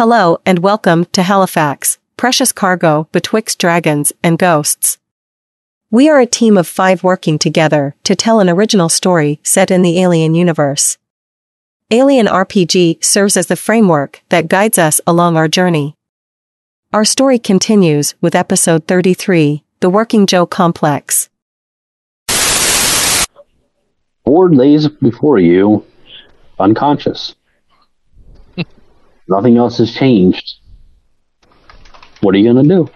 [0.00, 4.96] Hello and welcome to Halifax, precious cargo betwixt dragons and ghosts.
[5.90, 9.82] We are a team of five working together to tell an original story set in
[9.82, 10.96] the Alien universe.
[11.90, 15.94] Alien RPG serves as the framework that guides us along our journey.
[16.94, 21.28] Our story continues with episode 33, The Working Joe Complex.
[24.24, 25.84] Ford lays before you,
[26.58, 27.34] unconscious.
[29.30, 30.54] Nothing else has changed.
[32.20, 32.90] What are you going to do?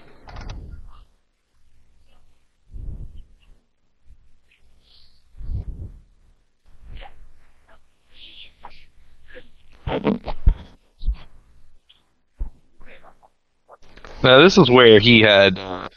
[14.24, 15.88] Now this is where he had uh,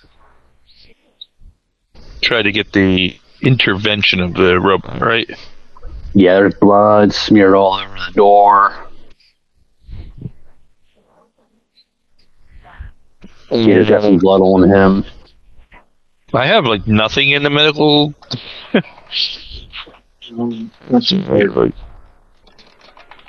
[2.21, 5.29] tried to get the intervention of the robot, right?
[6.13, 8.86] Yeah, there's blood smeared all over the door.
[13.49, 15.05] Peter's got some blood on him.
[16.33, 18.13] I have like nothing in the medical.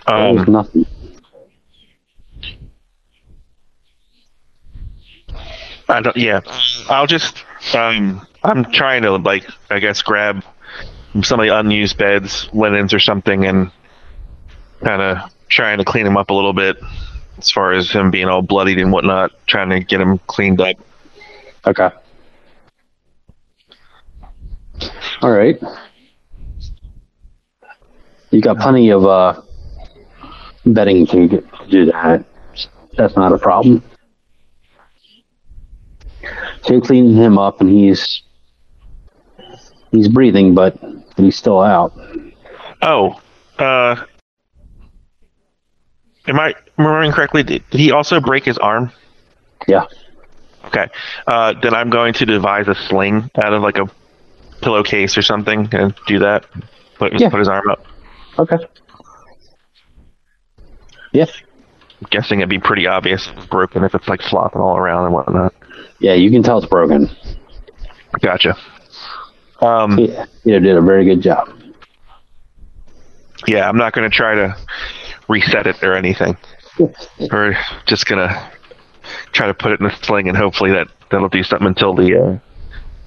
[0.07, 0.87] That's um, nothing.
[5.89, 6.17] I don't.
[6.17, 6.41] Yeah,
[6.89, 7.45] I'll just.
[7.75, 10.45] Um, I'm trying to like, I guess, grab
[11.23, 13.71] some of the unused beds, linens, or something, and
[14.85, 16.79] kind of trying to clean him up a little bit,
[17.39, 19.33] as far as him being all bloodied and whatnot.
[19.47, 20.77] Trying to get him cleaned up.
[21.67, 21.91] Okay.
[25.23, 25.61] All right.
[28.31, 29.41] You got plenty of uh,
[30.67, 32.25] bedding to get, do that.
[32.97, 33.83] That's not a problem.
[36.63, 38.23] So you're cleaning him up, and he's
[39.91, 40.77] he's breathing, but
[41.17, 41.99] he's still out.
[42.83, 43.21] Oh,
[43.59, 44.05] uh,
[46.29, 47.43] am I remembering correctly?
[47.43, 48.93] Did, he also break his arm?
[49.67, 49.87] Yeah.
[50.67, 50.89] Okay.
[51.27, 53.91] Uh, then I'm going to devise a sling out of like a
[54.63, 56.47] pillowcase or something and do that.
[56.97, 57.31] Put, Yeah.
[57.31, 57.85] put his arm up.
[58.39, 58.57] Okay.
[61.13, 61.27] Yeah.
[62.01, 65.07] I'm guessing it'd be pretty obvious if it's broken if it's like flopping all around
[65.07, 65.55] and whatnot.
[66.01, 67.11] Yeah, you can tell it's broken.
[68.21, 68.57] Gotcha.
[69.61, 71.49] Um, Yeah, you did a very good job.
[73.47, 74.57] yeah, I'm not going to try to
[75.29, 76.37] reset it or anything.
[77.31, 77.57] We're
[77.87, 78.53] just going to
[79.33, 82.21] try to put it in a sling and hopefully that that'll do something until the
[82.21, 82.39] uh,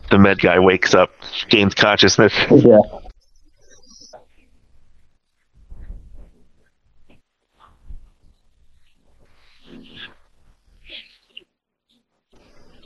[0.09, 1.11] the med guy wakes up,
[1.49, 2.33] gains consciousness.
[2.49, 2.79] Yeah.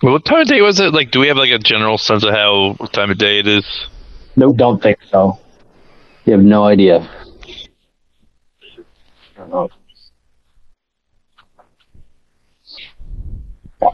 [0.02, 0.94] well, what time of day was it?
[0.94, 3.48] Like, do we have like a general sense of how what time of day it
[3.48, 3.66] is?
[4.36, 5.40] No, don't think so.
[6.26, 7.10] You have no idea.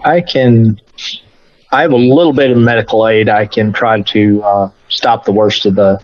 [0.03, 0.79] I can.
[1.71, 3.29] I have a little bit of medical aid.
[3.29, 6.01] I can try to uh, stop the worst of the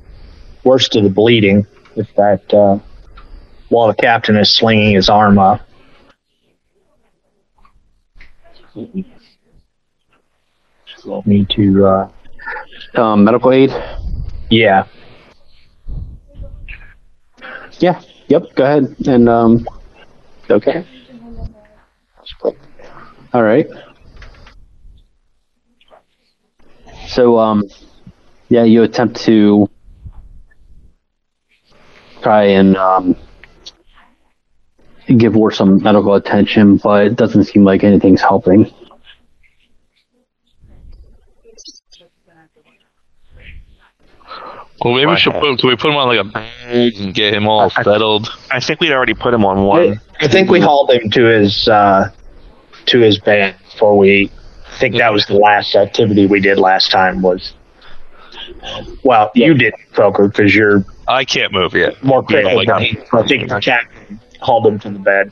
[0.64, 1.66] worst of the bleeding
[1.96, 2.80] if that uh,
[3.70, 5.62] while the captain is slinging his arm up.
[11.26, 12.10] Me to uh,
[12.96, 13.72] Um, medical aid?
[14.50, 14.86] yeah.
[17.80, 18.02] Yeah.
[18.28, 18.56] Yep.
[18.56, 18.96] Go ahead.
[19.08, 19.68] And um,
[20.50, 20.86] okay.
[23.34, 23.68] All right.
[27.08, 27.64] So um,
[28.50, 29.70] yeah, you attempt to
[32.22, 33.16] try and um,
[35.18, 38.72] give Ward some medical attention, but it doesn't seem like anything's helping.
[44.88, 45.60] Well, maybe we should put.
[45.60, 48.30] Can we put him on like a bag and get him all I- I- settled?
[48.52, 50.00] I think we'd already put him on one.
[50.22, 52.10] I think we hauled him to his uh,
[52.88, 54.32] to his bed before we.
[54.74, 57.22] I think that was the last activity we did last time.
[57.22, 57.54] Was
[59.04, 62.02] well, you didn't, Croker, because you're I can't move yet.
[62.04, 62.56] more You know, critical.
[62.58, 62.98] like, than me.
[63.14, 65.32] I think the captain hauled him to the bed.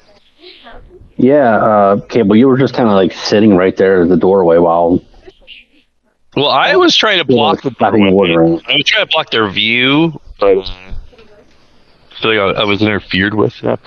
[1.17, 4.57] Yeah, uh, Cable, you were just kind of like sitting right there at the doorway
[4.57, 5.01] while
[6.35, 7.71] well, I was trying to block the.
[7.71, 8.43] Flapping the water.
[8.43, 13.33] I was trying to block their view, but I feel like I, I was interfered
[13.33, 13.59] with.
[13.61, 13.79] That.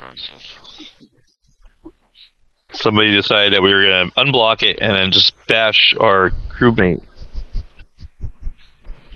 [2.72, 7.02] Somebody decided that we were going to unblock it and then just bash our crewmate.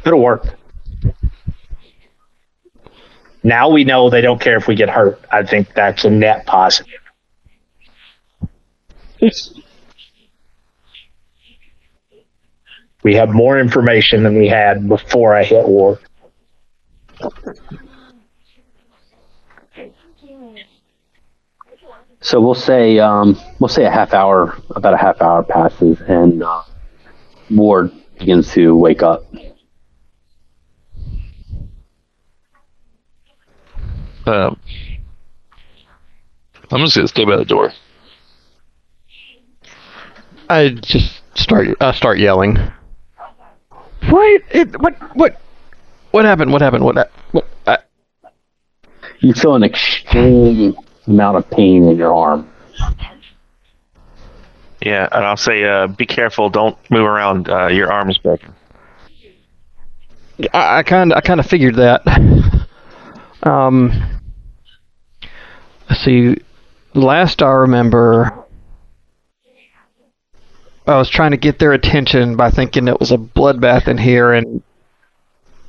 [0.05, 0.59] It'll work.
[3.45, 5.21] Now we know they don't care if we get hurt.
[5.31, 7.01] I think that's a net positive.
[13.05, 15.99] We have more information than we had before I hit war.
[22.21, 26.43] So we'll say um, we'll say a half hour, about a half hour passes, and
[26.43, 26.63] uh,
[27.51, 29.25] Ward begins to wake up.
[34.27, 34.57] Um,
[36.71, 37.73] I'm just gonna stay by the door.
[40.49, 42.59] I just start uh, start yelling.
[44.11, 44.43] What?
[44.51, 44.95] It, what?
[45.17, 45.41] What?
[46.11, 46.53] What happened?
[46.53, 46.85] What happened?
[46.85, 47.11] What?
[47.33, 47.49] What?
[47.67, 47.79] I,
[49.21, 50.77] You feel an extreme
[51.07, 52.49] amount of pain in your arm.
[54.81, 56.51] Yeah, and I'll say, uh, be careful.
[56.51, 57.49] Don't move around.
[57.49, 58.53] Uh, your arm's broken.
[60.53, 62.03] I kind I kind of figured that.
[63.45, 64.21] Um,
[65.89, 66.37] let's see.
[66.95, 68.42] Last I remember,
[70.87, 74.33] I was trying to get their attention by thinking it was a bloodbath in here,
[74.33, 74.63] and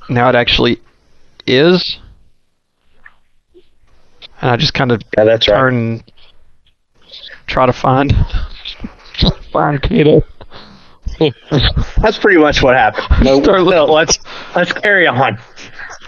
[0.08, 0.80] now it actually
[1.46, 1.98] is.
[4.40, 5.64] And I just kind of Yeah, that's right.
[5.70, 6.02] turn,
[7.46, 8.14] try to find
[9.52, 10.22] find Kato.
[12.00, 13.06] That's pretty much what happened.
[13.24, 14.18] No, no, let's
[14.54, 15.38] let's carry on.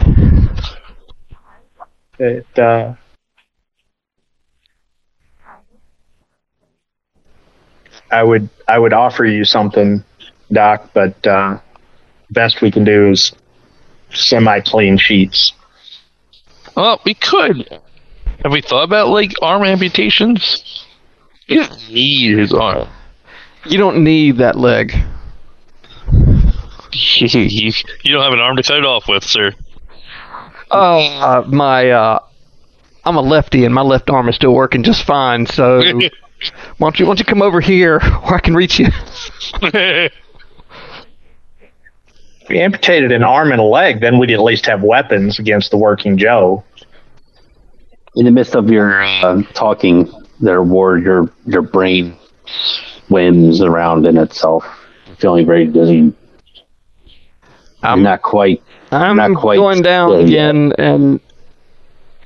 [2.19, 2.95] It, uh,
[8.11, 10.05] I would I would offer you something,
[10.53, 11.59] Doc, but uh,
[12.31, 13.33] best we can do is
[14.13, 15.53] semi clean sheets.
[16.77, 17.81] Well, we could.
[18.43, 20.85] Have we thought about like arm amputations?
[21.47, 22.89] He doesn't need his arm.
[23.65, 24.93] You don't need that leg.
[26.13, 27.73] you you
[28.13, 29.53] don't have an arm to cut it off with, sir.
[30.71, 32.19] Oh, uh, my, uh,
[33.05, 35.47] I'm a lefty and my left arm is still working just fine.
[35.47, 35.81] So
[36.79, 38.89] why don't you, why don't you come over here where I can reach you?
[42.43, 45.73] If we amputated an arm and a leg, then we'd at least have weapons against
[45.73, 46.63] the working Joe.
[48.15, 50.09] In the midst of your uh, talking,
[50.41, 52.17] there, Ward, your your brain
[53.09, 54.65] swims around in itself,
[55.19, 55.95] feeling very dizzy.
[55.97, 56.15] You're
[57.83, 58.63] I'm, not quite.
[58.93, 60.29] I'm not quite going down there yet.
[60.29, 61.21] again and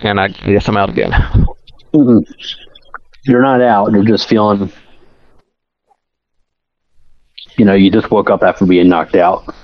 [0.01, 1.13] and I guess I'm out again.
[3.25, 3.93] You're not out.
[3.93, 4.73] You're just feeling.
[7.57, 9.55] You know, you just woke up after being knocked out.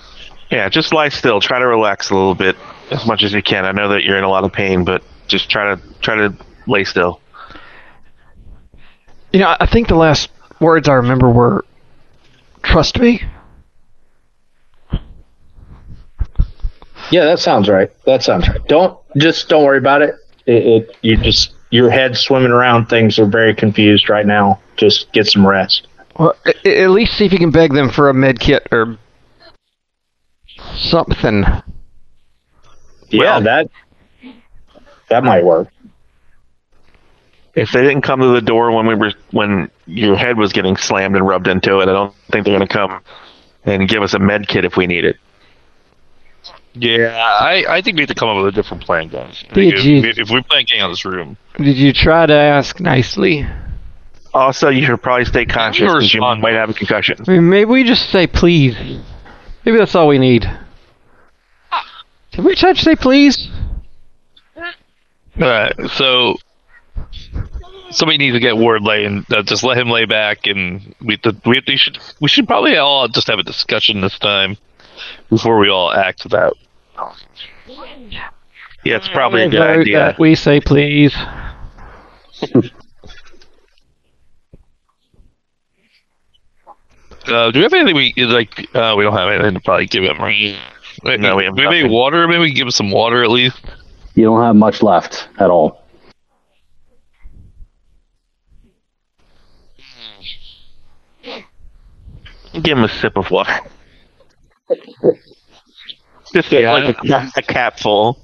[0.50, 1.40] Yeah, just lie still.
[1.40, 2.56] Try to relax a little bit
[2.90, 3.64] as much as you can.
[3.64, 6.36] I know that you're in a lot of pain, but just try to try to
[6.66, 7.20] lay still.
[9.32, 10.30] You know, I think the last
[10.60, 11.64] words I remember were,
[12.62, 13.22] "Trust me."
[17.10, 17.90] Yeah, that sounds right.
[18.04, 18.64] That sounds right.
[18.66, 20.14] Don't just don't worry about it.
[20.46, 22.86] It, it you just your head swimming around.
[22.86, 24.60] Things are very confused right now.
[24.76, 25.86] Just get some rest.
[26.18, 28.66] Well, a- a- at least see if you can beg them for a med kit
[28.72, 28.96] or
[30.76, 31.44] something.
[33.08, 33.68] Yeah, Well- that
[35.08, 35.68] that might work.
[37.54, 40.76] If they didn't come to the door when we were when your head was getting
[40.76, 43.00] slammed and rubbed into it, I don't think they're going to come
[43.64, 45.16] and give us a med kit if we need it.
[46.78, 49.42] Yeah, I, I think we have to come up with a different plan, guys.
[49.54, 52.26] Did think you- if, if we plan getting out of this room, Did you try
[52.26, 53.46] to ask nicely?
[54.34, 57.16] Also, you should probably stay conscious were because you might have a concussion.
[57.26, 58.76] I mean, maybe we just say please.
[59.64, 60.42] Maybe that's all we need.
[62.32, 63.48] Did we try to say please?
[65.40, 66.36] Alright, so
[67.90, 69.24] somebody needs to get Ward laying.
[69.30, 72.76] Uh, just let him lay back, and we the, we, we should we should probably
[72.76, 74.56] all just have a discussion this time
[75.30, 76.52] before we all act that.
[78.84, 79.98] Yeah, it's probably a good Vote idea.
[79.98, 81.14] that We say please.
[87.26, 88.74] Uh, do we have anything we like?
[88.74, 90.18] Uh, we don't have anything to probably give him.
[90.20, 90.56] Right?
[91.18, 91.92] No, we have maybe nothing.
[91.92, 92.28] water.
[92.28, 93.60] Maybe we give him some water at least.
[94.14, 95.82] You don't have much left at all.
[102.62, 103.52] Give him a sip of water.
[106.36, 106.72] Just a, Yeah.
[106.72, 108.18] like a, a cap full.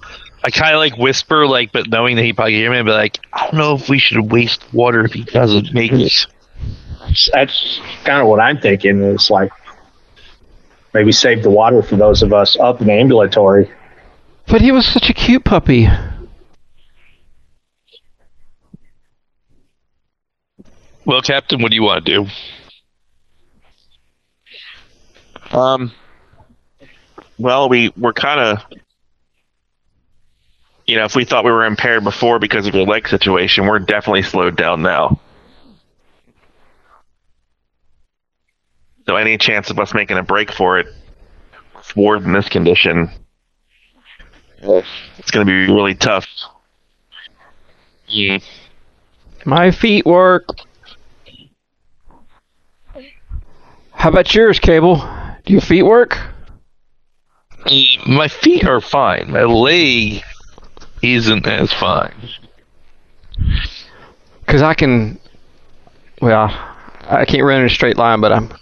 [0.44, 2.90] I kind of like whisper, like, but knowing that he probably hear me, I'd be
[2.90, 6.26] like, I don't know if we should waste water if he doesn't make it.
[7.32, 9.00] That's kind of what I'm thinking.
[9.02, 9.50] Is like
[10.92, 13.70] maybe save the water for those of us up in the ambulatory.
[14.46, 15.88] But he was such a cute puppy.
[21.04, 22.24] Well, Captain, what do you want to
[25.50, 25.56] do?
[25.56, 25.92] Um.
[27.42, 28.58] Well, we we're kind of,
[30.86, 33.80] you know, if we thought we were impaired before because of your leg situation, we're
[33.80, 35.18] definitely slowed down now.
[39.08, 40.86] So any chance of us making a break for it,
[41.74, 43.10] with Ward in this condition,
[44.60, 46.28] it's going to be really tough.
[49.44, 50.46] My feet work.
[53.90, 54.98] How about yours, Cable?
[55.44, 56.16] Do your feet work?
[58.06, 59.30] My feet are fine.
[59.30, 60.22] My leg
[61.02, 62.14] isn't as fine.
[64.40, 65.18] Because I can.
[66.20, 66.48] Well,
[67.02, 68.52] I can't run in a straight line, but I'm.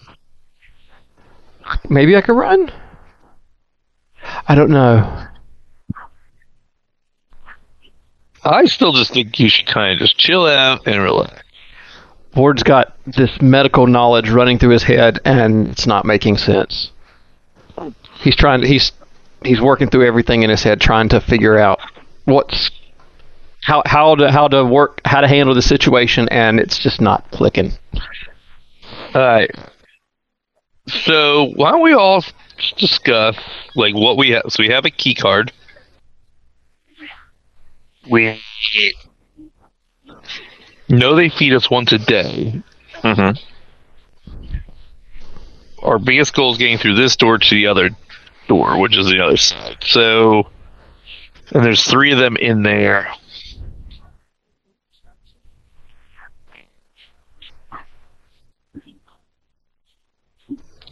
[1.89, 2.73] Maybe I can run?
[4.49, 5.27] I don't know.
[8.45, 11.43] I still just think you should kind of just chill out and relax.
[12.35, 16.91] Ward's got this medical knowledge running through his head, and it's not making sense.
[18.23, 18.67] He's trying to.
[18.67, 18.93] He's
[19.43, 21.81] he's working through everything in his head, trying to figure out
[22.25, 22.71] what's
[23.63, 27.31] how how to how to work how to handle the situation, and it's just not
[27.31, 27.73] clicking.
[29.15, 29.51] All right.
[30.87, 32.25] So why don't we all
[32.77, 33.37] discuss
[33.75, 34.45] like what we have?
[34.49, 35.53] So we have a key card.
[38.11, 38.41] We
[40.89, 42.63] know they feed us once a day.
[43.03, 43.39] Mm-hmm.
[45.83, 47.91] Our biggest goal is getting through this door to the other
[48.51, 49.77] door, which is the other side.
[49.83, 50.49] So,
[51.53, 53.09] and there's three of them in there.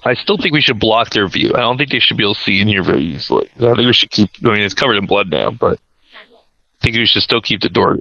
[0.04, 1.52] I still think we should block their view.
[1.54, 3.50] I don't think they should be able to see in here very easily.
[3.56, 4.30] I think we should keep.
[4.44, 5.80] I mean, it's covered in blood now, but
[6.14, 7.98] I think we should still keep the door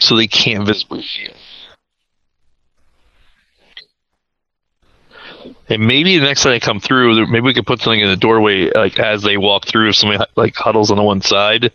[0.00, 1.28] so they can't visibly see.
[5.72, 8.16] And maybe the next time they come through, maybe we could put something in the
[8.16, 9.88] doorway, like as they walk through.
[9.88, 11.72] If somebody like huddles on the one side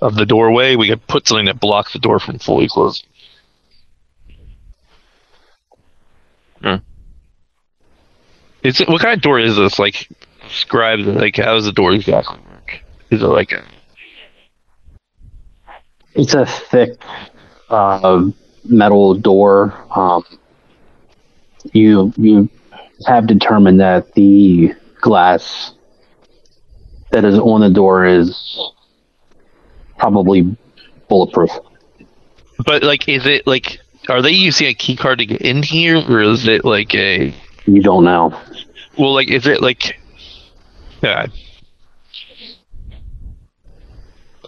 [0.00, 3.04] of the doorway, we could put something that blocks the door from fully closing.
[6.62, 6.76] Hmm.
[8.62, 9.80] Is it what kind of door is this?
[9.80, 10.08] Like,
[10.48, 11.00] describe.
[11.00, 12.84] Like, how does the door exactly work?
[13.10, 13.64] Is it like a
[16.14, 17.02] It's a thick
[17.68, 18.26] uh,
[18.64, 19.74] metal door.
[19.90, 20.24] Um,
[21.72, 22.48] you you
[23.06, 25.74] have determined that the glass
[27.12, 28.72] that is on the door is
[29.98, 30.56] probably
[31.08, 31.50] bulletproof.
[32.64, 33.78] But like, is it like?
[34.08, 37.34] Are they using a key card to get in here, or is it like a?
[37.66, 38.38] You don't know.
[38.98, 39.98] Well, like, is it like?
[41.02, 41.26] Yeah.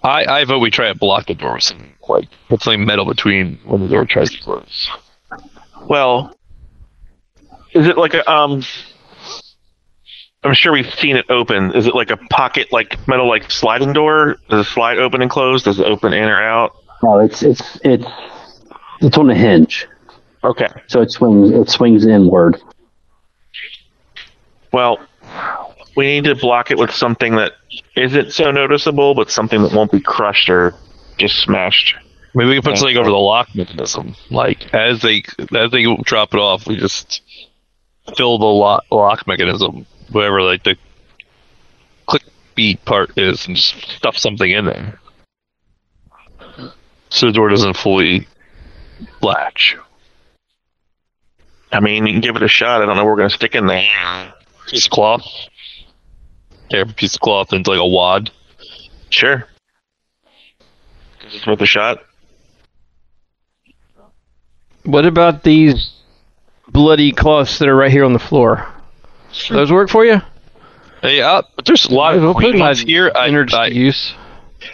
[0.03, 3.05] I I vote we try to block the door with something like put something metal
[3.05, 4.91] between when the door tries to close.
[5.89, 6.37] Well,
[7.76, 8.62] is it like a um?
[10.45, 11.73] I'm sure we've seen it open.
[11.75, 14.37] Is it like a pocket, like metal, like sliding door?
[14.49, 15.64] Does it slide open and close?
[15.64, 16.76] Does it open in or out?
[17.02, 18.06] No, it's it's it's
[19.00, 19.87] it's on a hinge,
[20.45, 20.68] Okay.
[20.87, 22.61] so it swings it swings inward.
[24.73, 24.99] Well,
[25.97, 27.52] we need to block it with something that
[27.97, 30.75] isn't so noticeable, but something that won't be crushed or
[31.18, 31.95] just smashed.
[32.35, 34.14] Maybe we can put something over the lock mechanism.
[34.30, 35.25] Like as they
[35.56, 37.23] as they drop it off, we just
[38.17, 40.77] fill the lock, lock mechanism, whatever like the
[42.07, 42.23] click
[42.55, 45.01] beat part is, and just stuff something in there,
[47.11, 48.27] so the door doesn't fully
[49.23, 49.77] latch.
[51.73, 52.83] I mean, you can give it a shot.
[52.83, 54.33] I don't know where we're going to stick in there.
[54.69, 55.27] Piece of cloth.
[56.71, 58.31] Tear a piece of cloth into like a wad.
[59.11, 59.47] Sure.
[61.23, 62.05] It's worth a shot.
[64.85, 65.96] What about these
[66.68, 68.66] bloody cloths that are right here on the floor?
[69.49, 70.20] Those work for you?
[71.02, 73.12] Hey, uh, there's a lot We'll of put clean ones here.
[73.14, 74.14] I, energy I, use.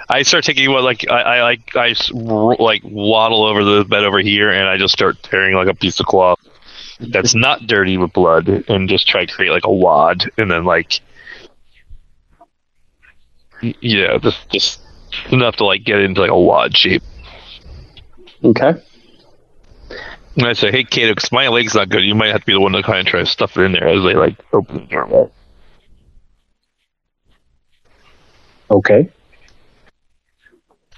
[0.08, 4.20] I start taking what like I, I like I like waddle over the bed over
[4.20, 6.38] here, and I just start tearing like a piece of cloth
[7.00, 10.64] that's not dirty with blood, and just try to create like a wad, and then
[10.64, 11.00] like
[13.80, 14.80] yeah, just just
[15.30, 17.02] enough to like get into like a wad shape.
[18.44, 18.75] Okay.
[20.37, 22.53] And I say, hey, Kato, because my leg's not good, you might have to be
[22.55, 24.77] the one to kind of try to stuff it in there as they like open
[24.79, 25.31] the door.
[28.71, 29.11] Okay.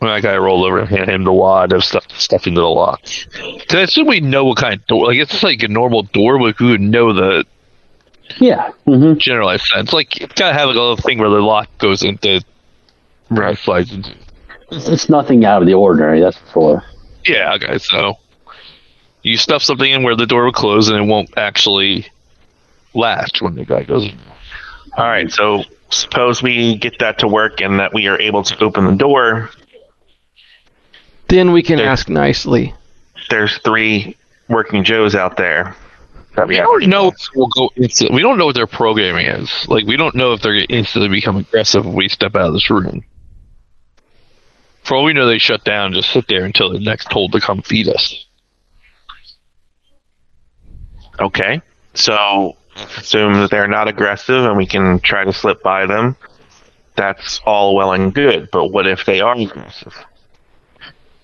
[0.01, 2.61] And I kind of roll over and hand him the wad of stuff stuff into
[2.61, 3.03] the lock.
[3.03, 5.07] Because I assume we know what kind of door.
[5.07, 7.45] Like it's just like a normal door, but we would know the
[8.39, 8.71] Yeah.
[8.87, 9.19] mm-hmm.
[9.19, 9.93] generalized sense.
[9.93, 12.45] Like it's gotta have like a little thing where the lock goes into,
[13.31, 14.15] right, slides into.
[14.71, 16.21] It's nothing out of the ordinary.
[16.21, 16.83] That's for sure.
[17.27, 17.79] Yeah, okay.
[17.79, 18.19] So
[19.25, 22.07] you stuff something in where the door will close and it won't actually
[22.95, 24.05] latch when the guy goes.
[24.05, 24.19] in.
[24.97, 25.31] All right.
[25.33, 28.95] So suppose we get that to work and that we are able to open the
[28.95, 29.51] door.
[31.29, 32.75] Then we can There- ask nicely.
[33.31, 34.17] There's three
[34.49, 35.75] working Joes out there.
[36.37, 36.67] That we We have.
[36.67, 37.71] don't know if we'll go.
[37.77, 39.67] Instant, we don't know what their programming is.
[39.69, 42.53] Like we don't know if they're gonna instantly become aggressive if we step out of
[42.55, 43.05] this room.
[44.83, 45.93] For all we know, they shut down.
[45.95, 48.24] Just sit there until they're next told to come feed us.
[51.21, 51.63] Okay.
[51.95, 52.57] So
[52.99, 56.17] assume that they're not aggressive and we can try to slip by them.
[56.97, 58.49] That's all well and good.
[58.51, 59.95] But what if they are aggressive?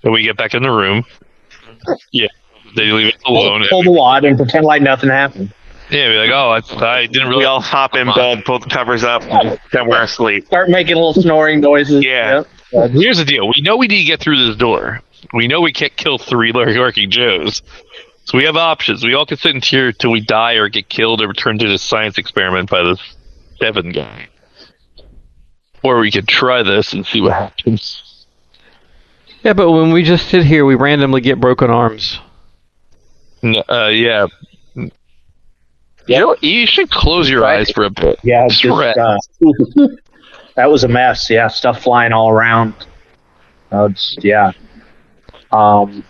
[0.02, 1.04] Then we get back in the room.
[2.12, 2.28] Yeah,
[2.76, 3.61] they leave us alone.
[3.61, 5.52] Pull, pull the wad and pretend like nothing happened.
[5.90, 7.40] Yeah, be like, oh, I, I didn't really.
[7.40, 10.47] We all hop in bed, pull the covers up, and then we're asleep.
[10.47, 12.04] Start making little snoring noises.
[12.04, 12.44] Yeah.
[12.73, 12.90] Yep.
[12.92, 15.02] Here's the deal: we know we need to get through this door.
[15.35, 17.62] We know we can't kill three working Joes.
[18.30, 19.02] So we have options.
[19.04, 21.66] We all can sit in here till we die or get killed or return to
[21.66, 23.00] this science experiment by this
[23.58, 24.28] Devon guy.
[25.82, 28.25] Or we could try this and see what happens.
[29.42, 32.20] Yeah, but when we just sit here, we randomly get broken arms.
[33.42, 34.26] N- Uh, yeah.
[34.75, 34.90] You
[36.06, 37.58] know, you should close your Right.
[37.60, 38.20] eyes for a bit.
[38.22, 39.16] Yeah, it's just, uh,
[40.54, 41.28] that was a mess.
[41.28, 42.75] Yeah, stuff flying all around.
[43.72, 44.52] Uh, it's, yeah.
[45.50, 46.04] Um.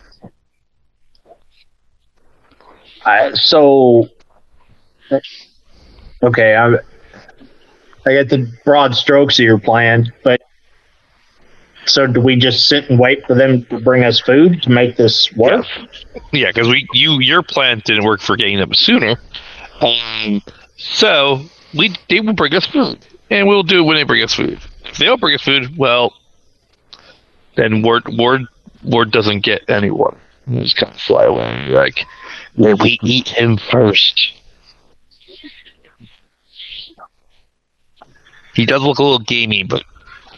[3.10, 4.08] I so.
[6.22, 6.74] Okay, I
[8.06, 10.40] I get the broad strokes of your plan, but
[11.86, 14.96] so do we just sit and wait for them to bring us food to make
[14.96, 15.66] this work?
[16.32, 19.16] Yeah, because we you your plan didn't work for getting them sooner.
[19.80, 20.42] Um,
[20.76, 21.42] so
[21.74, 24.60] we they will bring us food, and we'll do it when they bring us food.
[24.84, 26.14] If they don't bring us food, well,
[27.56, 28.42] then Ward Ward
[28.84, 30.16] Ward doesn't get anyone.
[30.46, 31.68] We Just kind of fly away.
[31.68, 32.06] Like
[32.64, 34.32] then we eat him first.
[38.54, 39.84] He does look a little gamey, but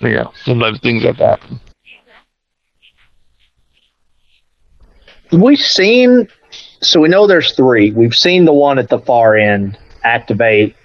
[0.00, 1.40] yeah, sometimes things like that.
[5.32, 6.28] We've seen,
[6.82, 7.90] so we know there's three.
[7.90, 10.76] We've seen the one at the far end activate,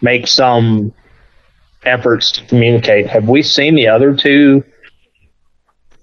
[0.00, 0.94] make some
[1.84, 3.06] efforts to communicate.
[3.06, 4.64] Have we seen the other two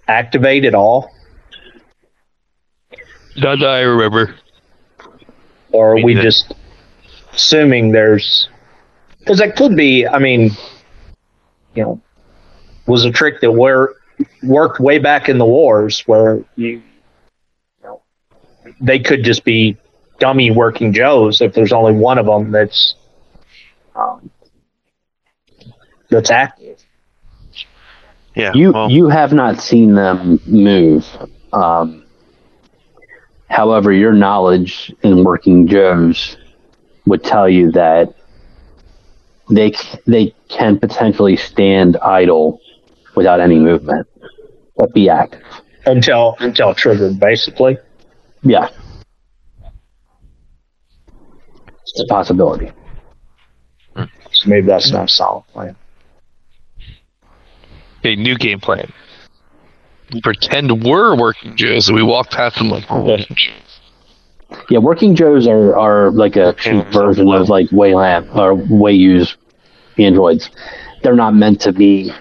[0.08, 1.12] activate at all?
[3.40, 4.36] Not that I remember.
[5.72, 6.54] Or are We we just
[7.34, 8.50] assuming there's,
[9.20, 10.52] because that could be, I mean,
[11.76, 12.02] you know,
[12.88, 13.96] was a trick that were,
[14.44, 16.82] worked way back in the wars where you, you
[17.84, 18.02] know,
[18.82, 19.78] they could just be
[20.20, 22.96] dummy working Joes if there's only one of them that's,
[23.96, 24.30] um,
[26.10, 26.84] that's active.
[28.36, 28.52] Yeah.
[28.54, 31.06] You well, you have not seen them move.
[31.54, 32.06] Um,
[33.50, 36.38] however, your knowledge in working Joes
[37.06, 38.14] would tell you that
[39.50, 39.72] they
[40.06, 42.60] they can potentially stand idle
[43.16, 44.08] without any movement,
[44.78, 45.44] but be active.
[45.86, 47.78] Until, until triggered, basically.
[48.44, 48.70] Yeah,
[51.82, 52.72] it's a possibility.
[54.32, 55.76] So maybe that's not a solid plan.
[58.00, 58.92] Okay, new game plan.
[60.24, 63.80] Pretend we're working Joes, and we walk past them like oh, Joes.
[64.70, 69.38] Yeah, working Joes are, are like a cheap version of like Weyland or Wayu's
[69.98, 70.50] androids.
[71.04, 72.12] They're not meant to be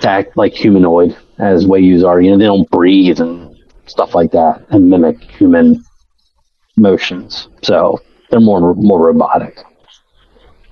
[0.00, 2.20] to act like humanoid as Wayu's are.
[2.20, 5.84] You know, they don't breathe and stuff like that and mimic human
[6.76, 7.48] motions.
[7.62, 9.58] So they're more more robotic.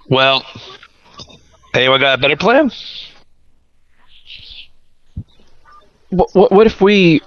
[0.09, 0.45] Well,
[1.73, 2.71] hey, anyone got a better plan?
[6.11, 7.21] What, what, what if we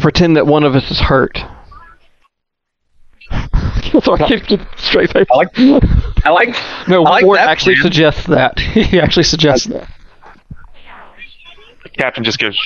[0.00, 1.38] pretend that one of us is hurt?
[4.02, 5.26] so I can't get straight face.
[5.32, 5.48] I like,
[6.24, 7.82] I like, No, I like Ward that actually plan.
[7.92, 8.58] suggests that.
[8.60, 9.88] he actually suggests that.
[11.96, 12.58] Captain just goes,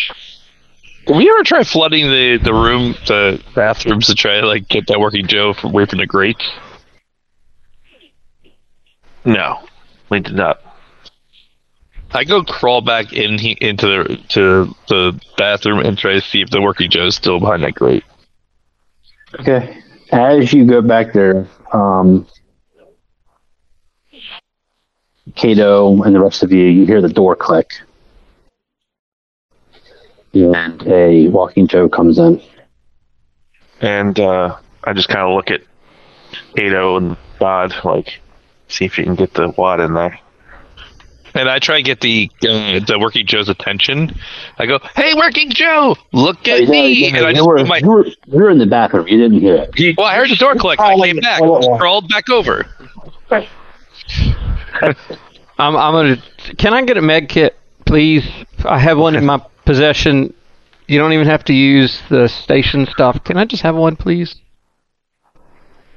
[1.07, 4.87] Did we ever try flooding the, the room, the bathrooms to try to like get
[4.87, 6.45] that working Joe from away from the grates?
[9.25, 9.59] no,
[10.09, 10.61] we did not.
[12.13, 16.41] I go crawl back in he, into the to the bathroom and try to see
[16.41, 18.05] if the working Joe is still behind that grate.
[19.39, 19.83] Okay.
[20.11, 22.27] As you go back there, um,
[25.35, 27.73] Kato and the rest of you, you hear the door click.
[30.33, 32.41] And a walking Joe comes in.
[33.81, 35.63] And uh, I just kind of look at
[36.57, 38.21] Kato and Bod, like,
[38.69, 40.19] see if you can get the wad in there.
[41.39, 44.13] And I try to get the uh, the working Joe's attention.
[44.59, 47.89] I go, "Hey, working Joe, look at me!" And I you, just were, my you,
[47.89, 49.07] were, you were in the bathroom.
[49.07, 49.97] You didn't hear it.
[49.97, 50.81] well, I heard the door click.
[50.81, 52.67] I came back, crawled back over.
[53.31, 54.97] I'm,
[55.59, 56.17] I'm gonna.
[56.57, 58.29] Can I get a med kit, please?
[58.65, 60.35] I have one in my possession.
[60.89, 63.23] You don't even have to use the station stuff.
[63.23, 64.35] Can I just have one, please?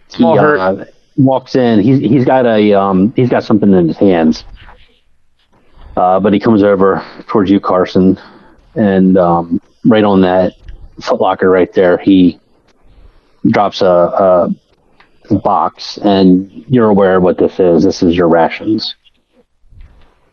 [0.09, 0.59] He Small hurt.
[0.59, 0.85] uh,
[1.17, 1.79] walks in.
[1.79, 4.43] He's he's got a um he's got something in his hands.
[6.01, 8.19] Uh, but he comes over towards you, Carson,
[8.73, 10.53] and um, right on that
[10.99, 12.39] footlocker right there, he
[13.45, 14.49] drops a,
[15.29, 17.83] a box, and you're aware of what this is.
[17.83, 18.95] This is your rations.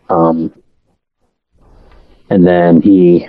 [0.08, 0.54] Um,
[2.30, 3.28] and then he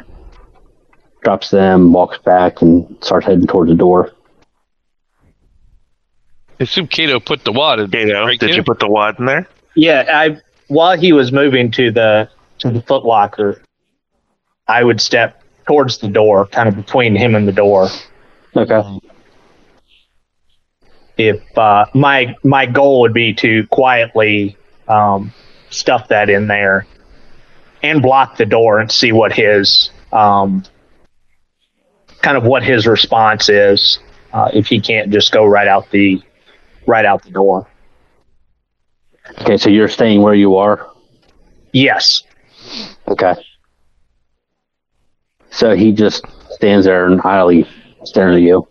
[1.21, 4.13] drops them, walks back, and starts heading towards the door.
[6.57, 7.91] I assume Kato put the wad in.
[7.91, 8.55] Kato, right, did Kato?
[8.55, 9.45] you put the wad in there?
[9.75, 12.29] Yeah, I while he was moving to the
[12.59, 13.61] to the Foot Locker,
[14.67, 17.89] I would step towards the door, kind of between him and the door.
[18.55, 18.99] Okay.
[21.17, 25.33] If uh, my my goal would be to quietly um,
[25.69, 26.87] stuff that in there
[27.83, 30.63] and block the door and see what his um,
[32.21, 33.99] kind of what his response is
[34.33, 36.21] uh, if he can't just go right out the
[36.87, 37.68] right out the door.
[39.37, 40.87] Okay, so you're staying where you are?
[41.71, 42.23] Yes.
[43.07, 43.35] Okay.
[45.51, 47.67] So he just stands there and idly
[48.03, 48.67] staring at you.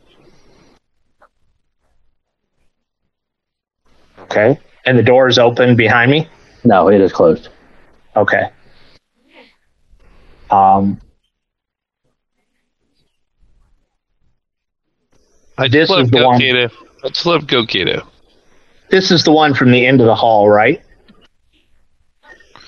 [4.20, 4.58] Okay.
[4.84, 6.28] And the door is open behind me.
[6.64, 7.48] No, it is closed.
[8.16, 8.50] Okay.
[10.50, 11.00] Um,
[15.58, 16.68] I This just let is him the go, one- Kato.
[17.02, 18.06] Let's let him go, Kato.
[18.90, 20.82] This is the one from the end of the hall, right?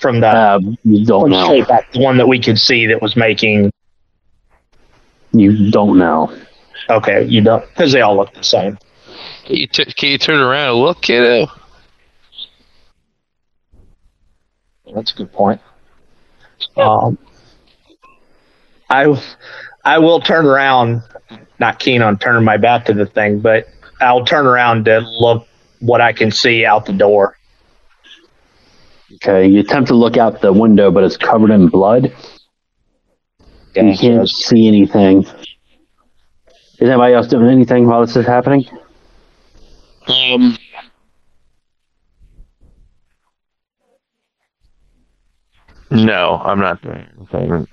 [0.00, 1.44] From the Uh, you don't from know.
[1.44, 3.70] straight back, the one that we could see that was making.
[5.32, 6.32] You don't know.
[6.88, 8.78] Okay, you don't because they all look the same.
[9.46, 11.46] Can you, t- can you turn around and look, Kato?
[14.94, 15.60] That's a good point.
[16.76, 17.18] Um,
[18.88, 19.06] I
[19.84, 21.02] I will turn around.
[21.58, 23.66] Not keen on turning my back to the thing, but
[24.00, 25.46] I'll turn around to look
[25.80, 27.36] what I can see out the door.
[29.14, 32.14] Okay, you attempt to look out the window, but it's covered in blood.
[33.74, 35.24] You can't see anything.
[35.24, 38.64] Is anybody else doing anything while this is happening?
[40.06, 40.56] Um,
[45.90, 47.66] no, I'm not doing anything.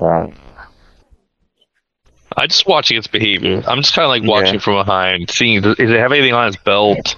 [2.40, 3.64] I'm just watching its behavior.
[3.68, 4.60] I'm just kind of like watching Yeah.
[4.60, 7.16] from behind, seeing does it have anything on its belt?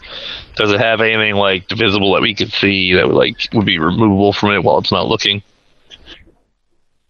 [0.55, 3.79] Does it have anything like visible that we could see that would like would be
[3.79, 5.43] removable from it while it's not looking?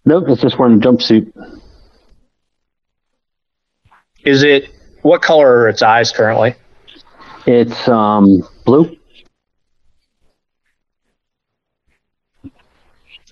[0.06, 1.32] Nope, it's just wearing a jumpsuit.
[4.26, 4.70] Is it
[5.04, 6.56] what color are its eyes currently?
[7.46, 8.98] It's um blue.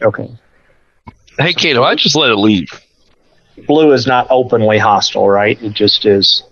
[0.01, 0.29] Okay.
[1.39, 2.69] Hey, Kato, I just let it leave.
[3.65, 5.61] Blue is not openly hostile, right?
[5.61, 6.43] It just is.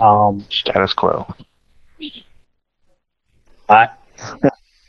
[0.00, 1.32] Um, Status quo.
[3.68, 3.88] I.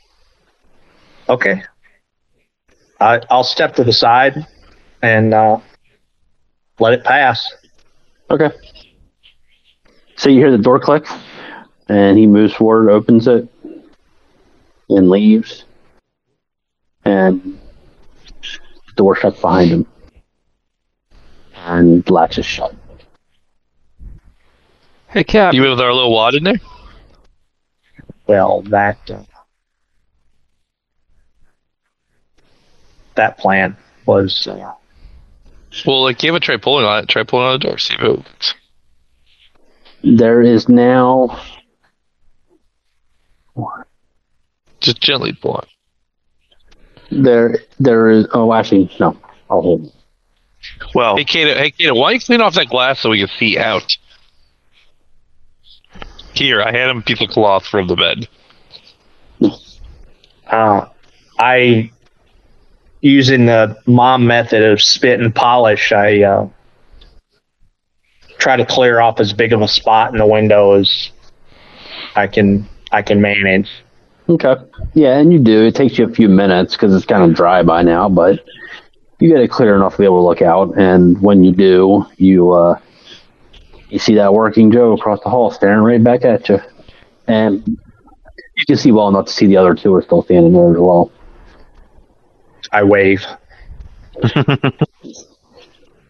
[1.28, 1.62] okay.
[3.00, 4.46] I, I'll step to the side
[5.02, 5.58] and uh,
[6.78, 7.52] let it pass.
[8.30, 8.50] Okay.
[10.16, 11.06] So you hear the door click,
[11.88, 13.48] and he moves forward, opens it,
[14.88, 15.64] and leaves,
[17.04, 17.58] and
[18.40, 19.86] the door shuts behind him,
[21.64, 22.74] and latches shut.
[25.08, 25.54] Hey, Cap.
[25.54, 26.60] You with our little wad in there.
[28.26, 29.22] Well, that uh,
[33.16, 34.72] that plan was uh,
[35.86, 37.08] Well, like, give it a try pulling on it.
[37.08, 37.78] Try pulling on the door.
[37.78, 38.54] See if it opens.
[40.02, 41.40] There is now
[44.80, 45.66] Just gently pull on.
[47.10, 49.16] there there is oh actually no
[49.48, 49.92] I'll hold it.
[50.94, 51.54] Well, Hey, Kato.
[51.54, 51.94] Hey, Kato.
[51.94, 53.96] Why don't you clean off that glass so we can see out?
[56.34, 58.28] Here, I had him a piece of cloth from the bed.
[60.46, 60.88] uh,
[61.38, 61.90] I
[63.00, 65.92] using the mom method of spit and polish.
[65.92, 66.48] I uh,
[68.38, 71.10] try to clear off as big of a spot in the window as
[72.16, 72.68] I can.
[72.90, 73.68] I can manage.
[74.28, 74.54] Okay.
[74.94, 75.64] Yeah, and you do.
[75.66, 78.44] It takes you a few minutes because it's kind of dry by now, but
[79.20, 80.76] you get it clear enough to be able to look out.
[80.78, 82.78] And when you do, you uh,
[83.88, 86.60] you see that working Joe across the hall staring right back at you,
[87.26, 90.70] and you can see well enough to see the other two are still standing there
[90.72, 91.12] as well.
[92.72, 93.24] I wave.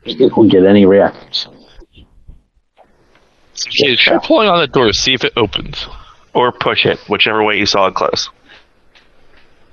[0.06, 1.48] You don't get any reactions.
[3.68, 4.92] Okay, try pulling on the door.
[4.92, 5.86] See if it opens.
[6.34, 8.28] or push it, whichever way you saw it close.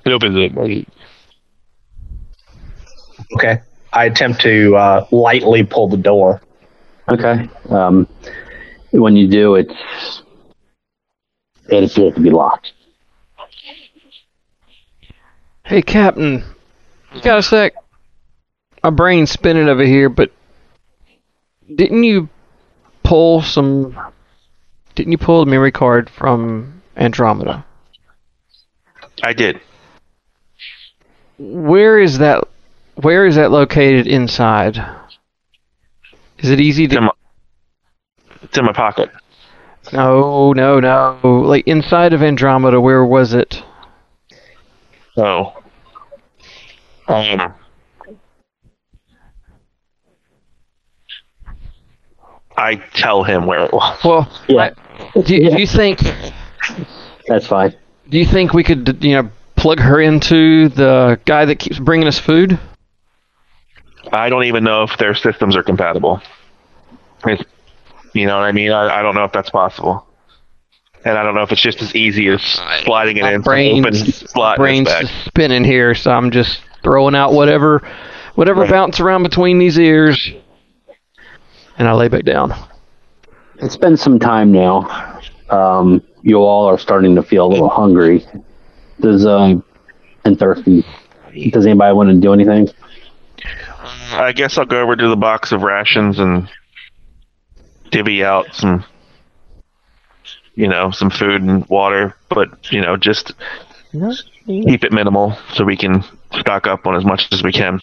[0.04, 0.88] It opens it.
[3.34, 3.60] Okay.
[3.92, 6.40] I attempt to uh, lightly pull the door.
[7.08, 7.48] Okay.
[7.68, 8.08] Um,
[8.90, 10.22] when you do, it's
[11.68, 12.72] it appears to be locked.
[15.64, 16.44] Hey, Captain.
[17.14, 17.74] You got a sec?
[18.82, 20.32] My brain's spinning over here, but
[21.74, 22.28] didn't you
[23.02, 23.96] pull some?
[24.94, 27.64] Didn't you pull the memory card from Andromeda?
[29.22, 29.60] I did.
[31.38, 32.44] Where is that?
[32.96, 34.76] Where is that located inside?
[36.38, 37.06] Is it easy It's in to?
[37.06, 37.12] my,
[38.42, 39.10] it's in my pocket.
[39.92, 41.18] No, no, no.
[41.22, 43.62] Like inside of Andromeda, where was it?
[45.16, 45.54] Oh.
[47.08, 47.54] Um.
[52.56, 53.98] I tell him where it was.
[54.04, 54.70] Well, Yeah.
[55.14, 56.00] I- do, you- do you think?
[57.26, 57.74] That's fine.
[58.08, 62.06] Do you think we could, you know, plug her into the guy that keeps bringing
[62.06, 62.58] us food?
[64.12, 66.20] I don't even know if their systems are compatible.
[67.26, 67.42] It's,
[68.14, 68.70] you know what I mean?
[68.72, 70.06] I, I don't know if that's possible.
[71.04, 72.42] And I don't know if it's just as easy as
[72.84, 76.12] sliding it My in from an open brain's, slot brain's his just spinning here, so
[76.12, 77.82] I'm just throwing out whatever,
[78.36, 78.70] whatever Right.
[78.70, 80.32] bounce around between these ears,
[81.78, 82.54] and I lay back down.
[83.58, 85.20] It's been some time now.
[85.50, 88.24] Um, you all are starting to feel a little hungry.
[89.00, 89.64] Does um
[90.24, 90.84] and thirsty.
[91.50, 92.68] Does anybody want to do anything?
[94.12, 96.48] I guess I'll go over to the box of rations and
[97.90, 98.84] divvy out some,
[100.54, 103.32] you know, some food and water, but you know, just
[104.46, 107.80] keep it minimal so we can stock up on as much as we can.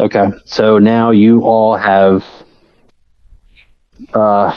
[0.00, 0.26] Okay.
[0.44, 2.24] So now you all have
[4.14, 4.56] uh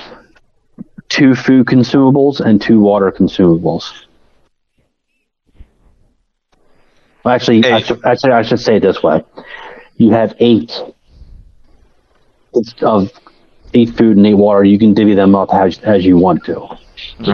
[1.10, 3.92] two food consumables and two water consumables.
[7.24, 7.82] Well, actually, I Hey.
[7.82, 9.24] should, actually, I should say it this way:
[9.98, 10.72] you have eight
[12.82, 13.12] of
[13.74, 14.64] eight food and eight water.
[14.64, 16.68] You can divvy them up as as you want to.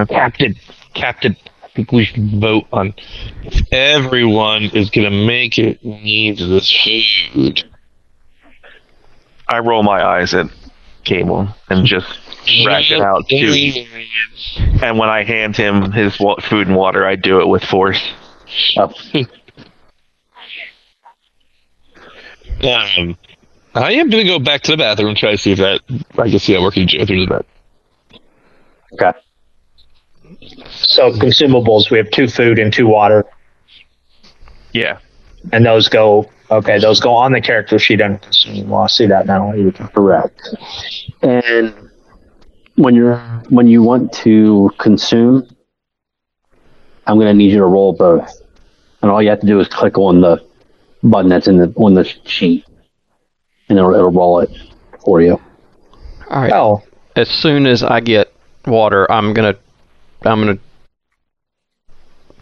[0.07, 0.55] Captain,
[0.93, 2.93] Captain, I think we should vote on
[3.43, 6.71] if everyone is gonna make it needs this
[7.33, 7.63] food.
[9.47, 10.47] I roll my eyes at
[11.03, 12.07] Cable and just
[12.65, 13.85] ration out two.
[14.81, 18.01] And when I hand him his wa- food and water, I do it with force.
[18.77, 18.93] Oh,
[22.63, 23.17] Um,
[23.73, 25.81] I am gonna go back to the bathroom and try to see if that
[26.17, 27.45] I can see that working through the bed.
[28.93, 29.17] okay.
[30.69, 33.25] So consumables, we have two food and two water,
[34.73, 34.97] Yeah.
[35.51, 36.79] and those go okay.
[36.79, 38.77] Those go on the character sheet under consumable.
[38.77, 39.53] I see that now.
[39.93, 40.41] Correct.
[41.21, 41.73] And
[42.75, 43.17] when you're
[43.49, 45.47] when you want to consume,
[47.07, 48.29] I'm going to need you to roll both.
[49.01, 50.43] And all you have to do is click on the
[51.03, 52.65] button that's in the on the sheet,
[53.69, 54.49] and it'll, it'll roll it
[55.03, 55.39] for you.
[56.29, 56.53] All right.
[56.53, 56.83] Oh,
[57.15, 58.33] As soon as I get
[58.65, 59.55] water, I'm gonna,
[60.23, 60.59] I'm gonna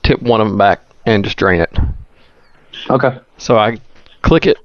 [0.03, 1.77] tip one of them back and just drain it.
[2.89, 3.17] Okay.
[3.37, 3.77] So I
[4.21, 4.57] click it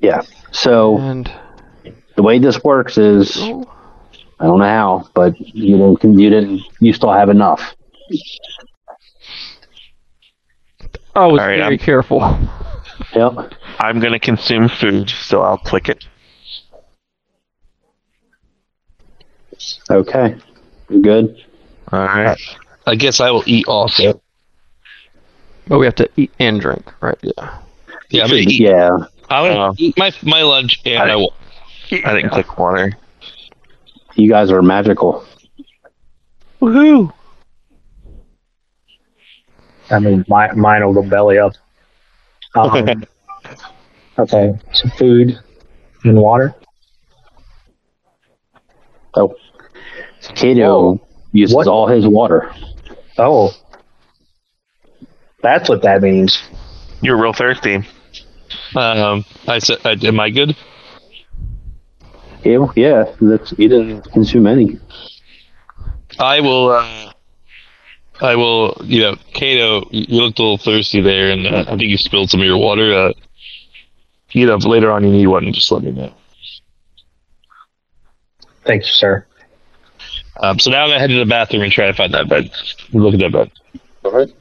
[0.00, 0.22] Yeah.
[0.52, 1.30] So and
[2.16, 3.64] the way this works is, oh.
[4.40, 7.74] I don't know how, but you didn't you didn't you still have enough.
[11.14, 12.20] I was All right, very I'm- careful.
[13.14, 13.52] Yep.
[13.78, 16.04] I'm going to consume food, so I'll click it.
[19.90, 20.36] Okay.
[20.88, 21.36] You good?
[21.90, 22.38] All right.
[22.86, 24.20] I guess I will eat also.
[25.68, 27.18] But we have to eat and drink, right?
[27.22, 27.58] Yeah.
[28.10, 28.60] Yeah, I'm gonna eat.
[28.60, 28.96] Yeah.
[29.30, 31.34] I'm gonna Uh, eat my my lunch and I- I will.
[31.90, 32.92] I didn't click water.
[34.14, 35.24] You guys are magical.
[36.60, 37.12] Woohoo!
[39.92, 41.52] I mean, my, mine will go belly up.
[42.54, 43.04] Um,
[44.18, 45.38] okay, so food
[46.04, 46.54] and water.
[49.14, 49.34] Oh.
[50.34, 51.00] Kato
[51.32, 51.66] uses What?
[51.66, 52.50] all his water.
[53.18, 53.50] Oh,
[55.42, 56.40] that's what that means.
[57.02, 57.76] You're real thirsty.
[58.76, 60.56] Um, I said, I, am I good?
[62.44, 63.04] Yeah, yeah.
[63.20, 64.78] That's, you didn't consume any.
[66.18, 66.70] I will.
[66.70, 67.11] Uh,
[68.22, 68.76] I will.
[68.84, 71.98] You know, Kato, you you looked a little thirsty there, and uh, I think you
[71.98, 72.94] spilled some of your water.
[72.94, 73.12] Uh,
[74.30, 76.14] you know, if later on you need one, just let me know.
[78.64, 79.26] Thank you, sir.
[80.40, 82.50] Um, so now I'm gonna head to the bathroom and try to find that bed.
[82.92, 83.50] Look at that bed.
[84.04, 84.32] All right.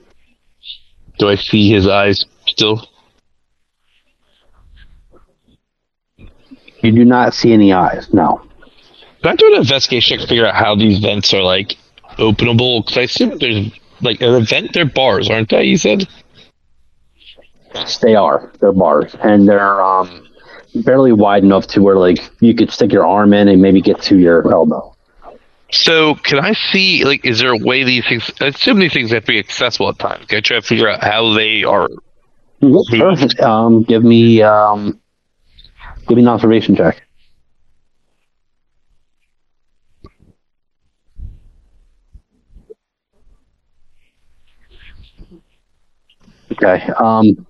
[1.17, 2.87] Do I see his eyes still?
[6.17, 8.13] You do not see any eyes.
[8.13, 8.41] No.
[9.21, 11.77] Can I do an investigation to figure out how these vents are like
[12.17, 12.85] openable?
[12.85, 13.71] Because I assume there's
[14.01, 14.73] like an event.
[14.73, 15.63] They're bars, aren't they?
[15.63, 16.07] You said.
[17.73, 18.51] Yes, They are.
[18.59, 20.27] They're bars, and they're um
[20.75, 24.01] barely wide enough to where like you could stick your arm in and maybe get
[24.03, 24.95] to your elbow.
[25.71, 29.11] So can I see like is there a way these things I assume these things
[29.11, 30.25] have to be accessible at times.
[30.25, 31.87] Can I try to figure out how they are
[32.61, 33.39] Perfect.
[33.39, 34.99] Um, give me um,
[36.07, 37.01] give me an observation check.
[46.63, 46.91] Okay.
[46.99, 47.45] Um,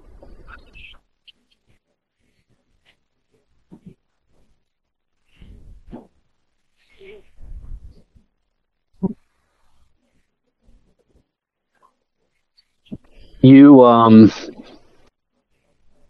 [13.41, 14.32] you um,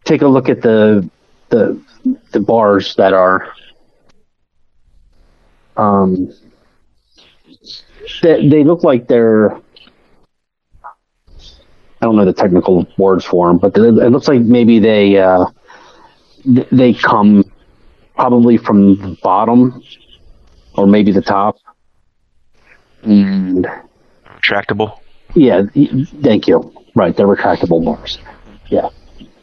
[0.03, 1.09] take a look at the
[1.49, 1.79] the
[2.31, 3.53] the bars that are
[5.77, 6.31] um,
[8.21, 9.59] they, they look like they're
[12.01, 15.45] I don't know the technical words for them, but it looks like maybe they uh,
[16.71, 17.43] they come
[18.15, 19.83] probably from the bottom
[20.75, 21.57] or maybe the top.
[23.03, 23.67] And
[24.25, 24.99] retractable.
[25.35, 25.63] yeah,
[26.21, 26.73] thank you.
[26.95, 28.17] Right, they're retractable bars.
[28.67, 28.89] Yeah.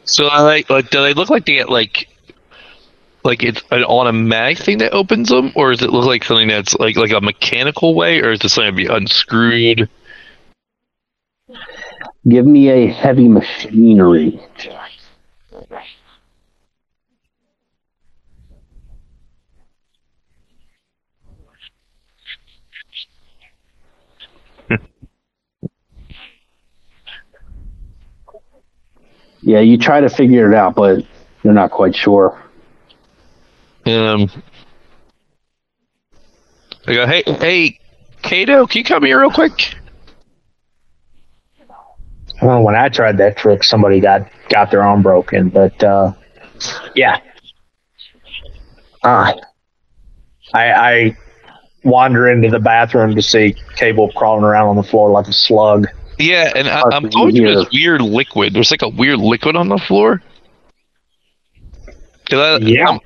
[0.03, 2.09] So I like, like, do they look like they get like,
[3.23, 6.75] like it's an automatic thing that opens them, or does it look like something that's
[6.75, 9.89] like like a mechanical way, or is it something to be unscrewed?
[12.29, 14.39] Give me a heavy machinery.
[29.41, 31.03] yeah, you try to figure it out, but
[31.43, 32.39] you're not quite sure.
[33.87, 34.29] Um,
[36.85, 37.79] I go, hey, hey,
[38.21, 39.78] Kato, can you come here real quick?
[42.41, 45.49] Well, when I tried that trick, somebody got got their arm broken.
[45.49, 46.13] But uh,
[46.95, 47.19] yeah,
[49.03, 49.33] uh,
[50.53, 51.17] I, I
[51.83, 55.87] wander into the bathroom to see Cable crawling around on the floor like a slug.
[56.17, 58.53] Yeah, and I, I'm going through this weird liquid.
[58.53, 60.21] There's like a weird liquid on the floor.
[62.31, 62.99] I, Yeah, I'm-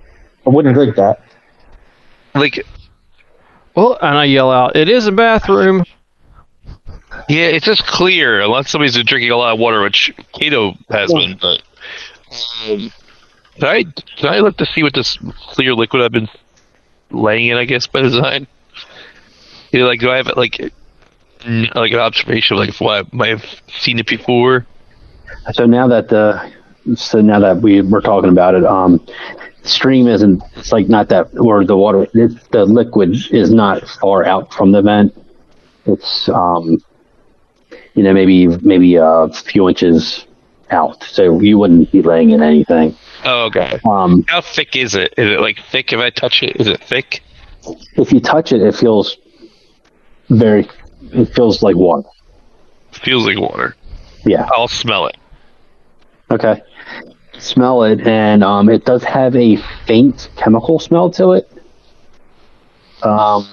[0.45, 1.21] I wouldn't drink that.
[2.35, 2.65] like
[3.75, 5.85] Well, and I yell out, "It is a bathroom."
[7.29, 11.11] Yeah, it's just clear unless somebody's been drinking a lot of water, which Kato has
[11.13, 11.37] been.
[11.39, 11.61] But
[12.67, 12.91] um,
[13.55, 13.83] can I
[14.17, 16.29] can I look to see what this clear liquid I've been
[17.11, 17.57] laying in?
[17.57, 18.47] I guess by design.
[19.71, 20.73] You know, like do I have like
[21.45, 23.45] like an observation of like if I might have
[23.79, 24.65] seen it before?
[25.53, 26.51] So now that the
[26.95, 29.05] so now that we we're talking about it, um,
[29.63, 34.25] stream isn't it's like not that or the water it, the liquid is not far
[34.25, 35.15] out from the vent.
[35.85, 36.77] It's um,
[37.93, 40.25] you know maybe maybe a few inches
[40.71, 42.95] out, so you wouldn't be laying in anything.
[43.25, 43.79] Oh, okay.
[43.89, 45.13] Um, How thick is it?
[45.17, 45.93] Is it like thick?
[45.93, 47.21] If I touch it, is it thick?
[47.95, 49.17] if you touch it, it feels
[50.29, 50.67] very
[51.11, 52.07] it feels like water.
[52.91, 53.75] Feels like water.
[54.25, 54.47] Yeah.
[54.53, 55.17] I'll smell it.
[56.31, 56.61] Okay.
[57.39, 61.49] Smell it, and um, it does have a faint chemical smell to it.
[63.01, 63.47] Um,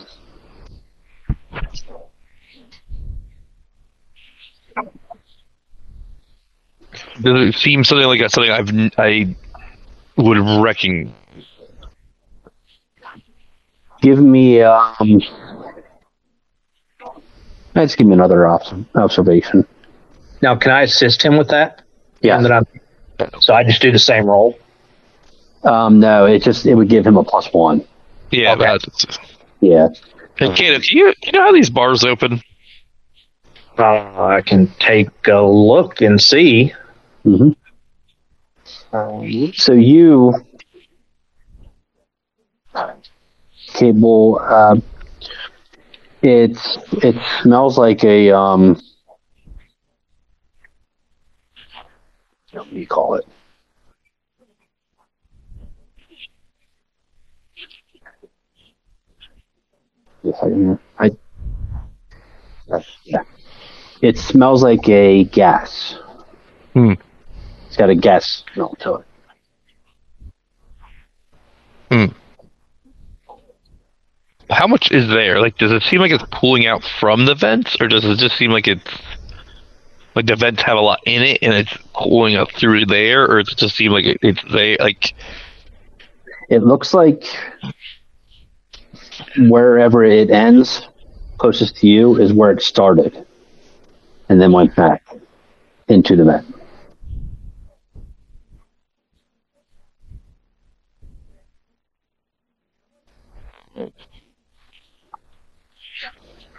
[7.24, 9.34] it seem something like a, something I've n- I
[10.16, 11.14] would reckon?
[14.02, 15.20] give me um,
[17.74, 19.66] let's give me another obs- observation.
[20.42, 21.82] Now, can I assist him with that?
[22.22, 22.36] Yeah.
[22.36, 22.66] And then I'm,
[23.40, 24.58] so I just do the same roll.
[25.64, 27.84] Um, no, it just it would give him a plus one.
[28.30, 28.64] Yeah, Okay.
[28.64, 29.18] that's-
[29.60, 29.88] Yeah.
[30.36, 32.40] Hey, Kato, can you you know how these bars open?
[33.78, 33.82] Uh,
[34.24, 36.72] I can take a look and see.
[37.24, 37.52] Hmm
[38.92, 40.32] Um, So you,
[43.74, 44.76] cable, uh,
[46.22, 48.76] it's it smells like a um,
[52.52, 53.26] what do you call it?
[60.22, 61.06] Yes, I.
[61.06, 61.10] I.
[63.04, 63.22] yeah.
[64.02, 65.96] It smells like a gas.
[66.74, 66.94] Hmm.
[67.70, 69.04] It's got a gas smell to it.
[71.88, 72.04] Hmm.
[74.50, 75.40] How much is there?
[75.40, 78.36] Like, does it seem like it's pulling out from the vents, or does it just
[78.36, 78.82] seem like it's
[80.16, 83.40] like the vents have a lot in it and it's pulling up through there, or
[83.40, 84.76] does it just seem like it, it's there?
[84.80, 85.14] Like,
[86.48, 87.24] It looks like
[89.38, 90.88] wherever it ends,
[91.38, 93.24] closest to you, is where it started,
[94.28, 95.04] and then went back
[95.86, 96.59] into the vent.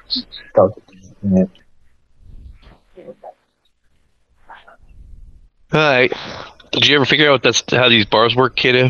[0.07, 0.74] Start-
[5.74, 6.13] Alright.
[6.72, 8.89] Did you ever figure out that's how these bars work, kiddo?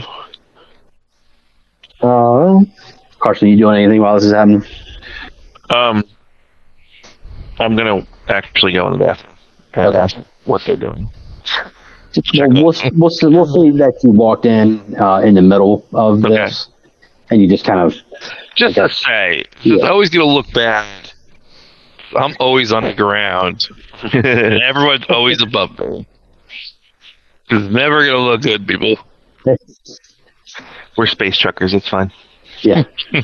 [2.02, 2.60] Uh,
[3.20, 4.64] Carson, you doing anything while this is happening?
[5.70, 6.04] Um,
[7.60, 9.36] I'm gonna actually go in the bathroom
[9.74, 11.10] and ask what they're doing.
[12.36, 13.10] Well, we'll, we'll, we'll
[13.46, 16.36] see that you walked in uh, in the middle of Okay.
[16.36, 16.68] this,
[17.32, 17.96] and you just kind of
[18.56, 18.82] Just Okay.
[18.82, 19.86] to say, it's Yeah.
[19.86, 21.14] always gonna look bad.
[22.18, 23.62] I'm always on the ground.
[24.14, 26.08] and everyone's always above me.
[27.50, 28.98] It's never gonna look good, people.
[30.98, 31.74] We're space truckers.
[31.74, 32.12] It's fine.
[32.62, 32.84] yeah.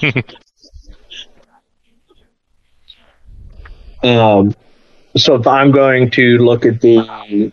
[4.03, 4.53] Um,
[5.15, 7.51] so if I'm going to look at the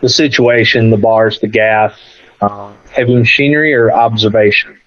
[0.00, 1.98] the situation, the bars, the gas,
[2.40, 4.78] uh, heavy machinery, or observation.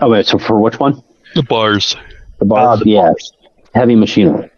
[0.00, 1.02] Oh wait, so for which one?
[1.34, 1.96] The bars.
[2.38, 2.80] The bars.
[2.80, 3.32] Uh, the yeah, bars.
[3.74, 4.50] heavy machinery.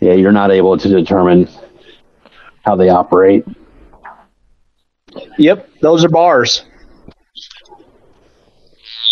[0.00, 1.48] Yeah, you're not able to determine
[2.64, 3.44] how they operate.
[5.38, 6.64] Yep, those are bars.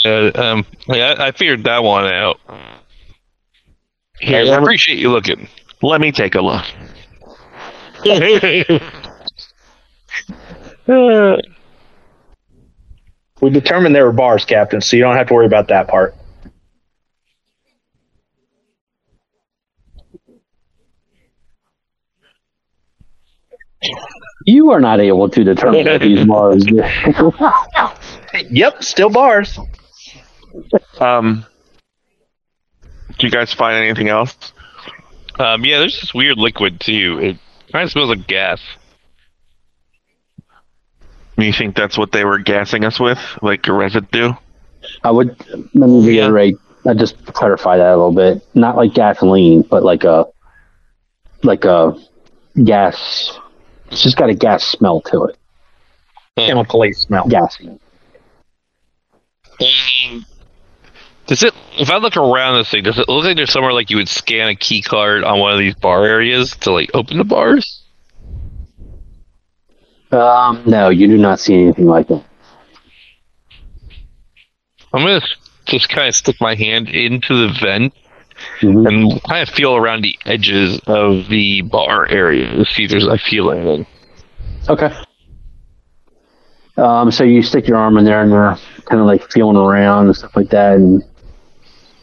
[0.04, 2.38] Uh, um, yeah, I, I figured that one out.
[4.20, 5.48] Here, I appreciate you looking.
[5.82, 6.64] Let me take a look.
[13.40, 16.14] We determined there were bars, Captain, so you don't have to worry about that part.
[24.46, 26.64] You are not able to determine these bars.
[28.50, 29.58] Yep, still bars.
[30.98, 31.44] Um,
[33.18, 34.52] do you guys find anything else?
[35.38, 37.18] Um, yeah, there's this weird liquid too.
[37.20, 37.38] It
[37.72, 38.60] kind of smells like gas.
[41.38, 44.32] You think that's what they were gassing us with, like a residue?
[45.04, 45.36] I would
[45.74, 46.56] let me reiterate.
[46.86, 48.46] I just clarify that a little bit.
[48.54, 50.26] Not like gasoline, but like a
[51.42, 51.94] like a
[52.64, 53.38] gas.
[53.90, 55.36] It's just got a gas smell to it.
[56.36, 57.26] Chemically smell.
[57.28, 57.78] Gassy.
[61.26, 61.52] Does it?
[61.78, 64.08] If I look around this thing, does it look like there's somewhere like you would
[64.08, 67.82] scan a key card on one of these bar areas to like open the bars?
[70.12, 72.24] Um, no, you do not see anything like that.
[74.92, 75.20] I'm gonna
[75.66, 77.92] just kind of stick my hand into the vent
[78.60, 78.86] Mhm.
[78.88, 83.08] and kind of feel around the edges of the bar area to see if there's
[83.08, 83.86] I feel anything.
[84.68, 84.92] Okay.
[86.76, 90.06] Um, so you stick your arm in there and you're kind of like feeling around
[90.06, 91.02] and stuff like that, and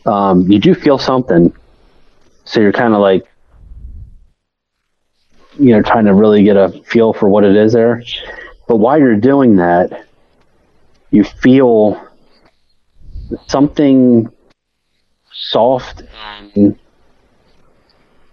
[0.06, 1.54] um, you do feel something.
[2.46, 3.26] So you're kind of like,
[5.58, 8.04] you know, trying to really get a feel for what it is there.
[8.68, 10.06] But while you're doing that,
[11.12, 12.02] you feel
[13.48, 14.30] something
[15.32, 16.04] soft
[16.54, 16.78] and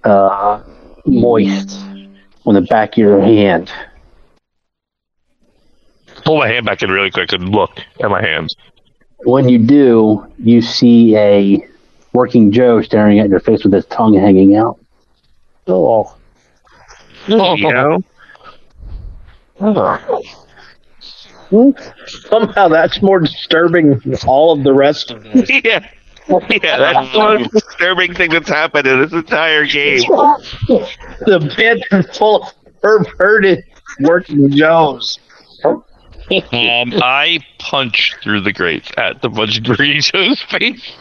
[0.05, 0.63] uh,
[1.07, 1.79] moist
[2.47, 3.71] on the back of your hand.
[6.25, 8.55] Pull my hand back in really quick and look at my hands.
[9.25, 11.67] When you do, you see a
[12.13, 14.79] working Joe staring at your face with his tongue hanging out.
[15.67, 16.17] Oh,
[17.29, 17.37] You
[17.73, 18.03] know?
[22.07, 25.49] somehow that's more disturbing than all of the rest of this.
[25.65, 25.87] yeah.
[26.63, 29.99] Yeah, that's the most disturbing thing that's happened in this entire game.
[30.09, 33.65] the pit is full of perverted
[34.01, 35.19] working Joes.
[36.31, 40.93] Um, I punch through the grate at the bunch of burritos face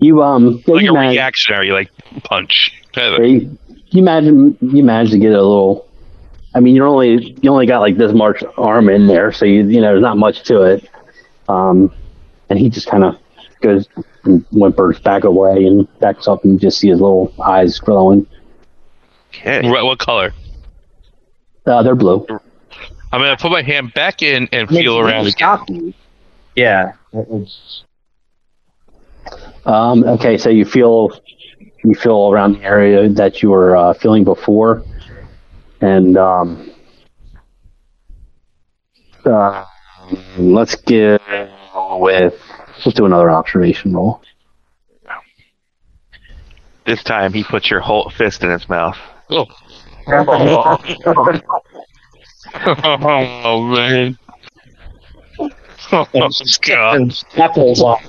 [0.00, 1.90] You um, like you, a manage, reactionary like
[2.22, 2.72] punch.
[2.92, 3.26] Kind of.
[3.28, 3.58] you,
[3.90, 5.86] you imagine you manage to get a little.
[6.54, 9.66] I mean, you're only you only got like this much arm in there, so you
[9.66, 10.88] you know there's not much to it.
[11.48, 11.92] Um,
[12.48, 13.18] and he just kind of
[13.60, 13.88] goes
[14.24, 18.26] and whimpers back away and backs up, and you just see his little eyes glowing.
[19.28, 19.68] Okay.
[19.68, 20.32] What, what color?
[21.66, 22.26] Uh, they're blue.
[23.14, 25.60] I'm gonna put my hand back in and feel around again.
[25.68, 25.94] You.
[26.56, 26.94] Yeah.
[29.64, 31.12] Um, okay, so you feel
[31.84, 34.82] you feel around the area that you were uh, feeling before,
[35.80, 36.72] and um,
[39.24, 39.64] uh,
[40.36, 41.22] let's get
[41.92, 42.34] with
[42.84, 44.22] let's do another observation roll.
[46.84, 48.98] This time he puts your whole fist in his mouth.
[49.30, 49.46] Oh.
[52.54, 54.18] oh man.
[55.92, 56.06] Oh
[56.62, 56.96] god.
[56.96, 57.24] and
[57.80, 58.02] off.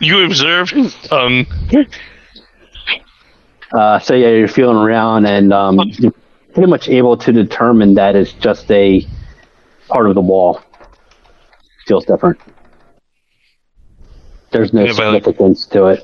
[0.00, 1.46] You observed his tongue.
[3.76, 6.12] Uh, so yeah, you're feeling around, and um, you're
[6.52, 9.04] pretty much able to determine that it's just a
[9.88, 10.62] part of the wall.
[11.86, 12.38] Feels different.
[14.52, 16.02] There's no Yeah, but, like- significance to it.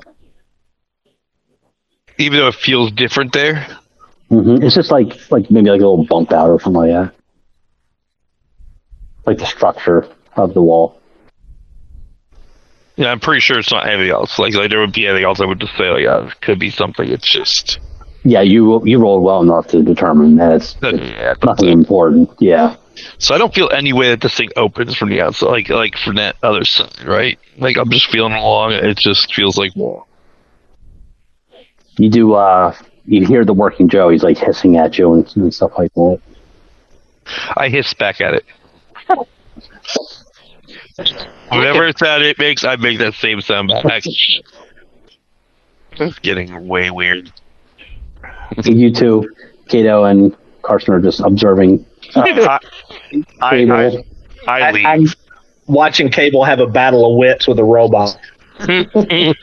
[2.17, 3.65] Even though it feels different there.
[4.29, 7.20] hmm It's just like like maybe like a little bump out or something like that.
[9.25, 10.99] Like the structure of the wall.
[12.97, 14.37] Yeah, I'm pretty sure it's not anything else.
[14.37, 15.39] Like, like there would be anything else.
[15.39, 17.07] I would just say, like, yeah, it could be something.
[17.07, 17.79] It's just
[18.23, 21.69] Yeah, you you rolled well enough to determine that it's, that, it's yeah, that's nothing
[21.69, 21.73] it.
[21.73, 22.29] important.
[22.39, 22.75] Yeah.
[23.17, 25.97] So I don't feel any way that this thing opens from the outside, like like
[25.97, 27.39] from that other side, right?
[27.57, 28.73] Like I'm just feeling along.
[28.73, 29.71] It just feels like
[31.97, 35.53] You do uh you hear the working Joe, he's like hissing at you and, and
[35.53, 36.19] stuff like that.
[37.55, 38.45] I hiss back at it.
[41.49, 44.03] Whatever sound it makes, I make that same sound back.
[45.93, 47.31] It's getting way weird.
[48.63, 49.29] You two,
[49.67, 51.85] Kato and Carson are just observing
[52.15, 52.59] I,
[53.41, 53.73] I, Cable.
[53.73, 54.03] I,
[54.47, 54.85] I I, leave.
[54.85, 55.05] I'm
[55.67, 58.17] watching Cable have a battle of wits with a robot.
[58.59, 59.33] I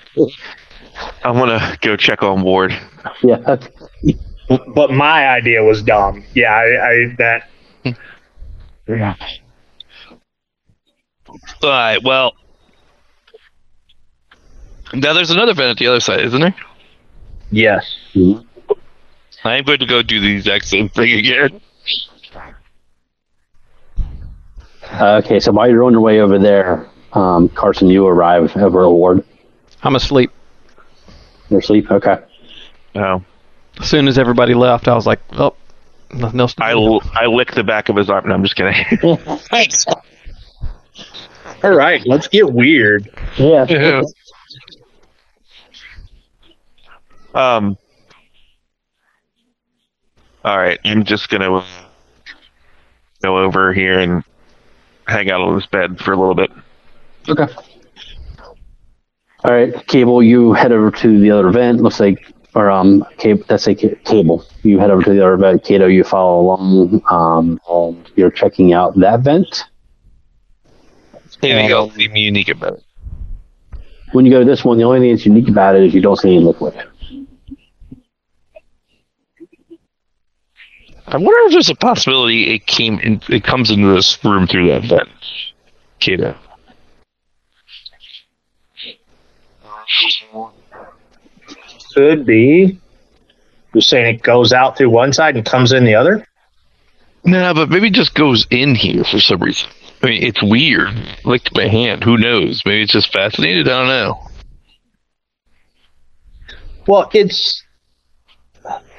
[1.25, 2.79] want to go check on Ward.
[3.23, 3.57] Yeah.
[4.49, 6.25] But my idea was dumb.
[6.35, 7.49] Yeah, I, I that
[11.29, 12.03] All right.
[12.03, 12.35] Well,
[14.95, 16.55] now there's another vent at the other side, isn't there?
[17.51, 17.85] yes.
[19.45, 21.61] I am going to go do the exact same thing again.
[25.01, 28.91] Okay, so while you're on your way over there, um, Carson, you arrive over a
[28.91, 29.23] ward.
[29.83, 30.31] I'm asleep.
[31.51, 31.91] You're asleep?
[31.91, 32.17] Okay.
[32.95, 33.23] Oh,
[33.81, 35.55] As soon as everybody left, I was like, oh,
[36.13, 36.79] nothing else to I, do.
[36.95, 38.29] l- I lick the back of his arm.
[38.29, 38.75] No, I'm just kidding.
[41.63, 43.11] All right, let's get weird.
[43.37, 43.63] Yeah.
[47.35, 47.77] um.
[50.45, 51.65] All right, I'm just gonna
[53.23, 54.23] go over here and
[55.07, 56.51] hang out on this bed for a little bit.
[57.29, 57.53] Okay.
[59.45, 61.81] All right, Cable, you head over to the other vent.
[61.81, 64.45] Looks like, or um, Cable, that's a ca- Cable.
[64.63, 65.65] You head over to the other vent.
[65.65, 67.03] Kato, you follow along.
[67.11, 69.65] Um, you're checking out that vent.
[71.43, 72.85] Anything else seem um, unique about it?
[74.13, 76.01] When you go to this one, the only thing that's unique about it is you
[76.01, 76.75] don't see any liquid.
[81.07, 83.23] I wonder if there's a possibility it came in.
[83.29, 85.09] It comes into this room through that vent.
[86.01, 86.37] Kato.
[91.95, 92.79] Could be.
[93.73, 96.27] You're saying it goes out through one side and comes in the other?
[97.25, 99.69] No, but maybe it just goes in here for some reason.
[100.03, 100.91] I mean, it's weird.
[101.25, 102.05] Licked my hand.
[102.05, 102.63] Who knows?
[102.65, 103.69] Maybe it's just fascinated.
[103.69, 104.21] I don't know.
[106.87, 107.63] Well, it's.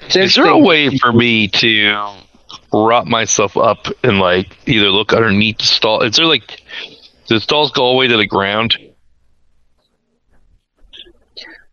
[0.01, 2.17] it's Is there a way for me to
[2.71, 6.01] prop myself up and like either look underneath the stall?
[6.03, 6.61] Is there like
[7.27, 8.77] do the stalls go all the way to the ground?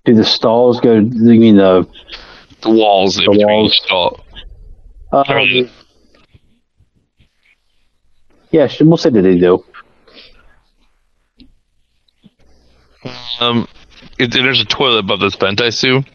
[0.04, 0.94] Do the stalls go?
[0.94, 1.86] You mean the?
[2.62, 3.76] The walls The walls.
[3.84, 4.24] stall.
[5.12, 5.68] Um,
[8.56, 9.62] yeah, sh- we'll say that they do.
[13.38, 13.68] Um,
[14.18, 16.06] it, there's a toilet above this vent, I assume.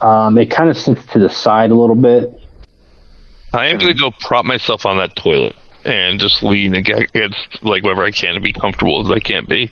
[0.00, 2.40] Um, it kind of sits to the side a little bit.
[3.52, 8.04] I am gonna go prop myself on that toilet and just lean against like wherever
[8.04, 9.70] I can to be comfortable as I can be.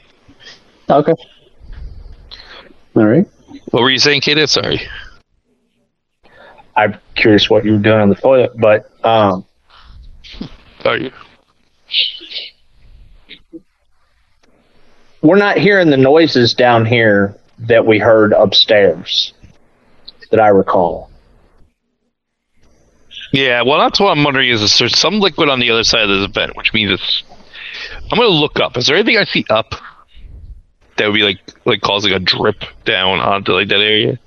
[0.89, 1.15] Okay.
[2.97, 3.27] All right.
[3.71, 4.47] What were you saying, Kato?
[4.47, 4.81] Sorry.
[6.77, 9.45] I'm curious what you were doing on the toilet, but um,
[10.85, 11.11] Are you?
[15.23, 19.35] we're not hearing the noises down here that we heard upstairs
[20.31, 21.11] that I recall.
[23.33, 26.09] Yeah, well, that's what I'm wondering is, is there's some liquid on the other side
[26.09, 27.23] of this vent, which means it's.
[28.11, 28.77] I'm gonna look up.
[28.77, 29.75] Is there anything I see up
[30.97, 34.19] that would be like like causing a drip down onto like that area?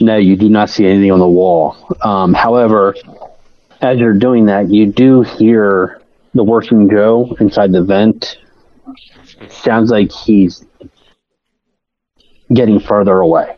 [0.00, 1.76] No, you do not see anything on the wall.
[2.02, 2.94] Um, however,
[3.80, 6.00] as you're doing that, you do hear
[6.34, 8.38] the working Joe inside the vent.
[9.48, 10.64] Sounds like he's
[12.52, 13.56] getting further away.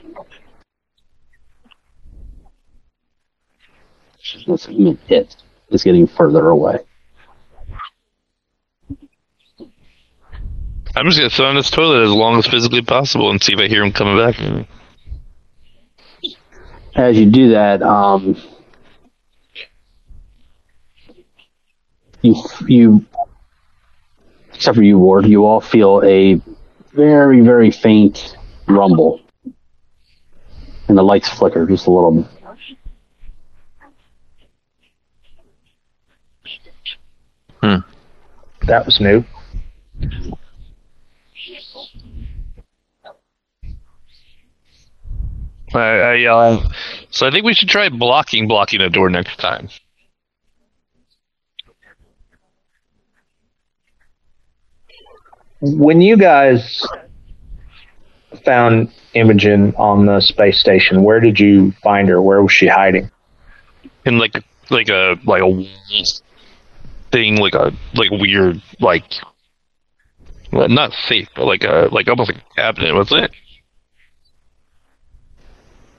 [5.08, 5.36] It
[5.70, 6.78] is getting further away.
[10.96, 13.60] I'm just gonna sit on this toilet as long as physically possible and see if
[13.60, 14.36] I hear him coming back.
[16.96, 18.36] As you do that, um,
[22.22, 22.34] you
[22.66, 23.06] you
[24.52, 26.40] except for you Ward, you all feel a
[26.92, 29.20] very very faint rumble,
[30.88, 32.28] and the lights flicker just a little.
[37.62, 37.76] Hmm.
[38.66, 39.24] That was new.
[45.74, 46.68] I, I, uh,
[47.10, 49.68] so I think we should try blocking blocking a door next time.
[55.60, 56.86] When you guys
[58.44, 62.20] found Imogen on the space station, where did you find her?
[62.22, 63.10] Where was she hiding?
[64.04, 65.64] In like like a like a
[67.10, 69.04] thing, like a like weird like
[70.52, 73.30] well, not safe, but like a like almost like a cabinet, wasn't it?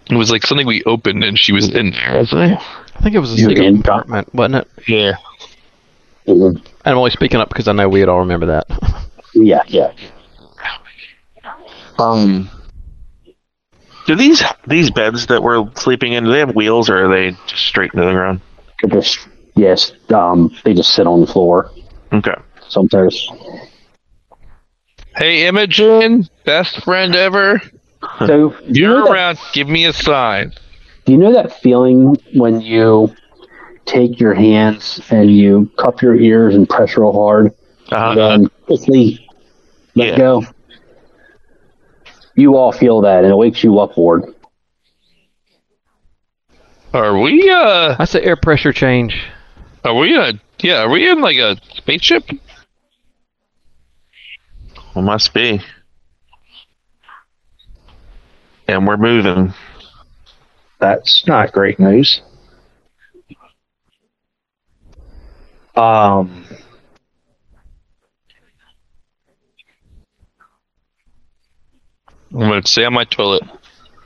[0.09, 2.59] It was like something we opened and she was in there, wasn't it?
[2.95, 4.67] I think it was a You secret in- compartment, wasn't it?
[4.87, 5.13] Yeah.
[6.27, 6.65] Mhm.
[6.85, 8.65] I'm only speaking up because I know we'd all remember that.
[9.33, 9.91] Yeah, yeah.
[11.97, 12.49] Um,
[14.05, 17.31] do these these beds that we're sleeping in do they have wheels or are they
[17.47, 18.41] just straight into the ground?
[18.89, 19.91] Just yes.
[20.09, 21.71] Um, they just sit on the floor.
[22.11, 22.35] Okay.
[22.67, 23.29] Sometimes.
[25.15, 27.61] Hey Imogen, best friend ever.
[28.25, 29.39] So do you, know You're that, around.
[29.53, 30.53] Give me a sign.
[31.05, 33.13] do you know that feeling when you
[33.85, 37.53] take your hands and you cup your ears and press real hard,
[37.91, 38.17] Uh-huh.
[38.17, 39.27] and then quickly
[39.95, 40.17] let Yeah.
[40.17, 40.43] go?
[42.35, 44.33] You all feel that, and it wakes you up, Ward.
[46.93, 47.95] Are we uh?
[47.97, 49.15] That's the air pressure change.
[49.83, 50.33] Are we in a?
[50.59, 50.81] Yeah.
[50.83, 52.23] Are we in like a spaceship?
[54.95, 55.61] Well, must be.
[58.67, 59.53] And we're moving.
[60.79, 62.21] That's not great news.
[65.75, 66.45] Um,
[72.31, 73.43] I'm gonna stay on my toilet,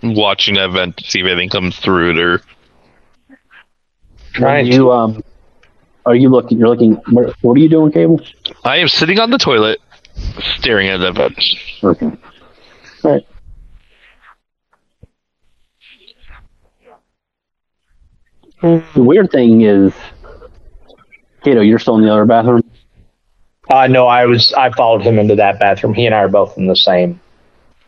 [0.02, 2.42] watching that vent to see if anything comes through it or.
[4.34, 5.22] trying you um,
[6.06, 6.58] are you looking?
[6.58, 6.94] You're looking.
[7.10, 8.22] What, what are you doing, Cable?
[8.64, 9.80] I am sitting on the toilet,
[10.58, 11.38] staring at that vent.
[11.84, 12.06] Okay.
[13.04, 13.26] All right.
[18.62, 19.94] The weird thing is,
[21.44, 22.64] Kato, you're still in the other bathroom.
[23.70, 24.54] Uh, no, I was.
[24.54, 25.94] I followed him into that bathroom.
[25.94, 27.20] He and I are both in the same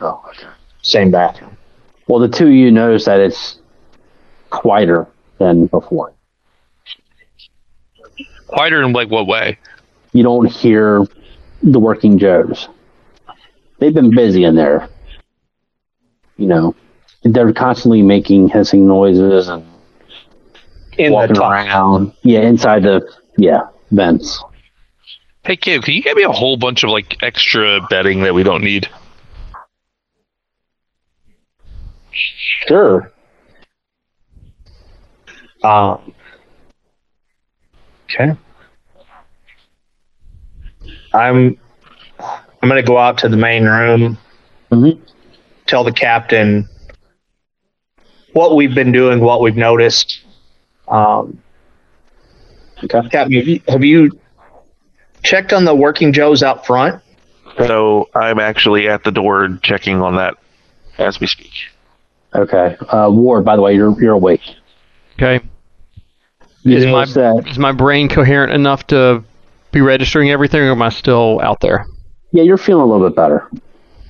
[0.02, 0.48] Oh, okay.
[0.82, 1.58] same bathroom.
[2.08, 3.60] Well, the two of you notice that it's
[4.50, 5.08] quieter
[5.40, 6.14] than before.
[8.48, 9.58] Quieter in like what way?
[10.14, 11.06] You don't hear
[11.64, 12.70] the working Joes.
[13.80, 14.88] They've been busy in there.
[16.38, 16.76] You know,
[17.24, 19.66] they're constantly making hissing noises and
[20.98, 22.14] In walking around.
[22.22, 24.42] Yeah, inside the yeah vents.
[25.44, 28.44] Hey, kid, can you get me a whole bunch of like extra bedding that we
[28.44, 28.90] don't need?
[32.68, 33.12] Sure.
[35.64, 36.14] Um.
[38.06, 38.36] Okay.
[41.14, 41.58] I'm.
[42.20, 44.18] I'm gonna go out to the main room.
[44.72, 45.00] Mhm.
[45.68, 46.68] Tell the captain
[48.34, 50.22] what we've been doing, what we've noticed.
[50.88, 51.40] Um,
[52.84, 52.88] Okay.
[53.10, 54.20] Captain, have you, have you
[55.24, 57.02] checked on the working Joes out front?
[57.58, 60.36] So I'm actually at the door checking on that
[60.98, 61.52] as we speak.
[62.36, 62.78] Okay.
[62.90, 64.42] Uh, Ward, by the way, you're you're awake.
[65.14, 65.44] Okay.
[66.64, 67.48] Is my that?
[67.48, 69.24] is my brain coherent enough to
[69.72, 71.86] be registering everything, or am I still out there?
[72.32, 73.50] Yeah, you're feeling a little bit better.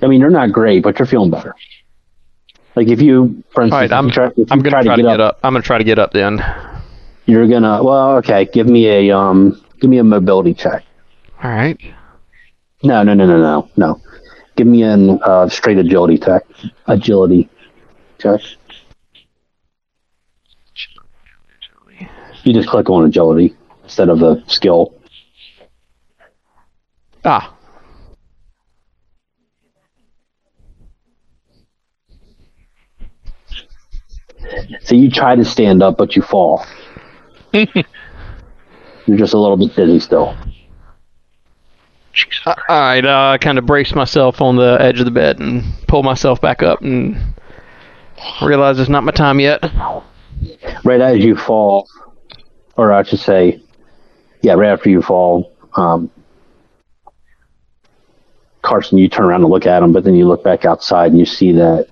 [0.01, 1.53] I mean, you're not great, but you're feeling better.
[2.75, 5.35] Like if you, for instance, right, I'm try, I'm gonna try, try to get, up,
[5.35, 5.39] up.
[5.43, 6.43] I'm gonna try to get up then.
[7.25, 7.83] you're gonna.
[7.83, 8.45] Well, okay.
[8.45, 9.61] Give me a um.
[9.79, 10.83] Give me a mobility check.
[11.43, 11.79] All right.
[12.83, 14.01] No, no, no, no, no, no.
[14.55, 16.43] Give me an uh, straight agility check.
[16.87, 17.49] Agility
[18.19, 18.41] check.
[22.43, 24.93] You just click on agility instead of the skill.
[27.23, 27.55] Ah.
[34.81, 36.63] So you try to stand up, but you fall.
[37.53, 40.35] You're just a little bit dizzy still.
[42.45, 43.03] All right.
[43.03, 46.39] Uh, I kind of brace myself on the edge of the bed and pull myself
[46.39, 47.17] back up and
[48.41, 49.63] realize it's not my time yet.
[50.83, 51.87] Right as you fall,
[52.77, 53.61] or I should say,
[54.41, 56.11] yeah, right after you fall, um,
[58.61, 61.19] Carson, you turn around to look at him, but then you look back outside and
[61.19, 61.87] you see that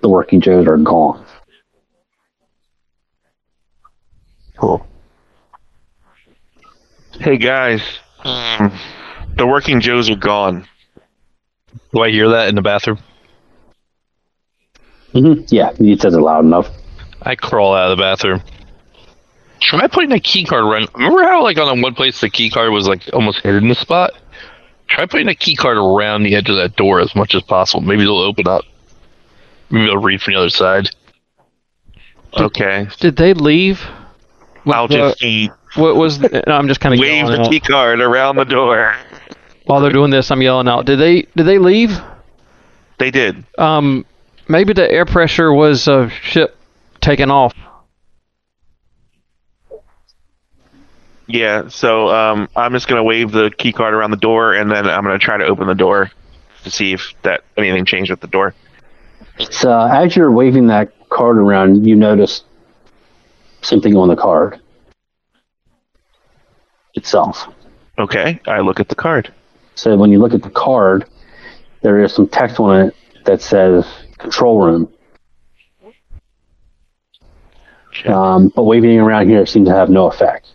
[0.00, 1.24] the working Joes are gone.
[4.56, 4.86] Cool.
[7.12, 7.82] Hey guys,
[8.24, 8.72] um,
[9.36, 10.66] the working Joes are gone.
[11.92, 12.98] Do I hear that in the bathroom?
[15.12, 16.68] Hmm Yeah, he says it loud enough.
[17.22, 18.42] I crawl out of the bathroom.
[19.60, 20.88] Try putting a key card around.
[20.94, 23.68] Remember how, like, on the one place the key card was like almost hidden in
[23.68, 24.12] the spot?
[24.88, 27.82] Try putting a key card around the edge of that door as much as possible.
[27.82, 28.64] Maybe it'll open up.
[29.68, 30.88] Maybe it'll read from the other side.
[32.36, 32.88] Okay.
[32.98, 33.82] Did they leave?
[34.66, 36.18] I'll the- just e- What was?
[36.18, 38.96] The, no, I'm just kind of wave the key card around the door.
[39.66, 40.86] While they're doing this, I'm yelling out.
[40.86, 41.22] Did they?
[41.36, 42.00] Did they leave?
[42.98, 43.44] They did.
[43.58, 44.04] Um,
[44.50, 46.56] maybe the air pressure was a ship
[47.00, 47.54] taking off.
[51.26, 51.68] Yeah.
[51.68, 55.04] So um, I'm just gonna wave the key card around the door, and then I'm
[55.04, 56.10] gonna try to open the door
[56.64, 58.54] to see if that anything changed at the door.
[59.38, 62.42] So as you're waving that card around, you notice
[63.62, 64.60] something on the card
[66.94, 67.46] itself.
[67.98, 68.40] Okay.
[68.46, 69.32] I look at the card.
[69.76, 71.06] So when you look at the card,
[71.82, 73.86] there is some text on it that says
[74.20, 74.92] control room.
[77.92, 78.10] Check.
[78.10, 80.46] Um, but waving around here seems to have no effect.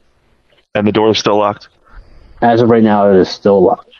[0.74, 1.70] and the door is still locked.
[2.42, 3.92] As of right now, it is still locked.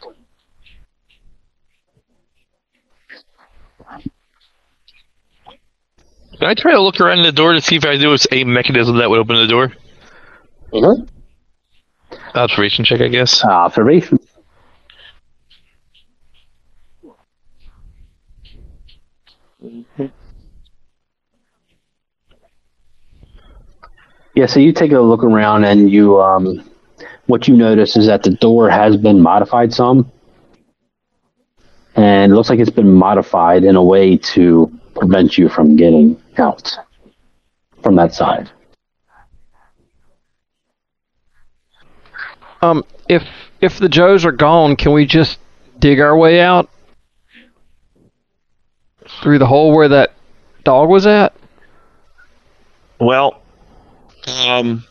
[6.40, 8.98] Can I try to look around the door to see if I notice a mechanism
[8.98, 9.74] that would open the door?
[10.74, 11.06] Mm-hmm.
[12.38, 13.44] Observation check, I guess.
[13.44, 14.20] Observation.
[24.36, 26.70] Yeah, so you take a look around and you, um,
[27.28, 30.12] what you notice is that the door has been modified some.
[31.96, 36.22] And it looks like it's been modified in a way to prevent you from getting
[36.38, 36.78] out
[37.82, 38.50] from that side.
[42.62, 43.24] Um, if
[43.62, 45.40] if the Joes are gone, can we just
[45.80, 46.70] dig our way out
[49.22, 50.14] through the hole where that
[50.64, 51.34] dog was at?
[53.00, 53.42] Well,
[54.28, 54.84] um,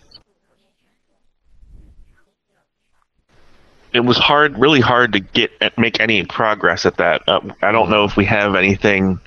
[3.93, 7.22] it was hard, really hard to get make any progress at that.
[7.28, 9.20] Uh, I don't know if we have anything.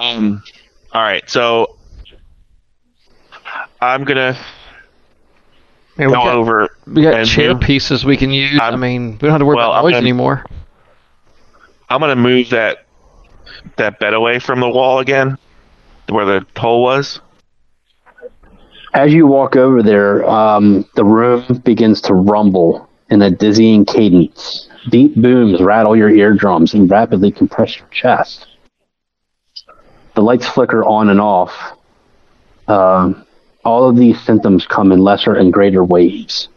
[0.00, 0.42] Um,
[0.92, 1.76] all right, so
[3.80, 4.38] I'm gonna
[5.96, 6.68] go got, over.
[6.86, 8.58] we got chair move- pieces we can use.
[8.60, 10.44] i I'm- mean, we don't have to worry well, about I'm noise gonna- anymore.
[11.88, 12.84] I'm gonna move that
[13.76, 15.38] that bed away from the wall again,
[16.08, 17.20] where the hole was.
[18.98, 24.68] As you walk over there, um, the room begins to rumble in a dizzying cadence.
[24.90, 28.48] Deep booms rattle your eardrums and rapidly compress your chest.
[30.16, 31.78] The lights flicker on and off.
[32.66, 33.24] Um,
[33.64, 36.48] all of these symptoms come in lesser and greater waves.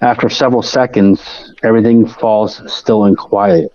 [0.00, 3.72] After several seconds, everything falls still and quiet.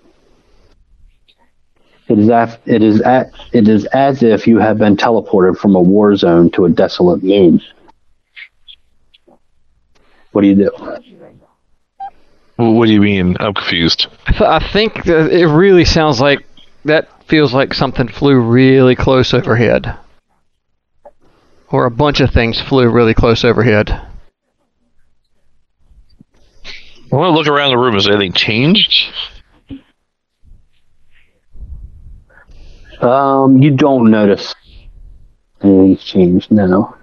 [2.11, 5.75] It is, af- it, is at, it is as if you have been teleported from
[5.75, 7.61] a war zone to a desolate moon.
[10.33, 10.71] What do you do?
[12.57, 13.37] What do you mean?
[13.39, 14.07] I'm confused.
[14.27, 16.45] I, th- I think that it really sounds like
[16.83, 19.97] that feels like something flew really close overhead,
[21.69, 23.89] or a bunch of things flew really close overhead.
[23.89, 24.05] I
[27.15, 27.93] want to look around the room.
[27.93, 29.13] Has anything changed?
[33.01, 34.53] Um, you don't notice
[35.61, 36.51] anything's changed.
[36.51, 36.95] No.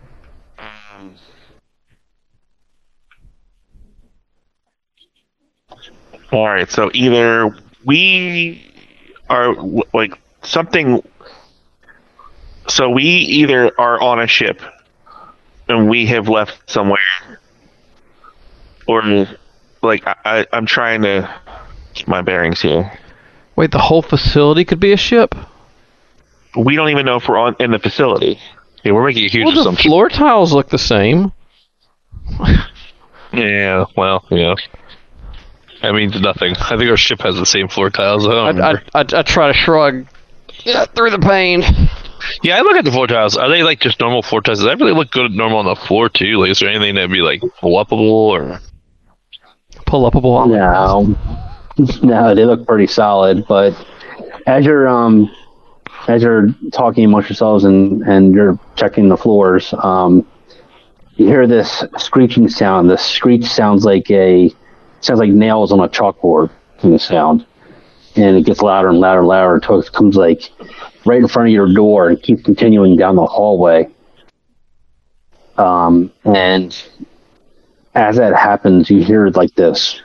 [6.30, 8.62] All right, so either we
[9.30, 9.55] are
[9.94, 11.03] like something.
[12.68, 14.61] So we either are on a ship
[15.68, 17.01] and we have left somewhere,
[18.86, 19.26] or
[19.82, 21.34] like I, I, I'm trying to
[21.94, 22.92] keep my bearings here.
[23.57, 25.34] Wait, the whole facility could be a ship?
[26.59, 28.38] We don't even know if we're on in the facility.
[28.84, 29.90] Yeah, we're making a huge Well, the assumption.
[29.90, 31.32] floor tiles look the same.
[33.32, 34.54] Yeah, well, yeah.
[35.82, 36.56] That means nothing.
[36.56, 38.26] I think our ship has the same floor tiles.
[38.26, 38.74] I don't I, I.
[38.94, 40.06] I, I try to shrug
[40.64, 41.62] yeah, through the pain.
[42.42, 43.36] Yeah, I look at the floor tiles.
[43.36, 44.59] Are they like just normal floor tiles?
[44.61, 46.38] Does that really look good normal on the floor too?
[46.38, 48.61] Like, is there anything that'd be like pull-upable or?
[49.86, 50.34] Pull upable.
[50.34, 51.16] on No.
[52.02, 53.46] No, they look pretty solid.
[53.46, 53.72] But
[54.46, 55.30] as you're um,
[56.09, 60.26] as you're talking amongst yourselves and and you're checking the floors, um,
[61.16, 62.90] you hear this screeching sound.
[62.90, 64.50] The screech sounds like a
[65.00, 66.50] sounds like nails on a chalkboard
[66.80, 67.46] kind of sound,
[68.16, 70.50] and it gets louder and louder and louder until it comes like
[71.04, 73.88] right in front of your door and keeps continuing down the hallway.
[75.56, 76.76] Um, and
[77.94, 80.00] as that happens, you hear like this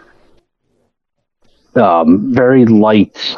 [1.75, 3.35] um, very light,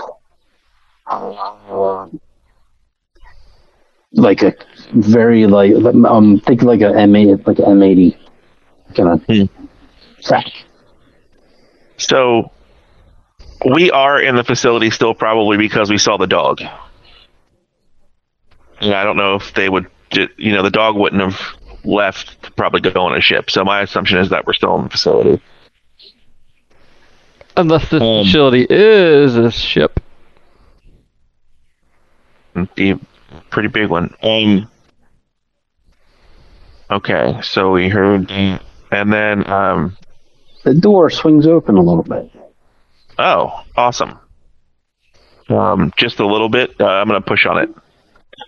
[4.16, 4.54] like a
[4.94, 5.76] very light.
[5.86, 8.18] Um, think like a M eighty, like an M eighty
[8.96, 9.44] kind of Hmm.
[10.20, 10.46] sack.
[11.98, 12.52] So
[13.74, 16.62] we are in the facility still, probably because we saw the dog.
[18.82, 19.88] and I don't know if they would.
[20.38, 21.40] You know, the dog wouldn't have
[21.84, 23.50] left to probably go on a ship.
[23.50, 25.42] So my assumption is that we're still in the facility.
[27.58, 30.00] Unless the Um, facility is a ship.
[32.76, 33.00] Be a
[33.56, 34.14] pretty big one.
[34.22, 34.70] Um.
[36.92, 38.60] Okay, so we heard, and
[38.92, 39.98] then um.
[40.66, 42.30] The door swings open a little bit.
[43.18, 44.20] Oh, awesome.
[45.48, 46.76] Um, just a little bit.
[46.82, 47.70] Uh, I'm gonna push on it.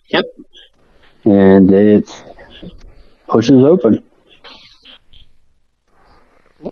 [0.09, 0.25] Yep.
[1.23, 2.23] And it
[3.29, 4.03] pushes open.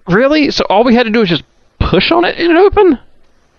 [0.08, 0.52] Really?
[0.52, 1.44] So all we had to do was just
[1.80, 3.00] push on it and it opened?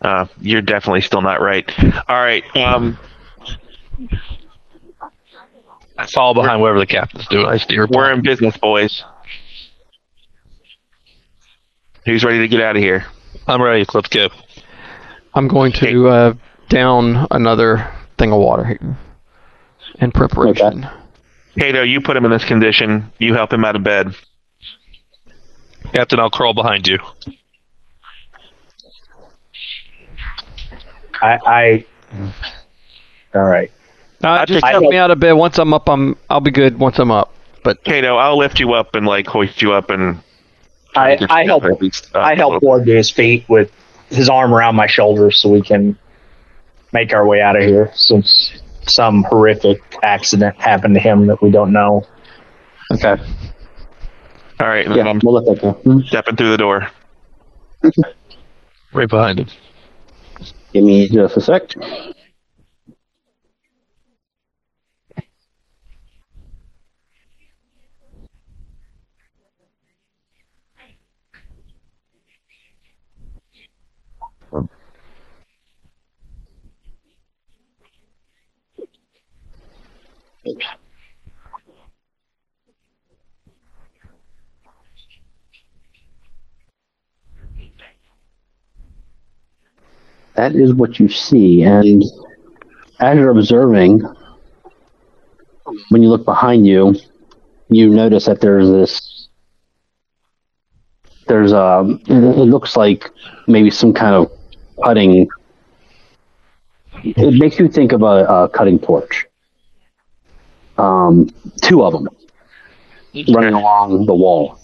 [0.03, 1.73] Uh, you're definitely still not right.
[2.09, 2.45] All right.
[2.55, 2.99] Um,
[5.99, 7.47] I follow behind whatever the captain's doing.
[7.47, 7.87] I steer.
[7.87, 9.03] we're in business, boys.
[12.05, 13.05] Who's ready to get out of here?
[13.47, 13.85] I'm ready.
[13.93, 14.29] Let's go.
[15.35, 16.35] I'm going to uh,
[16.69, 18.97] down another thing of water here
[20.01, 20.87] in preparation.
[21.59, 23.13] Kato, you put him in this condition.
[23.19, 24.15] You help him out of bed.
[25.95, 26.99] Captain, I'll crawl behind you.
[31.23, 31.87] I, I
[33.35, 33.71] all right.
[34.27, 35.33] Uh, just I help me out of bed.
[35.33, 36.79] Once I'm up, I'm I'll be good.
[36.79, 40.21] Once I'm up, but Kato, I'll lift you up and like hoist you up and.
[40.97, 43.71] I, I help At least, I help Ward to his feet with
[44.09, 45.99] his arm around my shoulders so we can
[46.93, 51.51] make our way out of here since some horrific accident happened to him that we
[51.51, 52.07] don't know.
[52.93, 53.23] Okay.
[54.59, 55.73] All right, and then Yeah, I'm we'll let that go.
[55.73, 56.01] Hmm.
[56.07, 56.89] stepping through the door.
[58.95, 59.49] Right behind him.
[60.73, 61.75] Give me just a sec.
[90.35, 92.03] That is what you see, and
[93.01, 94.03] as you're observing,
[95.91, 96.95] when you look behind you,
[97.69, 99.06] you notice that there's this.
[101.57, 101.85] A.
[102.07, 103.11] It it looks like
[103.47, 104.31] maybe some kind of
[104.85, 105.29] cutting.
[107.05, 109.27] It makes you think of a, a cutting torch.
[110.79, 111.31] Um,
[111.63, 112.09] two of them
[113.29, 114.59] running along the wall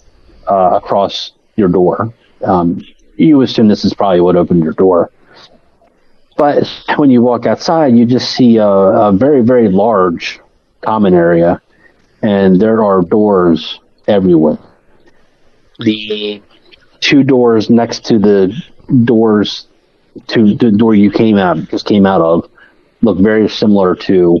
[0.49, 2.13] uh, across your door.
[2.43, 2.81] Um,
[3.15, 5.11] you assume this is probably what opened your door.
[6.37, 6.67] But
[6.97, 10.39] when you walk outside, you just see a, a very, very large
[10.81, 11.61] common area,
[12.21, 14.57] and there are doors everywhere.
[15.79, 16.41] The
[17.03, 18.53] two doors next to the
[19.05, 19.67] doors
[20.27, 22.49] to the door you came out just came out of
[23.01, 24.39] look very similar to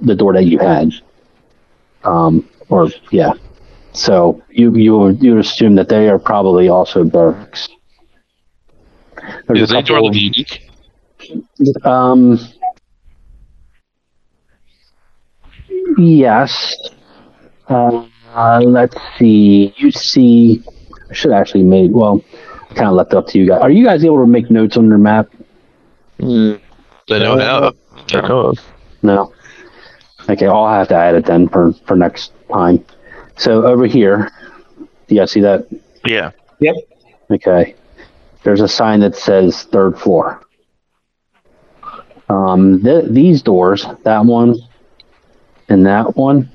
[0.00, 0.90] the door that you had.
[2.04, 3.32] Um, or yeah,
[3.92, 7.68] so you you would you assume that they are probably also barracks.
[9.46, 10.60] There's Is that door look unique?
[11.84, 12.38] um,
[15.98, 16.74] yes.
[17.68, 19.74] Uh, uh, let's see.
[19.76, 20.62] You see,
[21.10, 21.92] I should actually made.
[21.92, 22.22] Well,
[22.70, 23.60] I kind of left it up to you guys.
[23.62, 25.28] Are you guys able to make notes on your map?
[26.18, 27.72] They know how.
[28.12, 28.58] I know of.
[29.02, 29.32] No.
[30.28, 32.84] Okay, I'll have to add it then for for next time.
[33.36, 34.30] So over here,
[34.78, 35.66] do you guys see that?
[36.04, 36.32] Yeah.
[36.60, 36.74] Yep.
[37.30, 37.74] Okay.
[38.42, 40.42] There's a sign that says third floor.
[42.28, 44.54] Um, th- these doors, that one
[45.68, 46.50] and that one,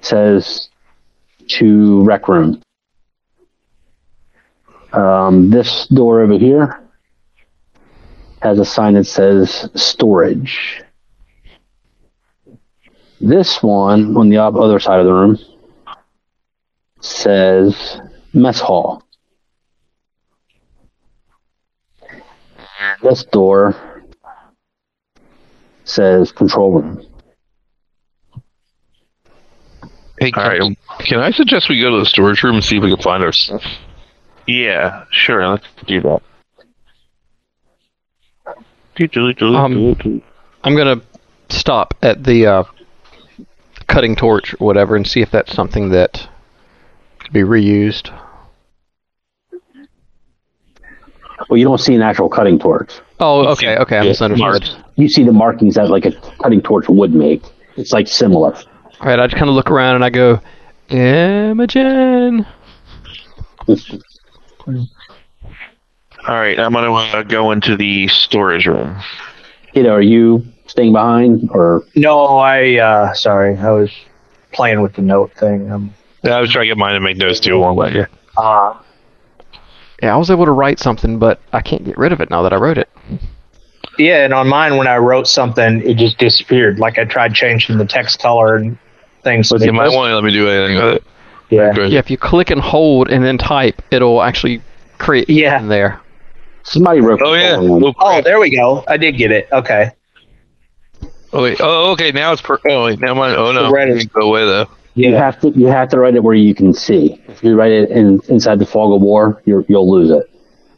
[0.00, 0.68] says
[1.48, 2.62] to rec room.
[4.94, 6.80] Um, this door over here
[8.42, 10.82] has a sign that says storage.
[13.20, 15.38] This one on the other side of the room
[17.00, 18.00] says
[18.32, 19.02] mess hall.
[23.02, 23.74] This door
[25.84, 27.06] says control room.
[30.20, 30.78] Hey, All right.
[31.00, 33.24] Can I suggest we go to the storage room and see if we can find
[33.24, 33.62] our stuff?
[34.46, 35.04] Yeah.
[35.10, 35.46] Sure.
[35.48, 36.22] Let's do that.
[39.40, 40.22] Um,
[40.62, 41.00] I'm gonna
[41.48, 42.64] stop at the uh,
[43.88, 46.28] cutting torch or whatever and see if that's something that
[47.18, 48.16] could be reused.
[51.48, 52.92] Well, you don't see an actual cutting torch.
[53.20, 54.84] Oh, okay, okay, I Yeah, misunderstood.
[54.96, 57.42] You see the markings that like a cutting torch would make.
[57.76, 58.54] It's like similar.
[58.54, 60.40] All right, I just kind of look around and I go,
[60.88, 62.46] Imogen.
[64.66, 66.58] All right.
[66.58, 68.96] I'm gonna uh, go into the storage room.
[69.74, 73.90] You know, are you staying behind, or No, I uh sorry, I was
[74.52, 75.70] playing with the note thing.
[75.70, 75.92] Um,
[76.22, 77.92] Yeah, I was trying to get mine to make notes too along the way.
[77.94, 78.06] Yeah.
[78.36, 78.78] uh,
[80.02, 82.42] Yeah, I was able to write something, but I can't get rid of it now
[82.42, 82.88] that I wrote it.
[83.98, 86.78] yeah, and on mine when I wrote something, it just disappeared.
[86.78, 88.78] Like I tried changing the text color and
[89.22, 89.50] things.
[89.50, 91.04] But You might want to let me do anything with it.
[91.50, 91.72] Yeah.
[91.72, 91.92] Good.
[91.92, 94.60] Yeah, if you click and hold and then type, it'll actually
[94.98, 95.60] create Yeah.
[95.60, 96.00] in there.
[96.62, 97.20] somebody wrote.
[97.22, 97.56] Oh yeah.
[97.56, 97.94] the wrong.
[97.98, 98.84] Oh, there we go.
[98.88, 99.48] I did get it.
[99.52, 99.90] Okay.
[101.32, 101.58] oh, wait.
[101.60, 102.10] Oh, okay.
[102.12, 102.58] Now it's per.
[102.68, 103.00] Oh wait.
[103.00, 103.34] Now mine.
[103.36, 103.64] Oh no.
[103.64, 104.66] The red is- It didn't go away though.
[104.96, 107.20] You have to you have to write it where you can see.
[107.26, 110.30] If you write it in, inside the fog of war, you're, you'll lose it.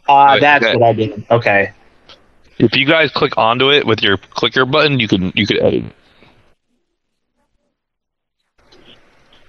[0.08, 0.40] Uh, Okay.
[0.40, 1.24] that's what I did.
[1.30, 1.72] Okay.
[2.58, 5.84] If you guys click onto it with your clicker button, you can you can edit.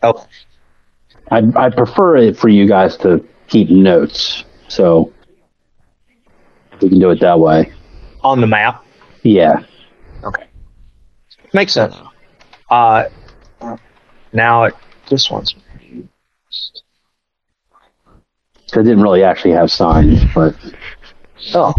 [0.03, 0.25] Oh,
[1.31, 5.11] I I prefer it for you guys to keep notes, so
[6.81, 7.71] we can do it that way.
[8.23, 8.83] on the map.
[9.23, 9.63] Yeah.
[10.23, 10.47] Okay.
[11.53, 11.95] Makes sense.
[12.69, 13.05] Uh,
[14.33, 14.73] now it,
[15.09, 15.55] this one's.
[18.73, 20.55] It didn't really actually have signs, but
[21.53, 21.73] Oh.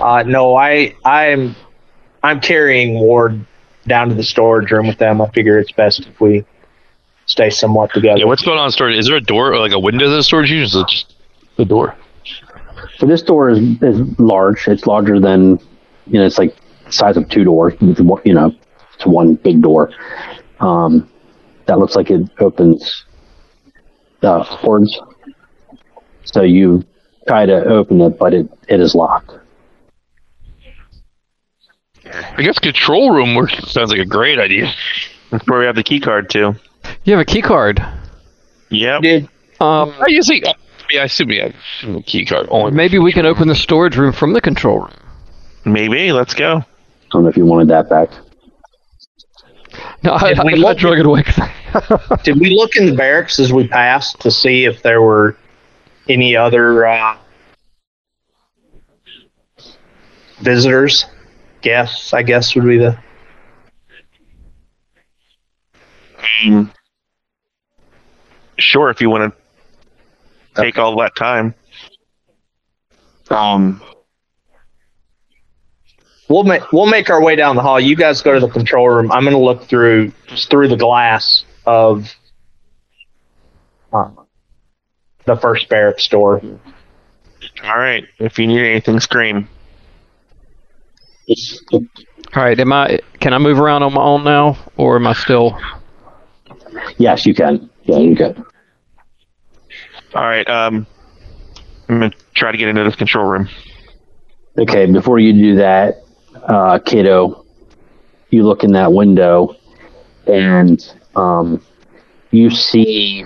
[0.00, 1.54] Uh, no, I I'm
[2.22, 3.44] I'm carrying Ward
[3.86, 5.20] down to the storage room with them.
[5.20, 6.44] I figure it's best if we
[7.30, 8.18] stay somewhat together.
[8.18, 8.24] Yeah.
[8.24, 8.98] What's going on in storage?
[8.98, 10.62] Is there a door or like a window to the storage unit?
[10.62, 11.14] Or is it just
[11.56, 11.96] the door?
[12.98, 14.66] so this door is, is large.
[14.66, 15.58] It's larger than
[16.06, 16.26] you know.
[16.26, 16.56] It's like
[16.86, 17.74] the size of two doors.
[17.80, 18.52] You know,
[18.94, 19.90] it's one big door.
[20.58, 21.08] Um,
[21.66, 23.04] that looks like it opens
[24.22, 25.00] uh, upwards.
[26.24, 26.84] So you
[27.28, 29.32] try to open it, but it, it is locked.
[32.04, 34.72] I guess control room work sounds like a great idea.
[35.30, 36.56] That's where we have the key card too.
[37.04, 37.82] You have a key card.
[38.70, 39.02] Yep.
[39.02, 39.24] Did
[39.60, 40.42] Um, I usually,
[40.90, 42.70] yeah, I assume you have a key card only.
[42.72, 44.92] maybe we can open the storage room from the control room.
[45.64, 46.12] Maybe.
[46.12, 46.56] Let's go.
[46.58, 46.64] I
[47.12, 48.10] don't know if you wanted that back.
[50.02, 51.22] No, I, If we I, I look- drug it away.
[51.24, 55.36] 'cause- did we look in the barracks as we passed to see if there were
[56.08, 57.16] any other uh,
[60.40, 61.04] visitors?
[61.62, 62.98] Guests, I guess would be the.
[66.46, 66.72] Um,
[68.60, 69.34] sure, if you want
[70.54, 71.54] to take all that time.
[73.30, 73.80] Um,
[76.30, 77.80] We'll make we'll make our way down the hall.
[77.80, 79.10] You guys go to the control room.
[79.10, 82.14] I'm going to look through just through the glass of
[83.92, 84.10] uh,
[85.24, 86.40] the first barracks door.
[87.64, 88.04] all right.
[88.20, 89.48] If you need anything, scream.
[91.72, 91.80] All
[92.36, 93.00] right, am I?
[93.18, 95.58] Can I move around on my own now, or am I still?
[96.96, 97.68] Yes, you can.
[97.82, 98.44] Yeah, you can.
[100.14, 100.48] All right.
[100.48, 100.86] Um,
[101.88, 103.48] I'm gonna try to get into this control room.
[104.58, 106.02] Okay, before you do that,
[106.44, 107.44] uh, Kato,
[108.30, 109.56] you look in that window
[110.26, 111.62] and um,
[112.30, 113.24] you see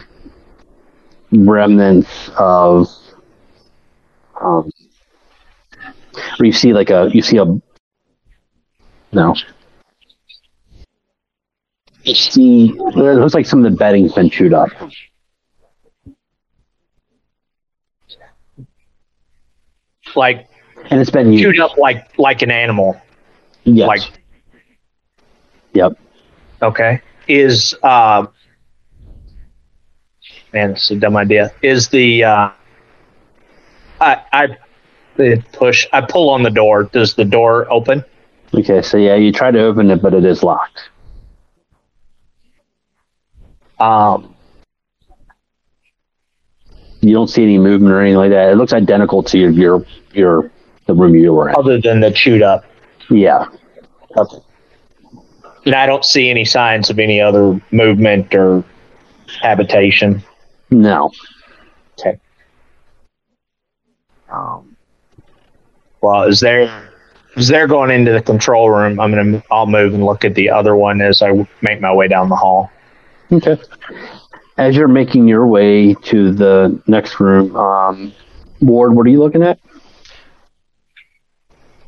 [1.32, 2.88] remnants of,
[4.40, 4.70] um,
[6.38, 7.44] or you see like a, you see a,
[9.12, 9.34] no.
[12.04, 14.70] You see, it looks like some of the bedding's been chewed up.
[20.16, 20.48] Like
[20.90, 21.48] And it's been used.
[21.48, 22.96] chewed up like like an animal.
[23.64, 23.86] Yes.
[23.86, 24.02] Like
[25.74, 25.92] yep.
[26.62, 28.26] okay, is uh,
[30.52, 31.50] man, is a dumb idea.
[31.62, 32.48] Is the uh,
[34.00, 34.48] I I
[35.52, 36.84] push I pull on the door.
[36.84, 38.04] Does the door open?
[38.54, 40.88] Okay, so yeah, you try to open it, but it is locked.
[43.78, 44.33] Um,
[47.04, 48.50] You don't see any movement or anything like that.
[48.50, 50.50] It looks identical to your your, your
[50.86, 51.54] the room you were in.
[51.58, 52.64] other than the chewed up.
[53.10, 53.46] Yeah.
[54.16, 54.38] Okay.
[55.66, 58.64] And I don't see any signs of any other movement or
[59.42, 60.22] habitation.
[60.70, 61.10] No.
[62.00, 62.18] Okay.
[64.30, 64.76] Um,
[66.00, 66.90] well, is there
[67.36, 68.98] is there going into the control room?
[69.00, 72.08] I'm gonna I'll move and look at the other one as I make my way
[72.08, 72.70] down the hall.
[73.32, 73.56] Okay.
[74.56, 78.12] As you're making your way to the next room, um,
[78.60, 79.58] Ward, what are you looking at?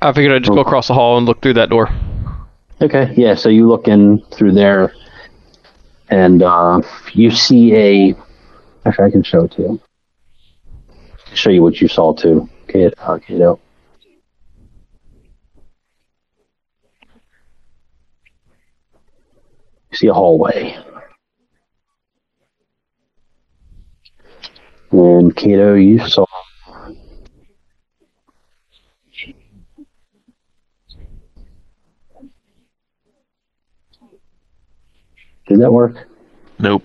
[0.03, 1.89] I figured I'd just go across the hall and look through that door.
[2.83, 4.93] Okay, yeah, so you look in through there,
[6.11, 8.15] and uh, you see a.
[8.85, 9.81] Actually, I can show it to you.
[11.35, 13.61] Show you what you saw too, Kid, uh, kiddo.
[19.91, 20.77] You see a hallway.
[24.93, 26.27] And Kato, you saw.
[35.49, 36.09] Did that work?
[36.59, 36.85] Nope.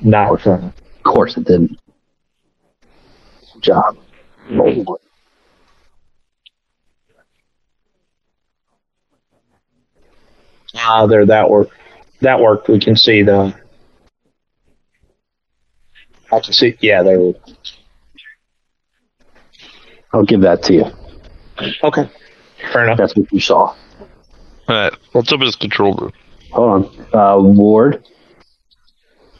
[0.00, 0.46] Not.
[0.46, 0.72] Of
[1.04, 1.78] course it didn't.
[3.60, 3.96] Job.
[10.74, 11.72] Ah, there that worked.
[12.20, 12.68] That worked.
[12.68, 13.54] We can see the
[16.32, 16.76] I can see.
[16.80, 17.20] Yeah, there.
[17.20, 17.34] we-
[20.12, 20.84] I'll give that to you.
[21.84, 22.08] Okay.
[22.72, 22.98] Fair enough.
[22.98, 23.74] That's what you saw.
[24.68, 26.12] Alright, let's open this control room.
[26.52, 27.14] Hold on.
[27.14, 28.04] Uh, Ward.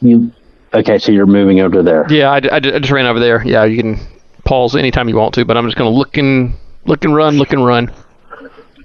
[0.01, 0.31] You.
[0.73, 2.05] Okay, so you're moving over there.
[2.09, 3.45] Yeah, I, I, I just ran over there.
[3.45, 3.99] Yeah, you can
[4.45, 6.53] pause anytime you want to, but I'm just going to look and
[6.85, 7.93] look and run, look and run.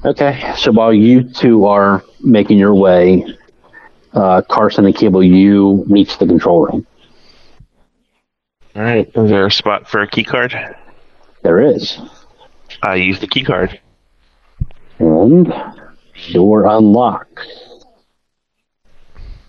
[0.05, 3.25] Okay, so while you two are making your way,
[4.13, 6.87] uh, Carson and Cable, you reach the control room.
[8.77, 9.09] All right.
[9.14, 10.55] Is there a spot for a key card?
[11.43, 11.99] There is.
[12.83, 13.81] I use the key card.
[14.99, 15.51] And
[16.35, 17.41] door unlocked.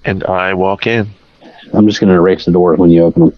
[0.05, 1.09] And I walk in.
[1.73, 3.37] I'm just going to erase the doors when you open them.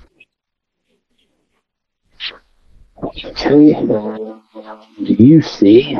[3.04, 3.74] Okay.
[3.74, 5.98] Do you see?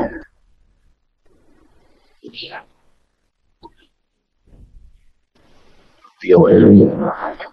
[6.20, 7.48] Feel area.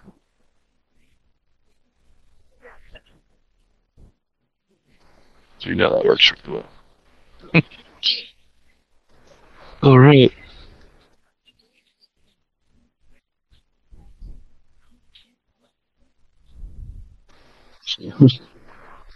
[5.68, 6.64] You know that works pretty
[7.52, 7.52] well.
[9.82, 10.32] All right.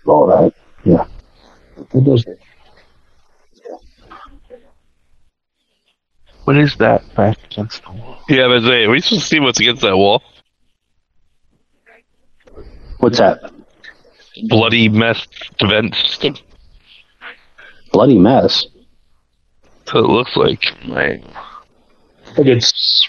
[0.07, 0.53] All right.
[0.85, 1.07] Yeah.
[1.95, 2.25] It does.
[6.45, 8.19] What is that back against the wall?
[8.29, 10.23] Yeah, but hey, we supposed to see what's against that wall.
[12.99, 13.41] What's that?
[14.49, 15.26] Bloody mess
[15.61, 16.18] events.
[17.93, 18.66] Bloody mess.
[19.78, 20.64] That's what it looks like.
[20.89, 21.22] Right.
[22.26, 23.09] I think it's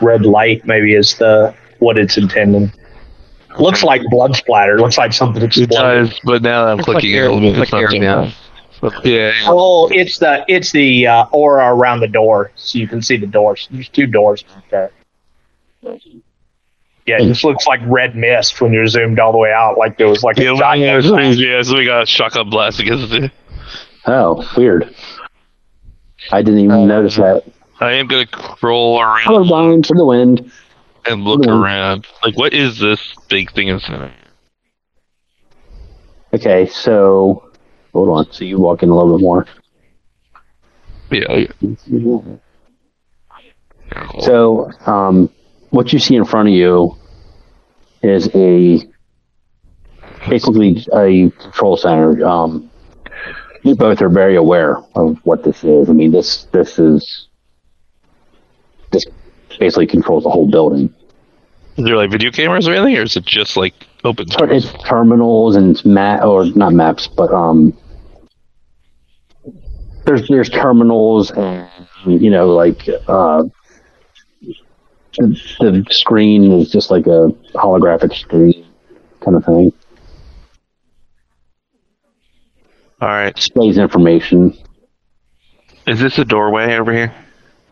[0.00, 0.66] red light.
[0.66, 2.72] Maybe is the what it's intending.
[3.58, 4.78] Looks like blood splatter.
[4.80, 5.70] Looks like something It exploded.
[6.10, 7.58] does, but now I'm Looks like clicking air- it a little bit.
[7.58, 8.34] like it's air not vent.
[9.04, 9.44] Yeah, yeah.
[9.46, 13.26] Oh, it's the it's the uh, aura around the door, so you can see the
[13.26, 13.68] doors.
[13.70, 14.92] There's two doors back there.
[17.06, 19.96] Yeah, it just looks like red mist when you're zoomed all the way out, like
[19.96, 21.04] there was like Yeah, a we- giant.
[21.04, 23.30] yeah, so, yeah, so we got a shotgun blast against it.
[24.06, 24.92] Oh, weird.
[26.32, 27.44] I didn't even notice that.
[27.80, 30.50] I am gonna crawl around Colorblind for the wind.
[31.08, 31.62] and look Mhm.
[31.62, 32.06] around.
[32.24, 34.10] Like, what is this big thing in center?
[36.34, 37.44] Okay, so
[37.92, 38.32] hold on.
[38.32, 39.46] So you walk in a little bit more.
[41.10, 41.46] Yeah,
[44.20, 45.30] So, um,
[45.76, 46.96] what you see in front of you
[48.02, 48.80] is a
[50.28, 52.26] basically a control center.
[52.26, 52.70] Um,
[53.62, 55.90] you both are very aware of what this is.
[55.90, 57.28] I mean, this this is
[58.90, 59.04] this
[59.58, 60.92] basically controls the whole building.
[61.76, 64.26] Is there like video cameras or anything, or is it just like open?
[64.30, 67.76] It's terminals and map or not maps, but um,
[70.06, 71.68] there's there's terminals and
[72.06, 73.42] you know like uh,
[75.16, 78.66] the, the screen is just like a holographic screen
[79.20, 79.72] kind of thing.
[83.00, 83.34] All right.
[83.34, 84.56] Displays information.
[85.86, 87.14] Is this a doorway over here?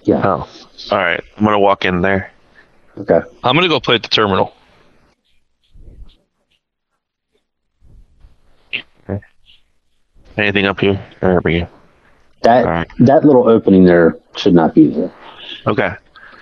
[0.02, 0.22] Yeah.
[0.24, 0.48] Oh.
[0.90, 1.22] All right.
[1.36, 2.30] I'm gonna walk in there.
[2.98, 3.20] Okay.
[3.42, 4.52] I'm gonna go play at the terminal.
[9.08, 9.20] Okay.
[10.36, 11.02] Anything up here?
[11.20, 11.68] There we go.
[12.42, 12.88] That Alright.
[13.00, 15.12] that little opening there should not be there.
[15.66, 15.94] Okay.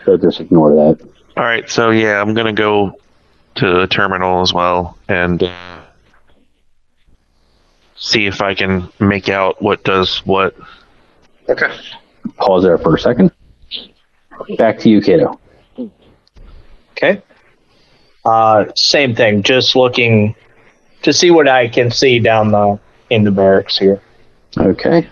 [0.05, 1.09] So just ignore that.
[1.37, 1.69] All right.
[1.69, 2.99] So yeah, I'm gonna go
[3.57, 5.83] to the terminal as well and uh,
[7.97, 10.57] see if I can make out what does what.
[11.49, 11.75] Okay.
[12.37, 13.33] Pause there for a second.
[14.57, 15.39] Back to you, Kato.
[16.93, 17.23] Okay.
[18.25, 19.43] Uh, same thing.
[19.43, 20.35] Just looking
[21.03, 22.79] to see what I can see down the
[23.11, 24.01] in the barracks here.
[24.57, 25.09] Okay.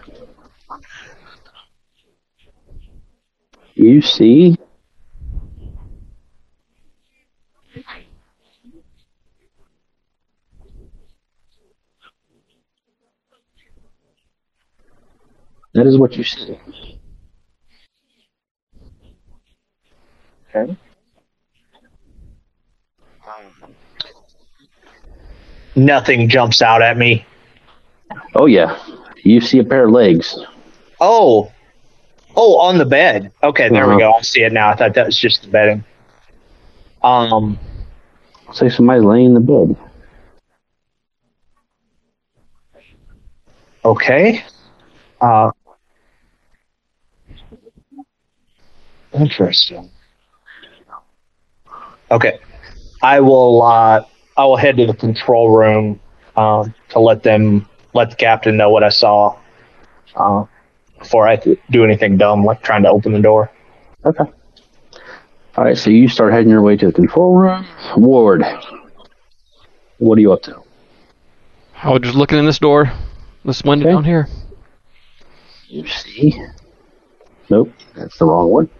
[3.74, 4.56] You see
[15.74, 16.58] That is what you see.
[20.54, 20.76] Okay.
[25.76, 27.24] Nothing jumps out at me.
[28.34, 28.78] Oh yeah.
[29.22, 30.38] You see a pair of legs.
[31.00, 31.50] Oh,
[32.36, 33.32] oh, on the bed.
[33.42, 33.94] Okay, there Uh-huh.
[33.94, 34.12] we go.
[34.12, 34.70] I see it now.
[34.70, 35.84] I thought that was just the bedding.
[37.02, 37.58] Um,
[38.52, 39.76] Say somebody's laying in the bed.
[43.84, 44.42] okay.
[45.20, 45.50] Uh,
[49.20, 49.90] interesting.
[52.10, 52.38] Okay.
[53.02, 53.62] I will.
[53.62, 54.04] Uh,
[54.36, 56.00] I will head to the control room
[56.36, 59.36] um, to let them let the captain know what I saw
[60.16, 60.44] uh,
[60.98, 61.36] before I
[61.70, 63.50] do anything dumb like trying to open the door.
[64.04, 64.24] Okay.
[65.56, 67.66] All right, so you start heading your way to the control room.
[67.96, 68.44] Ward,
[69.98, 70.62] what are you up to?
[71.82, 72.92] I was just looking in this door,
[73.44, 73.94] this window Okay.
[73.94, 74.28] down here.
[75.68, 76.40] You see?
[77.50, 78.70] Nope, that's the wrong one.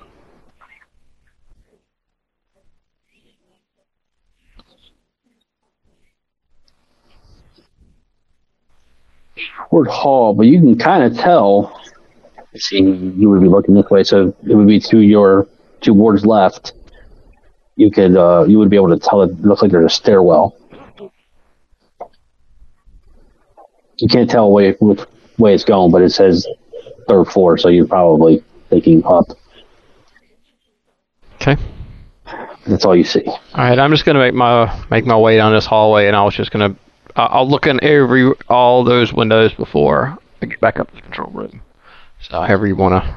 [9.70, 11.80] Ward Hall, but you can kind of tell.
[12.56, 15.46] See, you would be looking this way, so it would be to your
[15.80, 16.72] two wards left.
[17.76, 20.56] You could, uh, you would be able to tell it looks like there's a stairwell.
[23.98, 25.00] You can't tell way which
[25.38, 26.46] way it's going, but it says
[27.08, 29.26] third floor, so you're probably thinking up.
[31.36, 31.56] Okay.
[32.66, 33.24] That's all you see.
[33.26, 36.24] All right, I'm just gonna make my make my way down this hallway, and I
[36.24, 36.76] was just gonna
[37.16, 41.02] I- I'll look in every all those windows before I get back up to the
[41.02, 41.62] control room.
[42.20, 43.16] So however you wanna.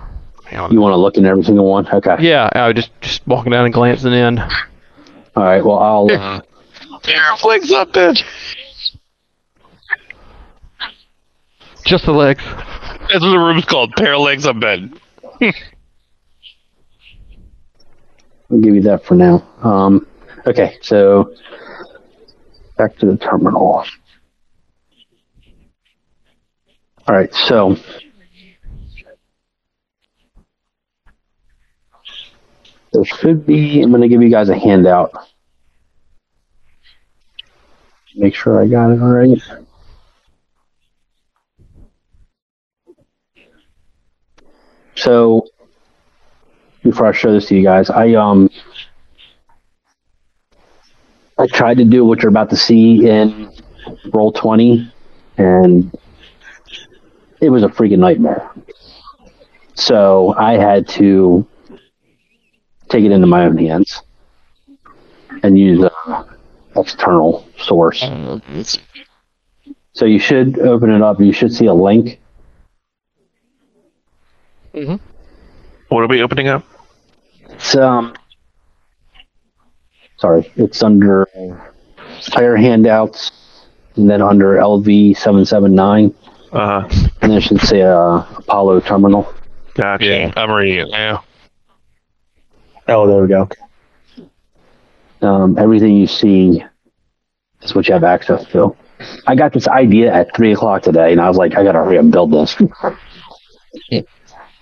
[0.51, 1.87] You want to look in every single one?
[1.87, 2.15] Okay.
[2.19, 4.37] Yeah, I was just just walking down and glancing in.
[4.39, 5.65] All right.
[5.65, 6.11] Well, I'll.
[6.11, 6.41] Uh,
[7.03, 8.23] Airflix up, bitch.
[11.85, 12.43] Just the legs.
[12.45, 13.93] That's what the room's called.
[13.95, 14.93] Pair of legs on bed.
[18.51, 19.43] I'll give you that for now.
[19.63, 20.05] Um,
[20.45, 20.77] okay.
[20.81, 21.33] So
[22.77, 23.85] back to the terminal.
[27.07, 27.33] All right.
[27.33, 27.77] So.
[32.93, 33.81] There should be.
[33.81, 35.11] I'm going to give you guys a handout.
[38.15, 39.41] Make sure I got it all right.
[44.95, 45.47] So
[46.83, 48.49] before I show this to you guys, I um
[51.43, 53.51] I tried to do what you're about to see in
[54.13, 54.89] Roll Twenty,
[55.37, 55.91] and
[57.41, 58.49] it was a freaking nightmare.
[59.75, 61.45] So I had to
[62.87, 64.03] take it into my own hands
[65.43, 66.25] and use a
[66.77, 68.01] external source.
[69.91, 71.19] So you should open it up.
[71.19, 72.21] You should see a link.
[75.89, 76.63] What are we opening up?
[77.49, 78.15] It's um,
[80.23, 81.27] sorry, it's under
[82.31, 83.29] player handouts,
[83.97, 86.15] and then under LV seven seven nine,
[86.53, 86.87] Uh,
[87.21, 89.27] and then it should say uh, Apollo Terminal.
[89.73, 90.05] gotcha.
[90.05, 91.25] Yeah, I'm reading it now.
[92.87, 93.49] Oh, there we go.
[95.21, 96.63] Um, everything you see
[97.61, 98.73] is what you have access to.
[99.27, 101.97] I got this idea at three o'clock today, and I was like, I gotta hurry
[101.97, 102.55] up and build this.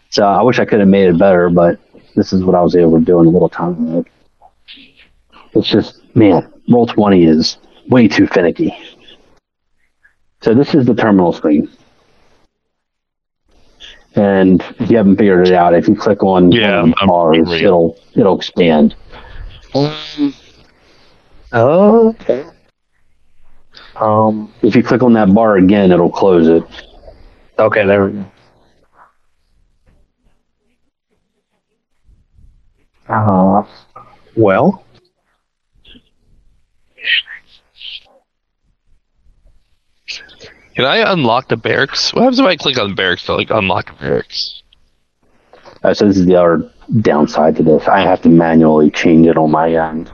[0.09, 1.77] so I wish I could have made it better, but
[2.15, 4.05] this is what I was able to do in a little time.
[5.53, 7.57] It's just, man, roll twenty is
[7.89, 8.75] way too finicky.
[10.41, 11.69] So this is the terminal screen.
[14.15, 17.47] And if you haven't figured it out, if you click on Yeah, one I'm- bars,
[17.47, 18.95] I'm it'll it'll expand.
[21.53, 22.45] Oh, okay.
[23.95, 26.63] Um, if you click on that bar again, it'll close it.
[27.59, 28.25] Okay, there we go.
[33.07, 33.63] Uh,
[34.35, 34.83] well,
[40.75, 42.13] Can I unlock the barracks?
[42.13, 44.61] What happens if I click on barracks to like unlock barracks?
[45.83, 46.71] Uh, so this is the other
[47.01, 47.87] downside to this.
[47.87, 50.11] I have to manually change it on my end.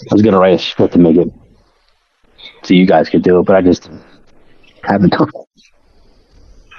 [0.00, 1.28] I was gonna write a script to make it
[2.62, 3.90] so you guys could do it, but I just
[4.82, 5.28] haven't done.
[5.28, 5.48] it.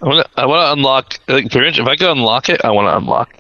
[0.02, 0.42] I want to.
[0.42, 1.20] I want to unlock.
[1.28, 3.36] Like, if I can unlock it, I want to unlock.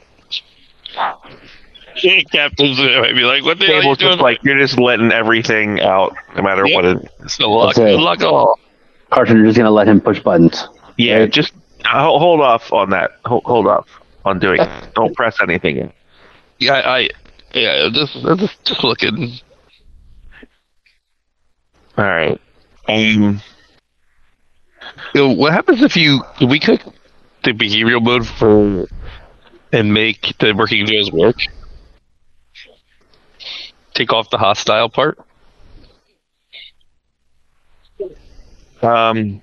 [2.31, 4.79] Captain's gonna be like, "What the hell are you Cable's doing?" just like you're just
[4.79, 6.75] letting everything out, no matter Yep.
[6.75, 7.09] what it is.
[7.23, 7.95] Just unlock, That's it.
[7.95, 8.59] unlock all.
[9.11, 10.67] Carson, you're just gonna let him push buttons.
[10.97, 11.53] Yeah, just
[11.85, 13.11] ho- hold off on that.
[13.25, 13.87] Hold, hold off
[14.25, 14.69] on doing it.
[14.95, 15.91] Don't press anything.
[16.59, 16.97] Yeah, I.
[16.99, 17.09] I
[17.53, 19.33] yeah, just, just, just looking.
[21.97, 22.39] All right.
[22.87, 23.41] Um,
[25.15, 26.81] You what happens if you if we click
[27.43, 28.87] the behavioral mode for
[29.71, 31.37] and make the working Joes work?
[33.99, 35.19] Take off the hostile part.
[38.81, 39.41] um,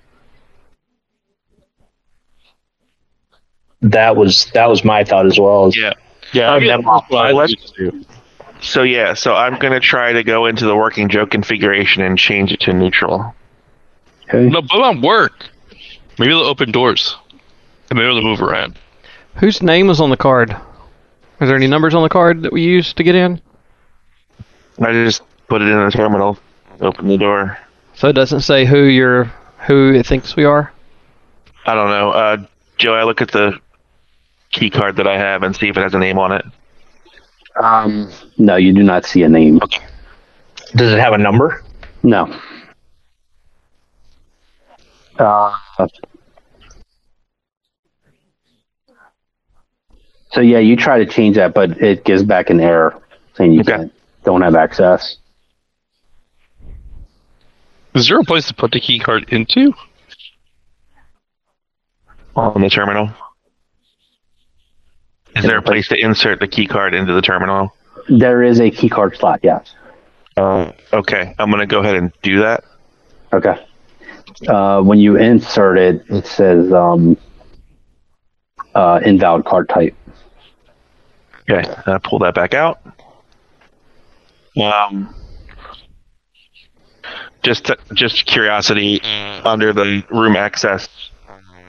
[3.82, 5.70] that was that was my thought as well.
[5.74, 5.92] Yeah.
[6.32, 6.54] yeah.
[6.54, 6.70] Okay.
[6.70, 8.04] I'm- That's what I let's- used to do.
[8.62, 12.50] so yeah, so I'm gonna try to go into the working Joe configuration and change
[12.50, 13.34] it to neutral.
[14.30, 14.48] Okay.
[14.48, 15.50] No, but on work.
[16.18, 17.14] Maybe they'll open doors.
[17.90, 18.78] And maybe they'll move around.
[19.34, 20.56] Whose name was on the card?
[21.42, 23.42] Is there any numbers on the card that we use to get in?
[24.80, 26.38] I just put it in the terminal,
[26.80, 27.58] open the door.
[27.94, 29.24] So it doesn't say who you're,
[29.66, 30.72] who it thinks we are.
[31.66, 32.10] I don't know.
[32.10, 32.36] Uh,
[32.78, 33.58] Joe, I look at the
[34.50, 36.44] key card that I have and see if it has a name on it.
[37.62, 39.60] Um, no, you do not see a name.
[39.62, 39.84] Okay.
[40.74, 41.62] Does it have a number?
[42.02, 42.26] No.
[45.18, 45.52] Uh,
[50.32, 53.00] so yeah, you try to change that, but it gives back an error
[53.34, 53.76] saying you Okay.
[53.76, 53.92] can't,
[54.26, 55.16] don't have access.
[57.94, 59.72] Is there a place to put the key card into?
[62.36, 63.10] on the terminal.
[65.34, 67.74] Is there a place to insert the key card into the terminal?
[68.08, 69.74] There is a key card slot, yes.
[70.36, 72.64] Uh, okay, I'm gonna go ahead and do that.
[73.32, 73.66] Okay.
[74.48, 77.16] Uh, when you insert it, it says um,
[78.74, 79.94] uh, invalid card type.
[81.48, 82.80] Okay, uh, pull that back out.
[84.56, 85.14] Um,
[87.42, 89.00] just just curiosity,
[89.44, 90.88] under the room access,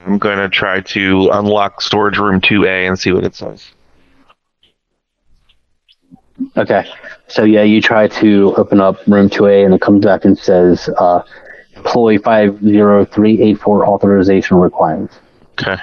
[0.06, 3.70] I'm going to try to unlock storage room 2A and see what it says.
[6.56, 6.88] Okay.
[7.28, 10.88] So yeah, you try to open up room 2A and it comes back and says
[10.98, 11.22] uh,
[11.76, 15.10] employee 50384 authorization required.
[15.60, 15.76] Okay.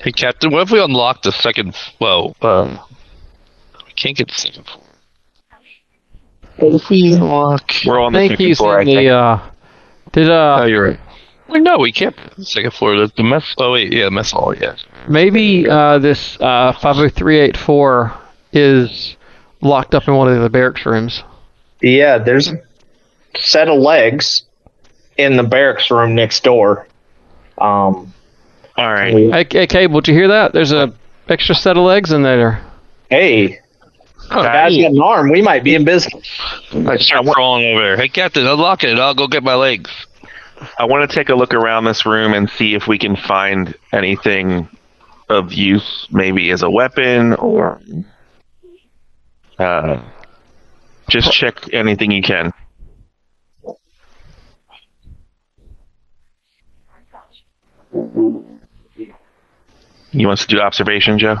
[0.00, 1.76] Hey, Captain, what if we unlock the second?
[2.00, 2.78] Well, uh,
[3.86, 4.84] we can't get the second floor.
[6.58, 7.70] What if we unlock?
[7.86, 8.78] We're on the I think second he's floor.
[8.78, 9.10] I in the, think.
[9.10, 9.50] uh,
[10.12, 11.00] did, uh, Oh, you're right.
[11.48, 12.14] Well, no, we can't.
[12.42, 12.96] Second floor.
[12.96, 13.54] The, the mess.
[13.58, 14.54] Oh wait, yeah, mess hall.
[14.54, 14.76] Yeah.
[15.08, 18.12] maybe, uh, this, uh, 50384
[18.52, 19.16] is
[19.62, 21.22] locked up in one of the barracks rooms.
[21.80, 22.58] Yeah, there's a
[23.38, 24.42] set of legs
[25.16, 26.86] in the barracks room next door.
[27.56, 28.12] Um,
[28.76, 29.14] All right.
[29.14, 30.52] we- Hey, hey, Cable, did you hear that?
[30.52, 30.92] There's a
[31.28, 32.62] extra set of legs in there.
[33.10, 33.60] hey,
[34.30, 35.30] Oh, guy's got an arm.
[35.30, 36.22] We might be in business.
[36.72, 37.96] I start crawling over there.
[37.96, 38.98] Hey, Captain, unlock it.
[38.98, 39.90] I'll go get my legs.
[40.78, 43.74] I want to take a look around this room and see if we can find
[43.92, 44.68] anything
[45.28, 47.80] of use, maybe as a weapon or
[49.58, 50.02] uh,
[51.08, 52.52] just check anything you can.
[60.10, 61.36] You want to do observation, Joe?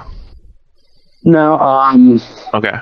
[1.24, 2.20] No, um,
[2.54, 2.78] Okay.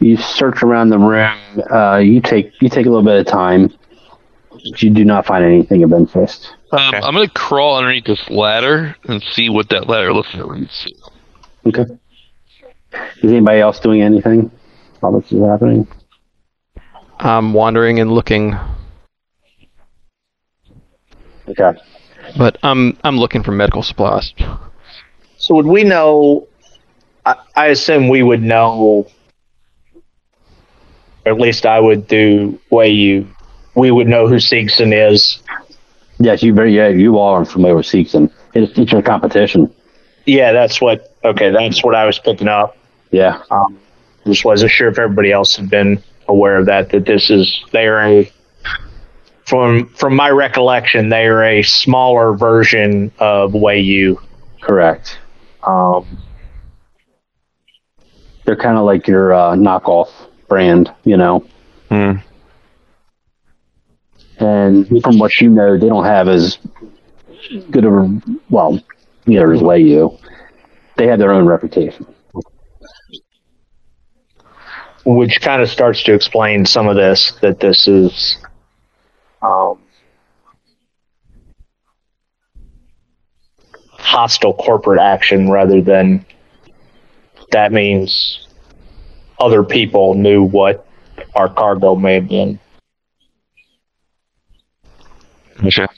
[0.00, 1.30] you search around the room.
[1.70, 3.72] Uh, you take you take a little bit of time.
[4.50, 6.54] But you do not find anything of interest.
[6.72, 7.00] Um, Okay.
[7.04, 10.68] I'm gonna crawl underneath this ladder and see what that ladder looks like.
[11.66, 11.84] Okay.
[13.22, 14.50] Is anybody else doing anything
[15.00, 15.86] while this is happening?
[17.18, 18.56] I'm wandering and looking,
[21.48, 21.78] Okay.
[22.36, 24.32] But I'm, I'm looking for medical supplies.
[25.36, 26.46] So would we know?
[27.26, 29.06] I, I assume we would know,
[31.24, 32.58] or at least I would do.
[32.70, 33.28] Way you,
[33.74, 35.40] we would know who Seegson is.
[36.18, 38.30] Yes, you very yeah you are familiar with Seegson.
[38.54, 39.72] It's, it's your competition.
[40.26, 41.14] Yeah, that's what.
[41.24, 42.76] Okay, that's what I was picking up.
[43.10, 43.42] Yeah.
[43.50, 43.78] Um,
[44.24, 46.90] just wasn't sure if everybody else had been aware of that.
[46.90, 48.32] That this is they are a
[49.46, 54.16] from from my recollection they are a smaller version of Wayu.
[54.60, 55.18] Correct.
[55.66, 56.18] Um,
[58.44, 60.08] They're kind of like your uh, knockoff
[60.48, 61.44] brand, you know.
[61.88, 62.12] Hmm.
[64.38, 66.58] And from what you know, they don't have as
[67.70, 68.20] good of a
[68.50, 68.80] well,
[69.26, 70.18] neither as Wayu.
[70.96, 72.06] They have their own reputation.
[75.04, 78.38] which kind of starts to explain some of this that this is
[79.42, 79.78] um,
[83.90, 86.24] hostile corporate action rather than
[87.50, 88.46] that means
[89.38, 90.86] other people knew what
[91.34, 92.58] our cargo may have been.
[95.62, 95.88] Gotcha.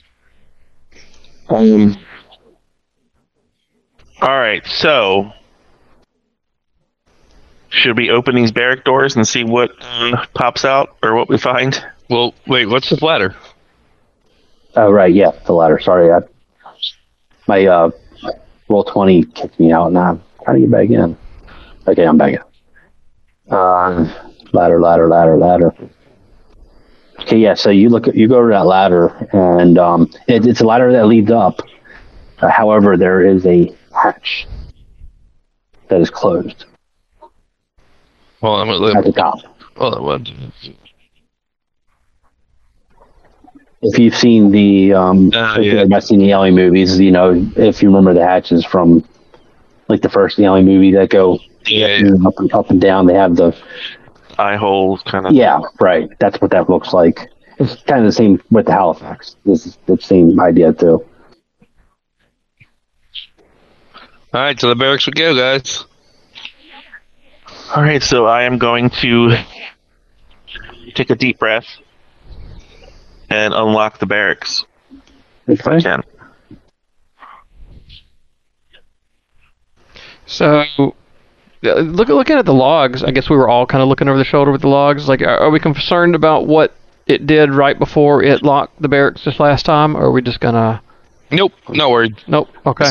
[1.49, 1.97] Um.
[4.21, 5.33] All right, so
[7.69, 11.37] should we open these barrack doors and see what uh, pops out or what we
[11.37, 11.83] find?
[12.09, 12.67] Well, wait.
[12.67, 13.35] What's this ladder?
[14.75, 15.79] Oh right, yeah, the ladder.
[15.79, 16.19] Sorry, I,
[17.47, 17.91] my uh,
[18.69, 21.17] roll twenty kicked me out, and I'm trying to get back in.
[21.87, 23.53] Okay, I'm back in.
[23.53, 25.73] Uh, ladder, ladder, ladder, ladder.
[27.21, 27.53] Okay, yeah.
[27.53, 31.07] So you look, you go to that ladder, and um, it, it's a ladder that
[31.07, 31.59] leads up.
[32.39, 34.47] Uh, however, there is a hatch
[35.87, 36.65] that is closed
[38.41, 39.39] Well, I'm at the top.
[39.77, 40.29] Oh, what?
[43.85, 45.85] If you've seen the um, Uh, yeah.
[45.85, 49.03] the Alien movies, you know if you remember the hatches from
[49.87, 53.35] like the first Alien movie that go Yeah, up and up and down, they have
[53.35, 53.55] the
[54.37, 55.33] Eye holes, kind of.
[55.33, 56.09] yeah right.
[56.19, 57.29] That's what that looks like.
[57.59, 59.35] It's kind of the same with the Halifax.
[59.45, 61.05] This is the same idea too.
[64.33, 65.85] All right, to the barracks we go, guys.
[67.75, 69.35] All right, so I am going to
[70.95, 71.67] take a deep breath
[73.29, 74.65] and unlock the barracks.
[75.47, 76.03] If I can.
[80.25, 80.65] So,
[81.63, 84.17] uh, look, looking at the logs, I guess we were all kind of looking over
[84.17, 85.07] the shoulder with the logs.
[85.07, 86.73] Like, are, are we concerned about what
[87.05, 90.39] it did right before it locked the barracks this last time, or are we just
[90.39, 90.81] gonna?
[91.31, 92.13] Nope, no worries.
[92.27, 92.49] Nope.
[92.65, 92.85] Okay.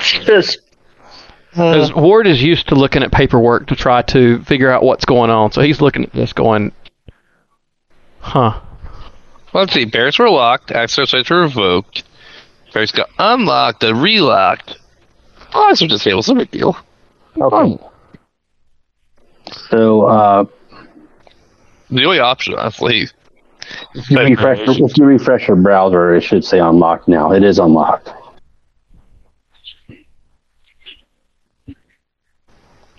[0.00, 0.60] Just
[1.56, 5.30] Because Ward is used to looking at paperwork to try to figure out what's going
[5.30, 6.70] on, so he's looking at this going,
[8.18, 8.60] "Huh."
[9.56, 9.86] Well, let's see.
[9.86, 10.70] Barracks were locked.
[10.70, 12.04] Access rights were revoked.
[12.74, 14.76] Barracks got unlocked and relocked.
[15.54, 16.18] Oh, this was just able.
[16.18, 16.76] It's no big deal.
[17.40, 17.78] Okay.
[19.70, 20.44] So uh,
[21.90, 23.08] The only option, honestly.
[23.94, 27.32] if you refresh if you refresh your browser, it should say unlocked now.
[27.32, 28.10] It is unlocked.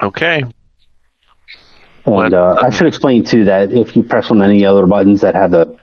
[0.02, 0.44] Okay.
[2.08, 5.36] And uh, I should explain too that if you press on any other buttons that
[5.36, 5.78] have the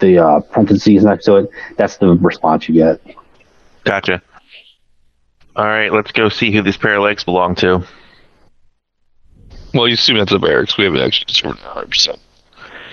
[0.00, 3.00] the uh, parentheses next to it, that's the response you get.
[3.84, 4.22] Gotcha.
[5.56, 7.86] All right, let's go see who these pair of legs belong to.
[9.74, 10.76] Well, you assume that's the barracks.
[10.76, 12.18] We haven't actually determined 100%.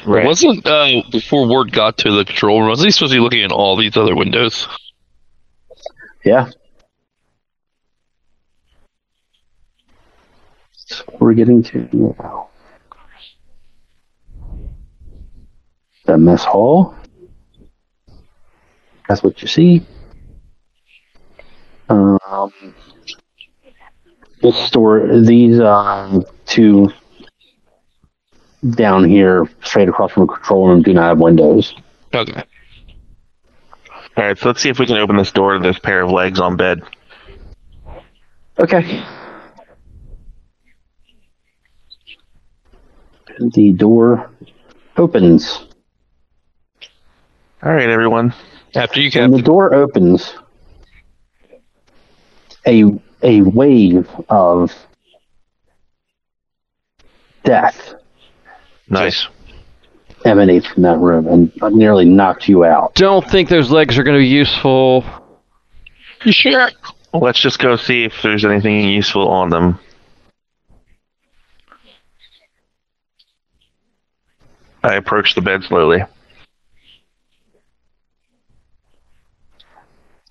[0.05, 0.25] Right.
[0.25, 3.43] Wasn't, uh, before Ward got to the control room, wasn't he supposed to be looking
[3.43, 4.67] at all these other windows?
[6.23, 6.49] Yeah.
[11.19, 12.49] We're getting to now.
[16.05, 16.95] The mess hall.
[19.07, 19.85] That's what you see.
[21.89, 22.19] Um,
[24.41, 26.91] this store, these uh, two
[28.71, 31.73] down here, straight across from the control room, do not have windows.
[32.13, 32.43] Okay.
[34.17, 36.11] All right, so let's see if we can open this door to this pair of
[36.11, 36.81] legs on bed.
[38.59, 39.05] Okay.
[43.39, 44.31] The door
[44.97, 45.67] opens.
[47.61, 48.33] All right, everyone.
[48.77, 50.35] After you, When the door opens,
[52.67, 52.83] a
[53.23, 54.71] a wave of
[57.43, 57.95] death
[58.87, 59.27] Nice.
[60.25, 62.93] emanates from that room and nearly knocks you out.
[62.93, 65.03] Don't think those legs are going to be useful.
[66.23, 66.69] You sure?
[67.13, 69.79] Let's just go see if there's anything useful on them.
[74.83, 76.03] I approach the bed slowly.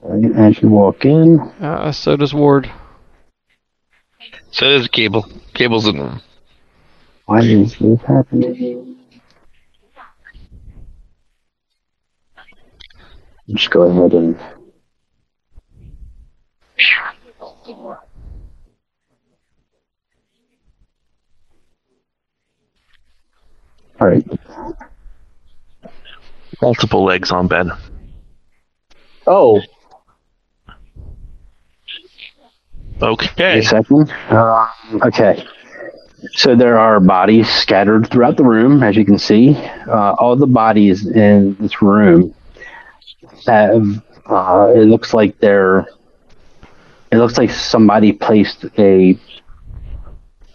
[0.04, 2.70] As you walk in, Uh, so does Ward.
[4.50, 5.26] So there's a cable.
[5.54, 6.20] Cable's in the room.
[7.24, 8.96] why is this happening?
[13.48, 14.36] Just go ahead and
[23.98, 24.26] All right.
[26.60, 27.68] Multiple legs on bed.
[29.26, 29.60] oh,
[33.02, 33.58] Okay.
[33.58, 34.10] A second.
[34.30, 34.68] Um,
[35.02, 35.44] okay.
[36.32, 39.54] So there are bodies scattered throughout the room, as you can see.
[39.86, 42.34] Uh, all the bodies in this room
[43.46, 44.02] have.
[44.28, 45.86] Uh, it looks like they're.
[47.12, 49.16] It looks like somebody placed a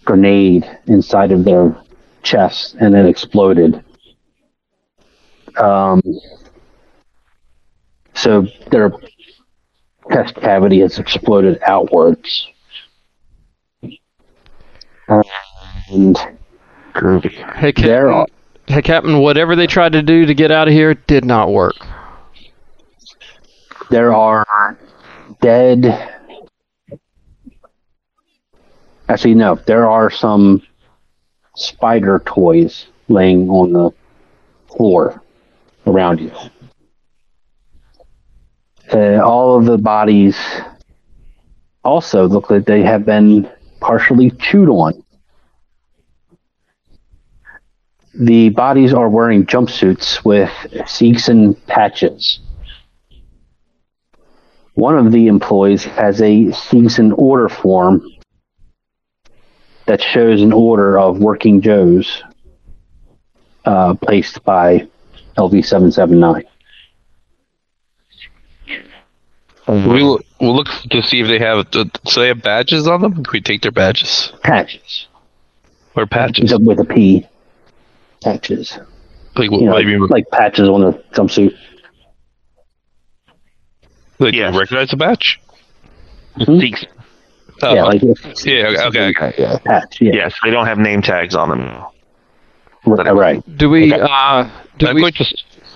[0.04, 1.76] grenade inside of their
[2.24, 3.84] chest and it exploded.
[5.58, 6.02] Um,
[8.14, 8.92] so their
[10.12, 12.48] chest cavity has exploded outwards.
[15.90, 16.18] And
[17.56, 18.10] Hey, Captain.
[18.10, 18.28] are-
[18.68, 19.20] Hey, Captain.
[19.20, 21.76] Whatever they tried to do to get out of here did not work.
[23.90, 24.46] there are
[25.42, 26.10] dead.
[29.10, 30.62] Actually, no, there are some
[31.58, 33.92] spider toys laying on the
[34.74, 35.22] floor
[35.86, 36.32] around you
[38.94, 40.38] uh, all of the bodies
[41.84, 43.50] also look like they have been
[43.80, 45.04] partially chewed on.
[48.14, 50.50] The bodies are wearing jumpsuits with
[50.86, 52.40] Seegson patches.
[54.74, 58.04] One of the employees has a seeks order form
[59.86, 62.24] that shows an order of working Joes
[63.66, 64.88] uh, placed by
[65.38, 66.44] LV779.
[69.68, 71.68] We will, we'll look to see if they have.
[71.74, 73.14] Uh, so they have badges on them.
[73.24, 75.08] Can we take their badges Patches.
[75.96, 76.54] or patches?
[76.60, 77.26] With a P.
[78.24, 78.78] Patches.
[79.36, 80.08] Like what, You know, what you mean?
[80.08, 81.56] like patches on the jumpsuit.
[84.20, 84.54] Like Yes.
[84.54, 85.40] you recognize the badge?
[86.46, 86.86] Seeks-
[87.64, 88.88] Oh, yeah, like yeah.
[88.88, 89.10] Okay.
[89.10, 89.34] okay.
[89.38, 89.98] yeah, patch.
[90.02, 91.86] Yeah, Yes, they don't have name tags on them.
[92.88, 93.14] right.
[93.14, 93.58] right.
[93.58, 94.02] Do we Okay.
[94.02, 95.26] uh do I'm we going to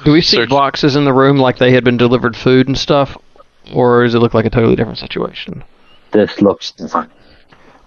[0.04, 2.76] do we see search- boxes in the room like they had been delivered food and
[2.76, 3.16] stuff,
[3.74, 5.64] or does it look like a totally different situation?
[6.12, 7.12] This looks different.
[7.12, 7.20] All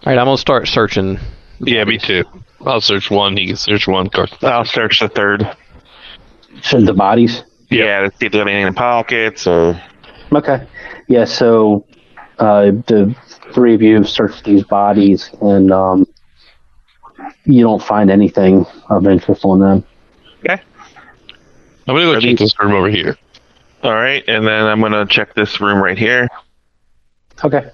[0.06, 1.18] right, I'm gonna start searching.
[1.60, 2.24] Yeah, me too.
[2.64, 3.36] I'll search one.
[3.36, 4.08] He can search one.
[4.42, 5.56] I'll search the third.
[6.62, 7.44] So the bodies.
[7.70, 9.80] Yeah, to see if they have anything in the pockets or.
[10.32, 10.66] Okay.
[11.08, 11.86] Yeah, so
[12.38, 13.14] uh, the
[13.52, 16.06] three of you search these bodies and um,
[17.44, 19.84] you don't find anything of interest on them.
[20.40, 20.60] Okay.
[21.86, 23.16] I'm gonna go Are check these- this room over here.
[23.82, 26.28] All right, and then I'm gonna check this room right here.
[27.44, 27.70] Okay.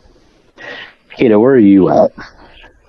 [1.17, 2.13] Kato, where are you at?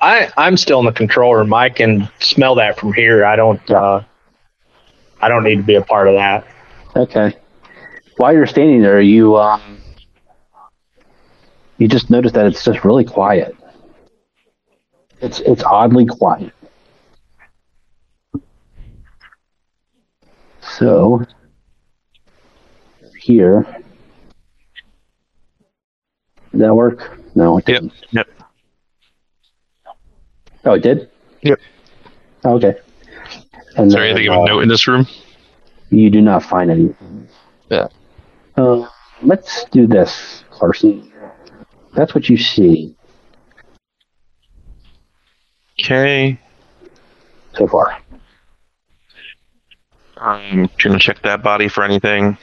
[0.01, 1.53] I I'm still in the control room.
[1.53, 3.25] I can smell that from here.
[3.25, 3.71] I don't.
[3.71, 4.01] Uh,
[5.21, 6.45] I don't need to be a part of that.
[6.95, 7.33] Okay.
[8.17, 9.81] While you're standing there, you um,
[11.77, 13.55] you just notice that it's just really quiet.
[15.21, 16.53] It's it's oddly quiet.
[20.61, 21.25] So
[23.25, 23.65] here,
[26.51, 27.19] did that work?
[27.33, 27.91] No, it didn't.
[28.11, 28.27] Yep.
[30.65, 31.09] Oh, it did.
[31.41, 31.59] Yep.
[32.45, 32.75] Okay.
[33.77, 35.07] And Is there anything of uh, note in this room?
[35.89, 37.27] you do not find anything.
[37.69, 37.87] Yeah.
[38.57, 38.87] Uh,
[39.23, 41.11] let's do this, Carson.
[41.95, 42.95] That's what you see
[45.81, 46.39] Okay.
[47.57, 47.97] so far.
[50.17, 52.37] I'm gonna check that body for anything.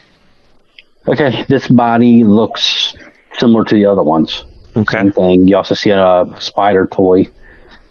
[1.09, 2.95] Okay, this body looks
[3.39, 4.45] similar to the other ones.
[4.77, 4.99] Okay.
[4.99, 5.49] Same thing.
[5.49, 7.29] You also see a spider toy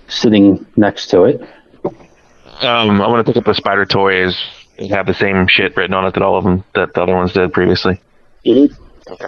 [0.07, 1.41] sitting next to it.
[2.61, 4.37] Um, I'm gonna pick up the spider toys.
[4.77, 7.15] They have the same shit written on it that all of them that the other
[7.15, 7.99] ones did previously.
[8.45, 9.27] Okay.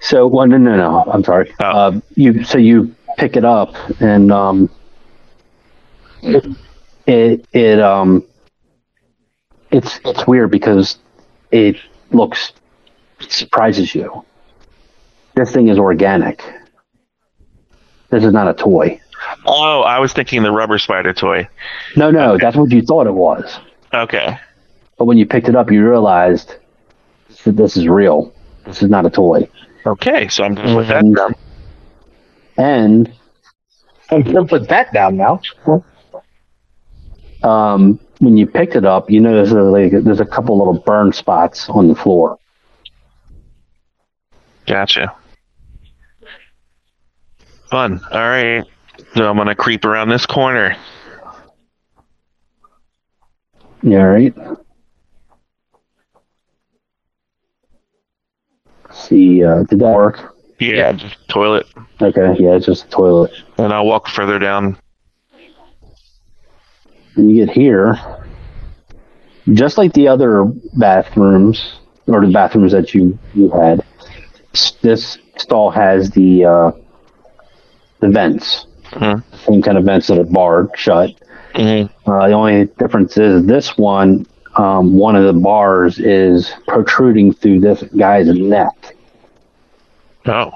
[0.00, 1.04] So, well, no, no, no.
[1.10, 1.52] I'm sorry.
[1.60, 1.64] Oh.
[1.64, 4.70] Uh, you so you pick it up and um,
[6.22, 8.24] it it um,
[9.70, 10.98] it's it's weird because
[11.50, 11.76] it
[12.10, 12.63] looks it
[13.32, 14.24] surprises you.
[15.34, 16.42] This thing is organic.
[18.10, 19.00] This is not a toy.
[19.46, 21.48] Oh, I was thinking the rubber spider toy.
[21.96, 23.58] No, no, that's what you thought it was.
[23.92, 24.38] Okay.
[24.98, 26.56] But when you picked it up, you realized
[27.44, 28.32] that this is real.
[28.64, 29.48] This is not a toy.
[29.86, 31.34] Okay, so I'm going with that And- down.
[32.56, 33.12] And
[34.10, 35.40] I'm gonna put that down now.
[37.42, 41.12] um, when you picked it up, you notice there's, like, there's a couple little burn
[41.12, 42.38] spots on the floor.
[44.66, 45.14] Gotcha.
[47.70, 48.00] Fun.
[48.10, 48.64] All right.
[49.14, 50.76] So I'm gonna creep around this corner.
[53.82, 54.34] You all right?
[58.92, 60.34] See, uh, did that work?
[60.60, 61.66] Yeah, just toilet,
[62.00, 63.32] Okay, yeah, it's just a toilet.
[63.58, 64.78] and I'll walk further down.
[67.14, 67.98] When you get here,
[69.52, 70.44] just like the other
[70.78, 73.84] bathrooms or the bathrooms that you you had,
[74.82, 76.70] this stall has the uh,
[78.00, 79.22] the vents, Mhm.
[79.46, 81.10] same kind of vents that are barred shut.
[81.54, 82.10] Mm-hmm.
[82.10, 84.26] Uh, the only difference is this one,
[84.56, 88.96] um, one of the bars is protruding through this guy's neck.
[90.26, 90.52] Oh,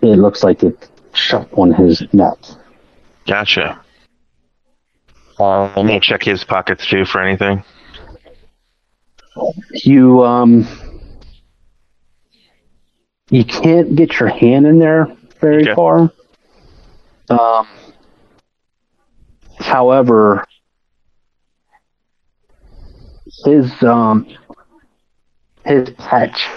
[0.00, 2.36] It looks like it's shut on his neck.
[3.26, 3.80] gotcha.
[5.40, 7.62] I'm gonna check his pockets too for anything.
[9.84, 10.66] You um,
[13.30, 15.08] you can't get your hand in there
[15.40, 15.74] very Okay.
[15.74, 16.10] far.
[17.28, 17.66] Um,
[19.58, 20.44] however,
[23.44, 24.26] his um,
[25.64, 26.48] his patch,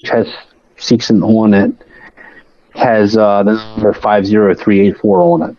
[0.00, 0.26] which has
[0.78, 1.72] Seegson on it,
[2.74, 5.56] has uh, the number five zero three eight four on it.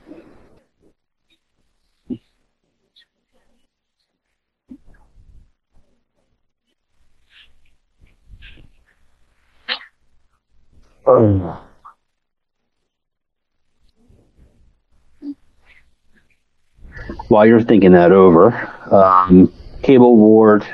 [17.28, 18.54] While you're thinking that over,
[18.94, 19.52] um,
[19.82, 20.66] cable ward.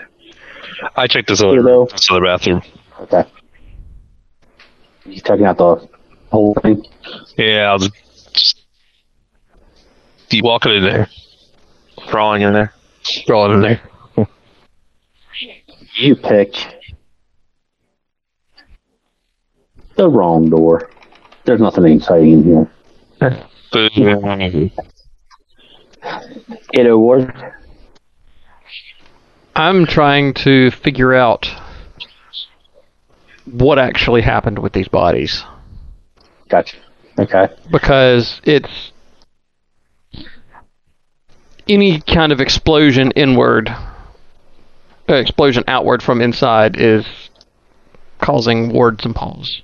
[0.95, 1.85] I checked this other, Hello.
[1.91, 2.61] this other bathroom.
[3.01, 3.23] Okay.
[5.05, 5.87] You checking out the
[6.31, 6.83] whole thing?
[7.37, 7.93] Yeah, I'll just,
[8.33, 8.65] just
[10.29, 11.09] keep walking in there,
[12.07, 12.73] Crawling in there.
[13.25, 14.27] crawling in there.
[15.99, 16.55] You pick
[19.97, 20.89] the wrong door.
[21.45, 22.71] There's nothing exciting in here.
[23.71, 23.89] Boo.
[26.73, 27.37] It worked.
[29.55, 31.49] I'm trying to figure out
[33.45, 35.43] what actually happened with these bodies
[36.49, 36.77] Gotcha.
[37.17, 37.47] Okay.
[37.71, 38.91] because it's
[41.67, 43.69] any kind of explosion inward,
[45.09, 47.05] uh, explosion outward from inside is
[48.19, 49.61] causing wards and pause.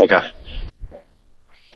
[0.00, 0.30] Okay.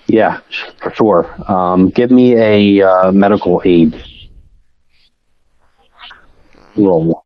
[0.06, 0.40] Yeah,
[0.80, 1.50] for sure.
[1.50, 4.02] Um, give me a uh, medical aid
[6.76, 7.24] roll.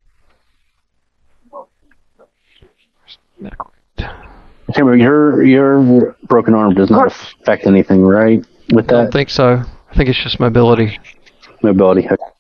[4.77, 8.45] Remember, your your broken arm does not affect anything, right?
[8.73, 9.63] With that, I don't think so.
[9.91, 10.99] I think it's just mobility.
[11.63, 12.07] mobility.
[12.07, 12.32] Okay.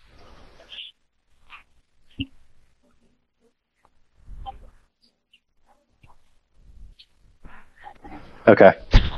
[8.48, 8.72] Okay.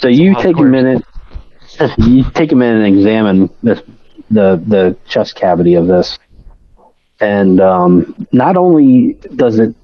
[0.00, 1.04] So you take a minute.
[1.98, 3.82] You take a minute and examine this,
[4.30, 6.18] the the chest cavity of this,
[7.20, 9.74] and um, not only does it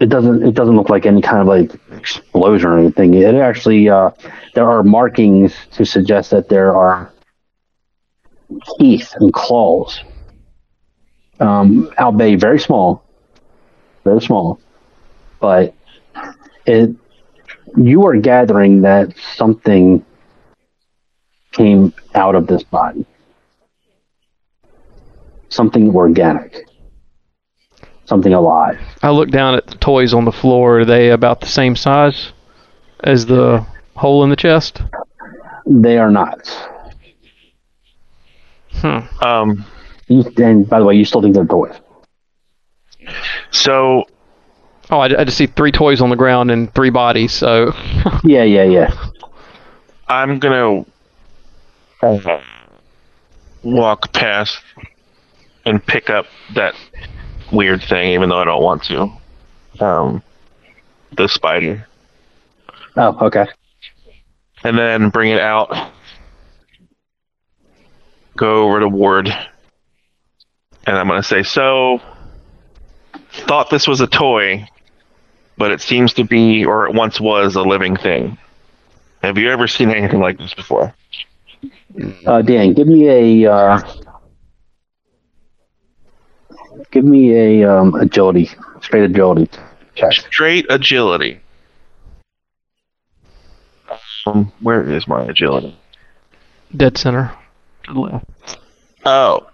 [0.00, 3.14] it doesn't it doesn't look like any kind of like explosion or anything.
[3.14, 4.10] It actually uh,
[4.54, 7.12] there are markings to suggest that there are
[8.78, 10.00] teeth and claws.
[11.40, 13.02] Um, albeit very small,
[14.04, 14.60] very small,
[15.40, 15.74] but
[16.66, 16.90] it
[17.76, 20.04] you are gathering that something
[21.52, 23.04] came out of this body.
[25.48, 26.66] Something organic.
[28.04, 28.78] Something alive.
[29.02, 30.80] I look down at the toys on the floor.
[30.80, 32.32] Are they about the same size
[33.04, 34.82] as the hole in the chest?
[35.66, 36.48] They are not.
[38.72, 39.24] Hmm.
[39.24, 39.64] Um,
[40.08, 41.74] You, and by the way, you still think they're toys.
[43.50, 44.04] so
[44.92, 47.32] Oh, I, I just see three toys on the ground and three bodies.
[47.32, 47.72] So
[48.24, 48.94] Yeah, yeah, yeah.
[50.06, 50.84] I'm gonna
[53.62, 54.58] walk past
[55.64, 56.74] and pick up that
[57.50, 59.10] weird thing, even though I don't want to.
[59.80, 60.22] Um,
[61.16, 61.86] the spider,
[62.96, 63.46] Oh, okay.
[64.62, 65.90] and then bring it out.
[68.36, 69.28] Go over to Ward,
[70.86, 72.00] and I'm gonna say, "So,
[73.32, 74.66] thought this was a toy,
[75.62, 78.36] but it seems to be, or it once was, a living thing.
[79.22, 80.92] Have you ever seen anything like this before?"
[82.26, 83.80] Uh, Dan, give me a uh,
[86.90, 89.48] give me a um, agility, straight agility
[89.94, 90.10] check.
[90.10, 91.38] Straight agility.
[94.26, 95.78] Um, where is my agility?
[96.76, 97.32] dead center
[97.84, 98.58] to the left.
[99.04, 99.46] Oh,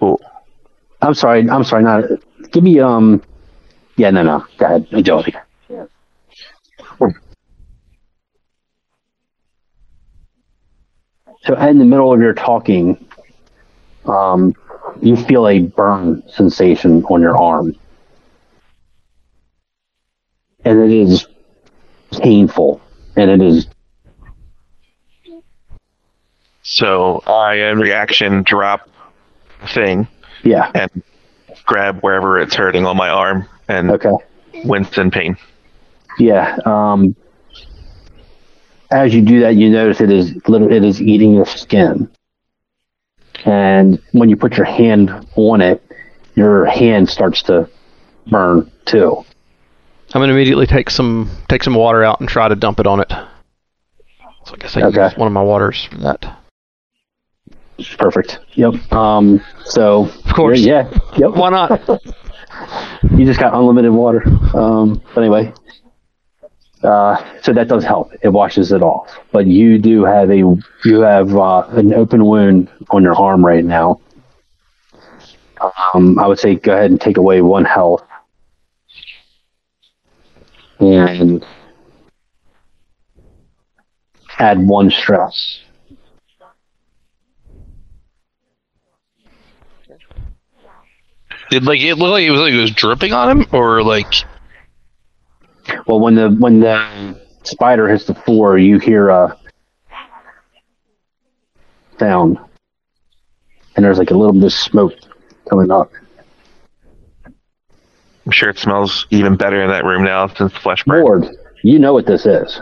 [0.00, 0.20] cool.
[1.00, 1.48] I'm sorry.
[1.48, 1.84] I'm sorry.
[1.84, 2.06] Not
[2.50, 3.22] give me um.
[3.98, 4.46] Yeah, no, no.
[4.58, 4.86] Go ahead.
[4.92, 5.34] Agility.
[11.44, 13.08] So in the middle of your talking,
[14.06, 14.54] um,
[15.02, 17.74] you feel a burn sensation on your arm,
[20.64, 21.26] and it is
[22.12, 22.80] painful,
[23.16, 23.66] and it is
[26.62, 28.88] So I, in reaction, drop
[29.74, 30.06] thing
[30.44, 30.70] yeah.
[30.74, 31.02] and
[31.64, 34.10] grab wherever it's hurting on my arm and Okay.
[34.64, 35.36] wince in pain.
[36.18, 36.58] Yeah.
[36.64, 37.14] Um,
[38.90, 42.10] as you do that, you notice it is literally it is eating your skin,
[43.44, 45.82] and when you put your hand on it,
[46.34, 47.68] your hand starts to
[48.26, 49.24] burn too.
[50.14, 53.00] I'm gonna immediately take some take some water out and try to dump it on
[53.00, 53.10] it.
[54.46, 55.04] So I guess I can Okay.
[55.04, 56.38] use one of my waters for that.
[57.98, 58.38] Perfect.
[58.54, 58.92] Yep.
[58.92, 60.60] Um, so Of course.
[60.60, 60.90] yeah.
[61.18, 61.32] Yep.
[61.32, 61.80] Why not?
[63.16, 64.22] You just got unlimited water.
[64.54, 65.52] Um, but anyway,
[66.82, 68.12] uh, so that does help.
[68.22, 69.18] It washes it off.
[69.32, 70.36] But you do have a
[70.84, 74.00] you have uh, an open wound on your arm right now.
[75.94, 78.02] Um, I would say go ahead and take away one health,
[80.80, 81.44] and
[84.38, 85.60] add one stress.
[91.50, 94.12] Did like it look like it was like it was dripping on him, or like
[95.86, 99.38] Well, when the when the spider hits the floor, you hear a
[101.98, 102.38] sound,
[103.76, 104.94] and there's like a little bit of smoke
[105.48, 105.90] coming up.
[108.26, 111.04] I'm sure it smells even better in that room now since the flesh burned.
[111.04, 111.26] Lord,
[111.62, 112.60] you know what this is.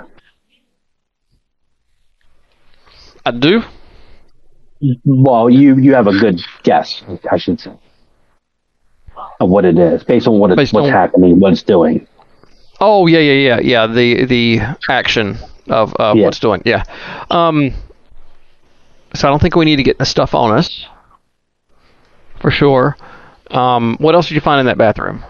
[3.25, 3.63] I do.
[5.05, 7.73] Well, you you have a good guess, I should say.
[9.41, 12.07] Of what it is, based on what it's Based what's on- happening, what it's doing.
[12.81, 13.87] Oh yeah, yeah, yeah, yeah.
[13.87, 15.39] The the action
[15.69, 16.25] of uh, Yeah.
[16.25, 16.63] what's doing.
[16.65, 16.83] Yeah.
[17.31, 17.73] Um.
[19.15, 20.87] So I don't think we need to get the stuff on us.
[22.41, 22.97] For sure.
[23.51, 23.97] Um.
[23.99, 25.25] What else did you find in that bathroom?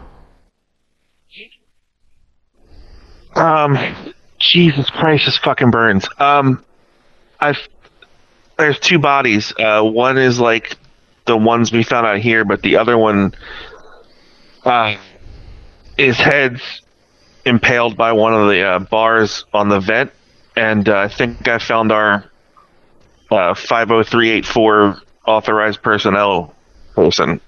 [3.34, 3.76] Um,
[4.38, 6.08] Jesus Christ, this fucking burns.
[6.18, 6.64] Um,
[7.40, 7.58] I've
[8.58, 9.52] there's two bodies.
[9.58, 10.76] Uh, one is like
[11.26, 13.34] the ones we found out here, but the other one,
[14.66, 14.96] uh,
[15.96, 16.82] his head's
[17.44, 20.12] impaled by one of the uh, bars on the vent,
[20.56, 22.24] and uh, I think I found our
[23.30, 26.54] uh, 50384 authorized personnel
[26.94, 27.40] person.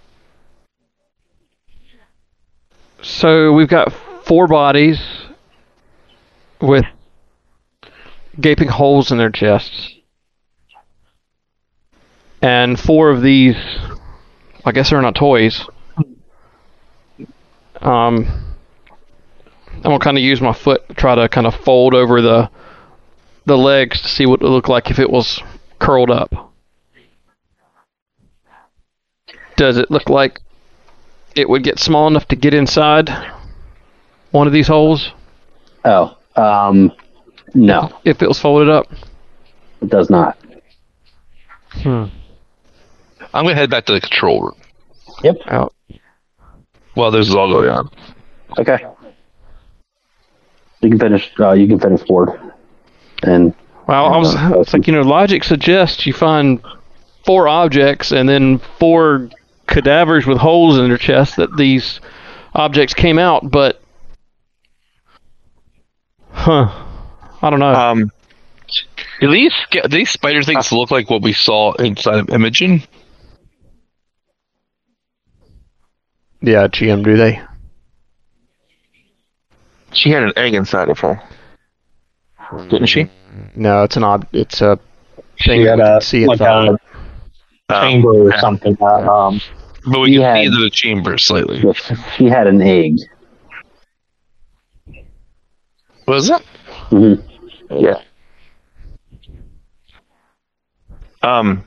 [3.02, 3.92] So we've got
[4.24, 5.00] four bodies
[6.60, 6.84] with
[8.40, 9.94] gaping holes in their chests.
[12.40, 13.56] And four of these,
[14.64, 15.64] I guess they're not toys.
[17.80, 18.26] Um,
[19.76, 22.50] I'm gonna kind of use my foot to try to kind of fold over the
[23.46, 25.40] the legs to see what it would look like if it was
[25.78, 26.52] curled up.
[29.56, 30.40] Does it look like
[31.34, 33.08] it would get small enough to get inside
[34.30, 35.12] one of these holes
[35.84, 36.92] Oh, um,
[37.54, 38.86] no, if it was folded up?
[39.80, 40.36] it does not.
[41.70, 42.04] Hmm.
[43.32, 44.56] I'm gonna head back to the control room
[45.22, 45.36] Yep.
[45.46, 45.74] Out.
[46.98, 47.90] While this is all going on.
[48.58, 48.84] Okay.
[50.80, 51.30] You can finish.
[51.38, 52.38] Uh, you can finish forward.
[53.22, 53.54] And
[53.86, 56.60] Well, I was Uh, it's like you know, logic suggests you find
[57.24, 59.28] four objects and then four
[59.66, 62.00] cadavers with holes in their chest that these
[62.54, 63.80] objects came out, but
[66.32, 66.68] huh?
[67.42, 67.74] I don't know.
[67.74, 68.10] Um,
[69.20, 72.82] Do these do these spider things look like what we saw inside of Imogen?
[76.40, 77.40] Yeah, GM, do they?
[79.92, 81.20] she had an egg inside of her,
[82.68, 83.08] didn't she?
[83.54, 84.26] No, it's an ob.
[84.32, 84.78] It's a
[85.36, 86.68] She thing had we a, can see like inside.
[86.68, 86.78] a
[87.68, 88.76] Um, chamber or something.
[88.80, 89.40] Uh, um,
[89.90, 90.34] But we can Yeah.
[90.34, 91.64] see the chamber slightly.
[92.16, 92.96] she had an egg.
[96.06, 96.42] Was it?
[96.90, 97.14] hmm
[97.70, 98.00] Yeah.
[101.22, 101.64] Um,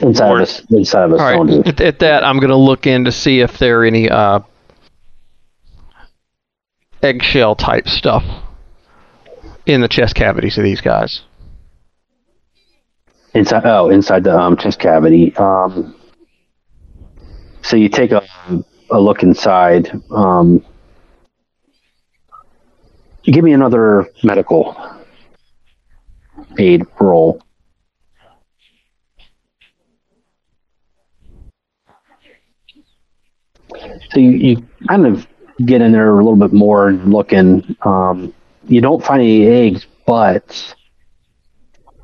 [0.00, 0.62] Inside Or- of us.
[0.70, 1.66] Inside of a All right.
[1.66, 4.40] At, at that, I'm gonna look in to see if there are any uh,
[7.02, 8.24] eggshell type stuff
[9.66, 11.22] in the chest cavities of these guys.
[13.34, 13.62] Inside.
[13.64, 15.36] Oh, inside the um, chest cavity.
[15.36, 15.94] Um,
[17.62, 18.22] so you take a,
[18.90, 19.90] a look inside.
[20.10, 20.64] Um,
[23.24, 24.74] give me another medical
[26.58, 27.40] aid roll.
[34.10, 35.26] So you, you kind of
[35.64, 37.76] get in there a little bit more and looking.
[37.82, 38.32] Um,
[38.66, 40.74] you don't find any eggs, but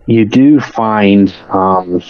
[0.06, 2.02] you do find um,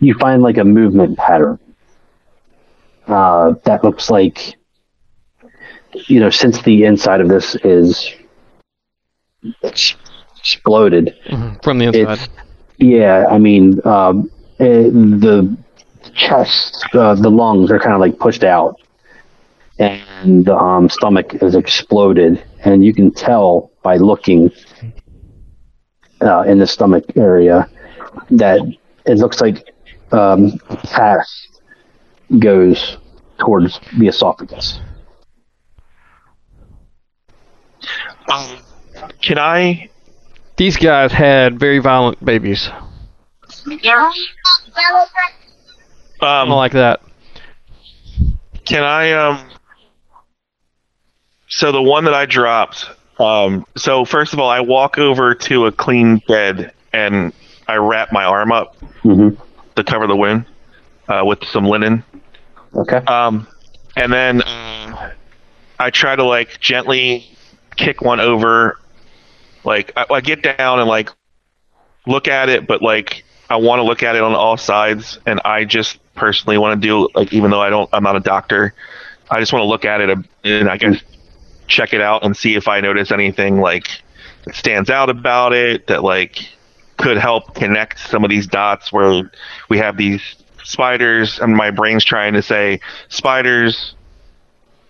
[0.00, 1.58] you find like a movement pattern
[3.06, 4.56] uh, that looks like
[6.08, 8.12] you know since the inside of this is
[9.62, 11.14] exploded
[11.62, 12.18] from the inside.
[12.78, 14.30] yeah i mean um,
[14.60, 15.56] eh, the
[16.16, 18.76] chest uh, the lungs are kind of like pushed out
[19.78, 24.50] and the um, stomach is exploded and you can tell by looking
[26.22, 27.68] uh, in the stomach area
[28.30, 28.60] that
[29.06, 29.74] it looks like
[30.12, 30.52] um,
[30.84, 31.28] path
[32.38, 32.96] goes
[33.38, 34.80] towards the esophagus
[38.32, 38.58] um,
[39.22, 39.90] can I?
[40.56, 42.68] These guys had very violent babies.
[42.72, 42.82] I
[46.20, 47.00] Um, don't like that.
[48.64, 49.50] Can I um
[51.48, 52.88] so the one that I dropped
[53.18, 57.32] um so first of all I walk over to a clean bed and
[57.66, 59.28] I wrap my arm up hmm
[59.76, 60.46] to cover the wound
[61.08, 62.04] uh, with some linen.
[62.74, 63.46] okay Um
[63.96, 65.10] and then uh,
[65.78, 67.24] I try to like gently
[67.76, 68.76] kick one over
[69.64, 71.10] like I, I get down and like
[72.06, 75.40] look at it but like I want to look at it on all sides and
[75.44, 78.74] I just personally want to do like even though I don't I'm not a doctor
[79.30, 81.02] I just want to look at it and I guess
[81.66, 83.88] check it out and see if I notice anything like
[84.44, 86.48] that stands out about it that like
[86.96, 89.30] could help connect some of these dots where
[89.68, 90.22] we have these
[90.64, 93.94] spiders and my brain's trying to say spiders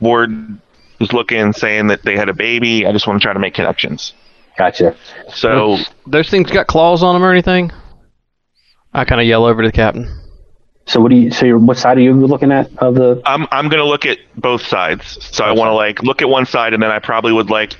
[0.01, 0.59] Ward
[1.01, 3.55] was looking saying that they had a baby I just want to try to make
[3.55, 4.15] connections
[4.57, 4.97] gotcha
[5.35, 7.73] so Those things got claws on them or anything?
[8.97, 10.09] I kind of yell over to the captain.
[10.87, 11.31] So what do you?
[11.31, 13.21] So you're, what side are you looking at of the?
[13.27, 15.19] I'm I'm gonna look at both sides.
[15.35, 17.77] So I want to like look at one side, and then I probably would like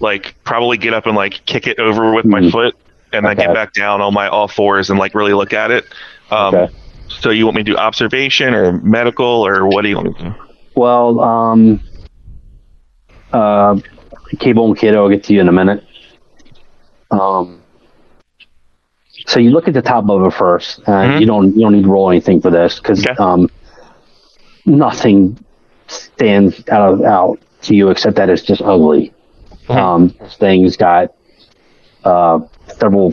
[0.00, 2.50] like probably get up and like kick it over with my Mhm.
[2.50, 2.74] foot,
[3.12, 5.84] and then get back down on my all fours and like really look at it.
[6.30, 6.72] Um, Okay.
[7.08, 10.14] So you want me to do observation or medical or what do you want me
[10.14, 10.34] to do?
[10.74, 11.80] Well, um,
[13.32, 13.78] uh,
[14.38, 15.84] Cable and Kato, I'll get to you in a minute.
[17.10, 17.57] Um,
[19.28, 20.80] so you look at the top of it first.
[20.86, 21.20] Uh, Mhm.
[21.20, 23.14] You don't you don't need to roll anything for this because Okay.
[23.22, 23.48] um,
[24.66, 25.38] nothing
[25.86, 29.12] stands out of, out to you except that it's just ugly.
[29.68, 29.76] Mhm.
[29.76, 31.12] Um, this thing's got
[32.04, 32.40] uh,
[32.78, 33.10] several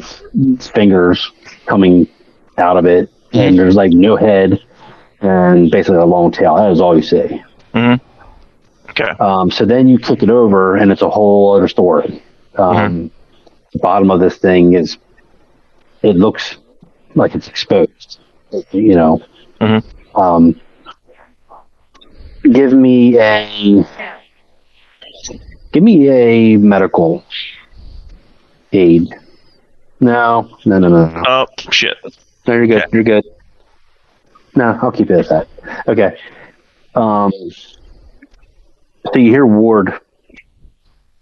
[0.60, 1.32] fingers
[1.66, 2.08] coming
[2.58, 4.60] out of it, and there's like no head
[5.22, 6.56] and basically a long tail.
[6.56, 7.42] That is all you see.
[7.74, 7.96] Mm-hmm.
[8.92, 9.12] Okay.
[9.20, 12.22] Um, so then you kick it over, and it's a whole other story.
[12.58, 13.12] Um,
[13.74, 14.98] The bottom of this thing is,
[16.06, 16.58] it looks
[17.16, 18.20] like it's exposed.
[18.72, 19.22] You know.
[19.60, 19.84] Mhm.
[20.14, 20.62] Um,
[22.44, 23.84] give me a,
[25.72, 27.24] give me a medical
[28.72, 29.10] aid.
[30.00, 31.10] No, no, no, no.
[31.10, 31.24] no.
[31.28, 31.98] Oh shit.
[32.48, 32.84] No, you're good.
[32.84, 32.90] Okay.
[32.94, 33.26] You're good.
[34.56, 35.48] No, I'll keep it at that.
[35.88, 36.18] Okay.
[36.94, 40.00] Um, so you hear Ward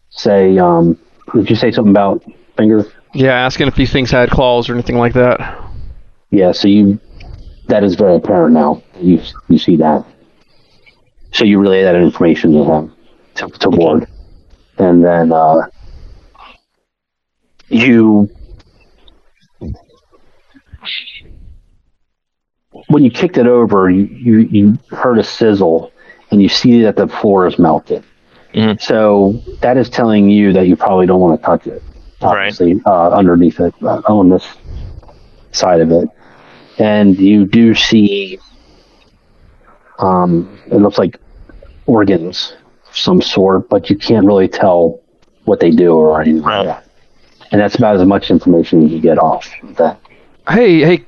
[0.10, 0.98] say, um,
[1.34, 2.24] did you say something about
[2.58, 2.86] finger?
[3.14, 5.40] Yeah, asking if these things had claws or anything like that.
[6.32, 7.00] Yeah, so you,
[7.68, 8.84] that is very apparent now.
[9.00, 10.06] You, you see that.
[11.32, 12.94] So you relay that information to him,
[13.36, 14.08] to, to Ward.
[14.78, 15.68] And then, uh,
[17.70, 18.30] you,
[22.88, 25.92] when you kicked it over, you, you, you heard a sizzle
[26.32, 28.04] and you see that the floor is melted.
[28.54, 28.80] Mhm.
[28.82, 31.82] So that is telling you that you probably don't want to touch it.
[32.24, 32.48] Right.
[32.54, 34.48] Obviously, uh, underneath it, uh, on this
[35.52, 36.08] side of it.
[36.80, 38.40] And you do see,
[40.00, 41.20] um, it looks like
[41.86, 42.54] organs
[42.90, 45.00] of some sort, but you can't really tell
[45.46, 46.86] what they do or anything like that.
[47.52, 50.00] And that's about as much information as you get off that.
[50.50, 51.06] Hey, hey.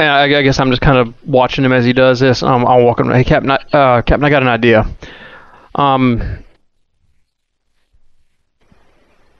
[0.00, 2.42] I, I guess I'm just kind of watching him as he does this.
[2.42, 3.10] Um, I'll walk him.
[3.10, 3.50] Hey, Captain.
[3.52, 4.86] I- Uh, Captain, I got an idea.
[5.76, 6.43] Um,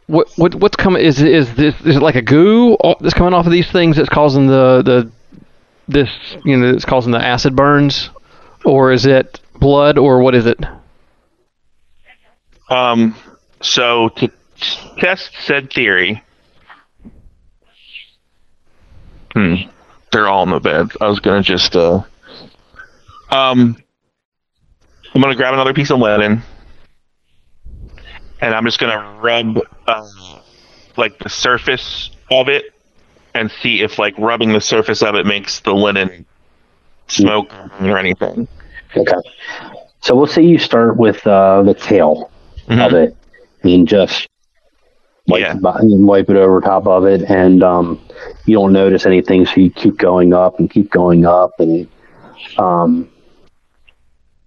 [0.06, 1.02] what what what's coming?
[1.02, 4.08] Is is this is it like a goo that's coming off of these things that's
[4.08, 5.10] causing the the
[5.88, 6.10] this
[6.44, 8.10] you know that's causing the acid burns,
[8.64, 10.58] or is it blood, or what is it?
[12.68, 13.14] Um,
[13.60, 14.30] so to
[14.98, 16.22] test said theory,
[19.32, 19.54] hmm,
[20.12, 20.90] they're all in the bed.
[21.00, 22.02] I was gonna just uh,
[23.30, 23.76] um,
[25.14, 26.42] I'm gonna grab another piece of linen,
[28.40, 30.02] and I'm just gonna rub uh,
[30.96, 32.64] like the surface of it,
[33.34, 36.10] and see if like rubbing the surface of it makes the linen
[37.08, 38.48] smoke or anything.
[38.96, 39.16] Okay.
[40.00, 42.30] So we'll say you start with uh, the tail
[42.78, 42.94] of Mhm.
[42.94, 43.16] it
[43.62, 44.28] and just
[45.28, 45.54] wipe, Yeah.
[45.54, 48.00] wipe it over top of it, and um,
[48.46, 51.88] you don't notice anything, so you keep going up and keep going up, and
[52.58, 53.08] um,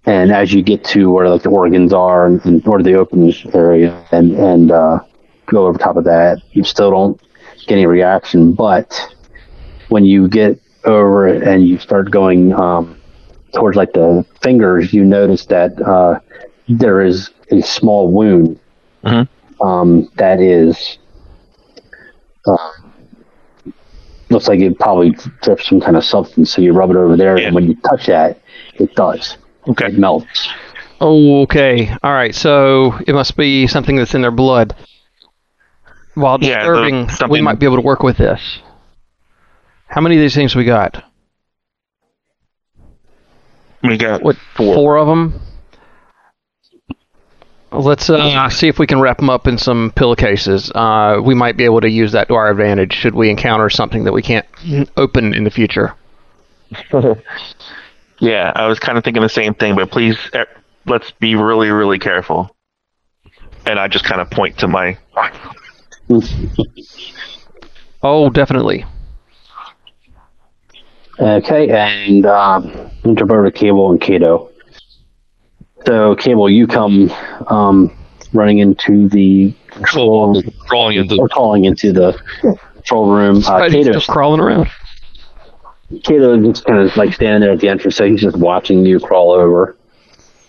[0.06, 3.32] and as you get to where like the organs are and, and or the open
[3.54, 5.00] area, and and uh,
[5.48, 7.20] go over top of that, you still don't
[7.68, 8.94] get any reaction, but
[9.90, 12.98] when you get over it and you start going um,
[13.54, 16.20] towards like the fingers, you notice that uh,
[16.68, 18.60] there is a small wound
[19.04, 19.28] Mhm.
[19.62, 20.98] um, that is
[22.46, 22.72] uh,
[24.30, 25.12] looks like it probably
[25.42, 26.52] drips some kind of substance.
[26.54, 27.48] So you rub it over there, Yeah.
[27.48, 28.40] and when you touch that,
[28.76, 29.38] it does.
[29.70, 29.88] Okay.
[29.88, 30.50] It melts.
[31.00, 31.90] Oh, okay.
[32.04, 32.34] All right.
[32.34, 34.76] So it must be something that's in their blood.
[36.18, 38.60] While Yeah, the- disturbing, we might be able to work with this.
[39.88, 41.04] How many of these things we got?
[43.84, 44.36] We got What?
[44.56, 44.98] four.
[44.98, 45.40] of them.
[47.72, 50.72] Let's uh, see if we can wrap them up in some pillowcases.
[50.74, 54.06] Uh, we might be able to use that to our advantage should we encounter something
[54.06, 54.46] that we can't
[54.98, 55.94] open in the future.
[58.20, 60.46] Yeah, I was kind of thinking the same thing, but please, eh,
[60.88, 62.50] let's be really, really careful.
[63.68, 64.98] And I just kind of point to my.
[68.04, 68.86] Oh, definitely.
[71.20, 74.52] Okay, and um, jump Cable and Kato.
[75.86, 77.12] So, Cable, you come
[77.48, 77.92] um,
[78.34, 82.14] running into the control, Crawling into or calling into the
[82.76, 83.44] control room.
[83.44, 84.70] Uh, Right, he's Kato, still crawling around.
[86.04, 88.86] Kato is just kind of like standing there at the entrance, so he's just watching
[88.86, 89.76] you crawl over.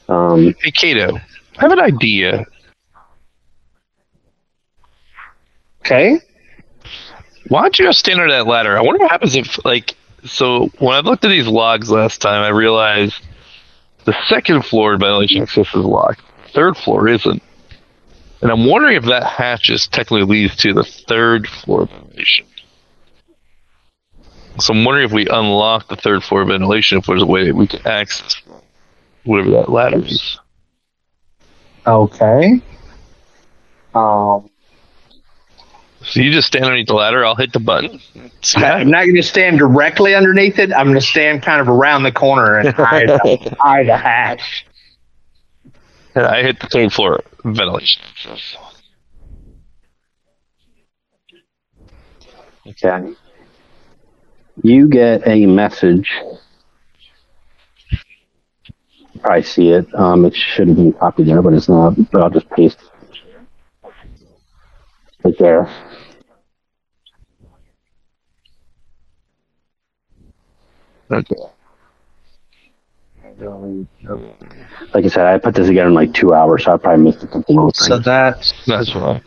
[0.09, 2.45] Um, Hey, Kato, I have an idea.
[5.81, 6.21] Okay.
[7.49, 8.77] Why don't you go stand under that ladder?
[8.77, 12.43] I wonder what happens if, like, So when I looked at these logs last time,
[12.43, 13.23] I realized
[14.05, 16.23] the second floor ventilation access is locked.
[16.53, 17.43] Third floor isn't.
[18.41, 22.47] And I'm wondering if that hatch is technically leads to the third floor ventilation.
[24.59, 27.55] So I'm wondering if we unlock the third floor ventilation, if there's a way that
[27.55, 28.41] we can access
[29.25, 30.39] whatever that ladder is.
[31.87, 32.61] Okay.
[33.95, 34.48] Um,
[36.11, 38.01] So you just stand underneath the ladder, I'll hit the button.
[38.57, 40.73] I'm not going to stand directly underneath it.
[40.73, 43.11] I'm going to stand kind of around the corner and hide,
[43.61, 44.67] hide the hatch.
[46.15, 48.03] And I hit the third floor ventilation.
[52.67, 53.15] Okay.
[54.63, 56.11] You get a message.
[59.25, 59.87] I see it.
[59.95, 61.95] Um, it should have been copied there, but it's not.
[62.11, 63.93] But I'll just paste it
[65.25, 65.69] right there.
[71.11, 71.35] Okay.
[74.95, 77.23] Like I said, I put this together in like two hours, so I probably missed
[77.23, 77.87] a couple little things.
[77.87, 79.23] So that's That's fine.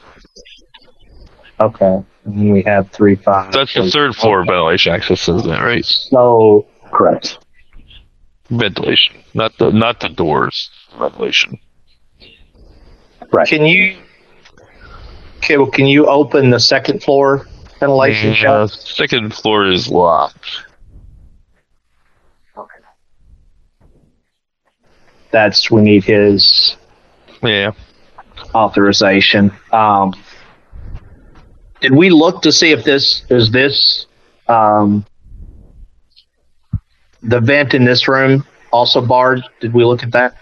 [1.60, 2.04] okay.
[2.26, 3.52] And then we have three five.
[3.54, 5.60] That's the third floor ventilation access, isn't it?
[5.60, 5.86] Right?
[5.86, 7.40] So Correct.
[8.50, 10.70] Ventilation, not the not the doors.
[11.00, 11.58] Ventilation.
[13.32, 13.48] Right.
[13.48, 13.98] can you,
[15.38, 17.48] okay, well, can you open the second floor
[17.80, 18.74] ventilation shaft?
[18.74, 20.66] second floor is locked.
[25.32, 26.76] That's we need his
[27.42, 27.72] Yeah.
[28.54, 29.52] authorization.
[29.72, 30.14] Um,
[31.82, 34.06] did we look to see if this is this
[34.48, 35.06] um,
[37.24, 39.42] the vent in this room also barred?
[39.60, 40.36] Did we look at that?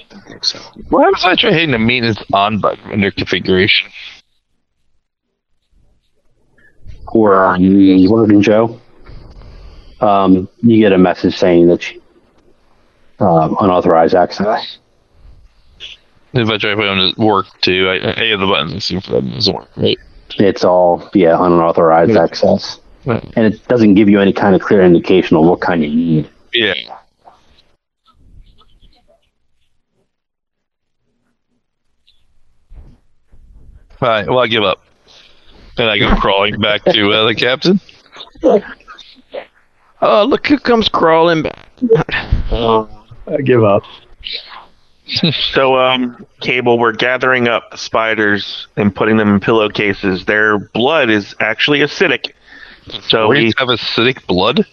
[0.10, 0.60] don't think so.
[0.90, 3.90] Why was I trying hitting the maintenance on button under configuration?
[7.08, 8.80] Or uh, you working, Joe?
[10.00, 12.02] Um, you get a message saying that you,
[13.20, 14.78] um, unauthorized access.
[16.34, 18.82] If I try to put on the work too, I, I hit the buttons and
[18.84, 19.70] see if that doesn't work.
[19.78, 19.98] Right.
[20.40, 23.24] It's all yeah unauthorized access, Right.
[23.36, 26.30] and it doesn't give you any kind of clear indication of what kind you need.
[26.54, 26.74] Yeah.
[34.02, 34.28] All right.
[34.28, 34.82] Well, I give up.
[35.78, 37.80] And I go crawling back to uh, the captain.
[40.02, 41.68] Oh, look who comes crawling back.
[42.52, 43.84] I give up.
[45.52, 50.26] So, um, Cable, we're gathering up the spiders and putting them in pillowcases.
[50.26, 52.34] Their blood is actually acidic.
[53.02, 54.66] So We we, have acidic blood.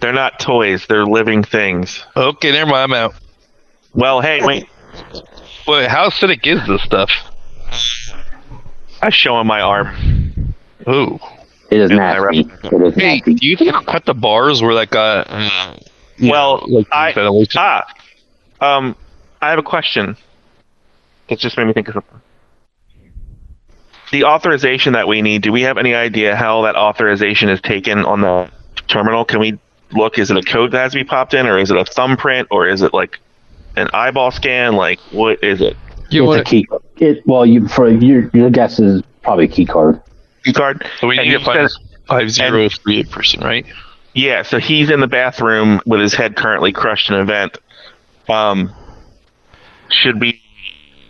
[0.00, 2.04] they're not toys; they're living things.
[2.16, 2.92] Okay, never mind.
[2.92, 3.14] I'm out.
[3.94, 4.66] Well, hey, wait!
[5.66, 7.10] Wait, how acidic is this stuff?
[9.02, 9.94] I show him my arm.
[10.88, 11.18] Ooh.
[11.70, 12.40] It is Yeah, I nasty.
[12.62, 13.34] It is Hey, nasty.
[13.34, 15.18] do you think I'll cut the bars where that guy?
[15.20, 15.76] uh,
[16.20, 17.12] Well, know, like I-
[17.56, 17.84] Ah,
[18.60, 18.96] um,
[19.42, 20.16] I have a question.
[21.28, 22.20] It just made me think of something.
[24.12, 25.42] The authorization that we need.
[25.42, 28.48] Do we have any idea how that authorization is taken on the
[28.86, 29.24] terminal?
[29.24, 29.58] Can we
[29.92, 30.18] look?
[30.18, 32.46] Is it a code that has to be popped in, or is it a thumbprint,
[32.52, 33.18] or is it like
[33.74, 34.76] an eyeball scan?
[34.76, 35.76] Like, what is it?
[36.10, 36.68] You it's want a key.
[36.98, 40.00] It well, you for your your guess is probably a key card.
[40.46, 40.86] Key card.
[41.00, 43.66] So we need you to find said- this five zero three eight person, right?
[44.14, 47.58] Yeah, so he's in the bathroom with his head currently crushed in a vent.
[48.28, 48.72] Um,
[49.90, 50.40] should we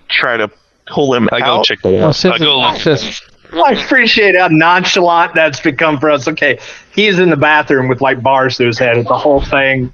[0.09, 0.51] try to
[0.87, 1.59] pull him I out?
[1.59, 2.17] go check that Well, out.
[2.17, 2.95] since I go it's look.
[2.95, 3.21] access-
[3.65, 6.27] I appreciate how nonchalant that's become for us.
[6.27, 6.59] Okay,
[6.95, 8.97] he's in the bathroom with like bars to his head.
[8.99, 9.93] It's the whole thing.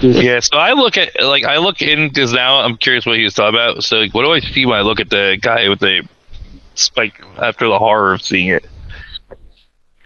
[0.00, 3.24] Yeah, so I look at like I look in because now I'm curious what he
[3.24, 3.84] was talking about.
[3.84, 6.08] So like, what do I see when I look at the guy with the
[6.74, 8.66] spike after the horror of seeing it?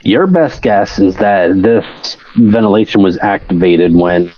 [0.02, 4.32] Your best guess is that this ventilation was activated when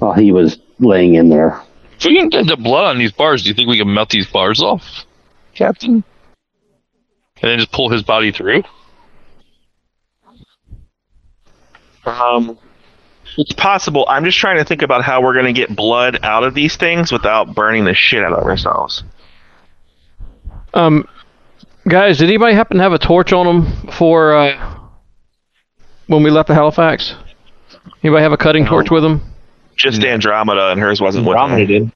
[0.00, 1.62] well he was laying in there.
[1.98, 4.10] If we can get the blood on these bars, do you think we can melt
[4.10, 5.04] these bars off,
[5.54, 6.02] Captain?
[7.42, 8.62] And then just pull his body through?
[12.04, 12.58] Um,
[13.36, 14.06] it's possible.
[14.08, 16.76] I'm just trying to think about how we're going to get blood out of these
[16.76, 19.04] things without burning the shit out of ourselves.
[20.74, 21.06] Um,
[21.88, 24.78] guys, did anybody happen to have a torch on them for uh,
[26.06, 27.14] when we left the Halifax?
[28.02, 29.22] Anybody have a cutting torch with them?
[29.76, 31.92] Just Andromeda, and hers wasn't with Andromeda did.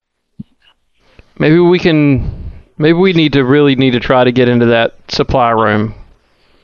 [1.39, 2.53] Maybe we can.
[2.79, 5.95] Maybe we need to really need to try to get into that supply room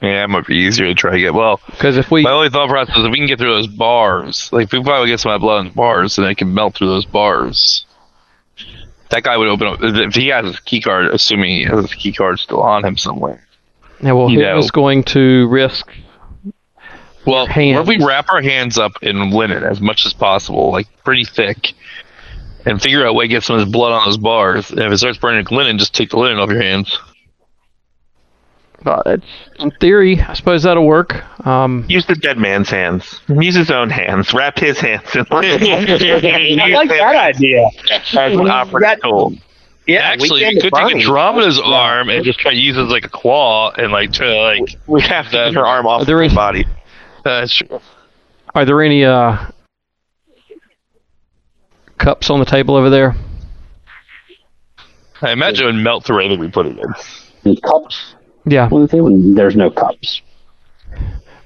[0.03, 1.35] Yeah, it might be easier to try to get.
[1.35, 3.67] Well, because if we my only thought process is if we can get through those
[3.69, 6.37] bars, like if we probably get some of that blood in the bars, then it
[6.37, 7.85] can melt through those bars.
[9.11, 11.07] That guy would open up if he has his key card.
[11.07, 13.47] Assuming he has his key card still on him somewhere.
[14.03, 14.57] Yeah, well, he know.
[14.57, 15.93] was going to risk.
[17.27, 17.77] Well, Hands.
[17.77, 21.25] what if we wrap our hands up in linen as much as possible, like pretty
[21.25, 21.75] thick,
[22.65, 24.71] and figure out a way to get some of this blood on those bars.
[24.71, 26.99] And if it starts burning like linen, just take the linen off your hands.
[28.85, 29.27] Uh, it's,
[29.59, 31.15] in theory, I suppose that'll work.
[31.47, 33.21] Um, Use the dead man's hands.
[33.29, 34.33] Use his own hands.
[34.33, 35.41] Wrap his hands in I
[36.73, 37.69] like that idea.
[37.91, 39.35] as an operative tool.
[39.87, 40.99] Yeah, Actually, you could take burning.
[41.01, 44.29] Andromeda's arm and just try to use it as like a claw and like try
[44.29, 44.79] to like.
[44.87, 46.65] We have to That- get her arm off There body.
[47.25, 47.81] That's true.
[48.55, 49.47] are there any uh,
[51.99, 53.15] cups on the table over there?
[55.23, 56.95] I imagine it would melt through anything we put it in.
[57.45, 58.15] And cups.
[58.47, 60.23] Yeah, Well, they wouldn't- there's no cups.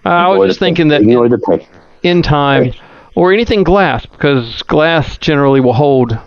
[0.05, 1.67] uh, I was just the- thinking that ignore the picture.
[2.03, 2.73] in time,
[3.15, 6.19] or anything glass, because glass generally will hold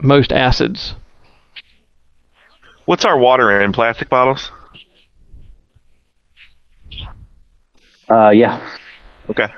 [0.00, 0.94] most acids.
[2.86, 3.72] What's our water in?
[3.72, 4.50] Plastic bottles?
[8.08, 8.60] Uh, yeah.
[9.30, 9.48] Okay.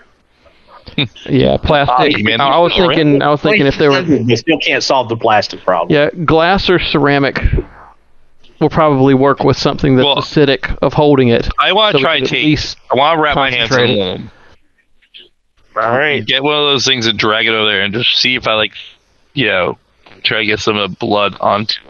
[1.27, 2.25] Yeah, plastic.
[2.25, 3.23] man, I, I was thinking.
[3.23, 5.95] I was thinking if there were They still can't solve the plastic problem.
[5.95, 7.39] yeah glass or ceramic
[8.61, 11.49] will probably work with something that's Well- acidic of holding it.
[11.59, 12.45] I want to we try could and at take.
[12.45, 13.99] least I want to wrap my hands in concentrate it.
[14.05, 14.31] linen.
[15.77, 16.27] All right.
[16.27, 18.55] Get one of those things and drag it over there and just see if I
[18.55, 18.73] like,
[19.35, 19.79] you know,
[20.25, 21.81] try to get some of the blood onto.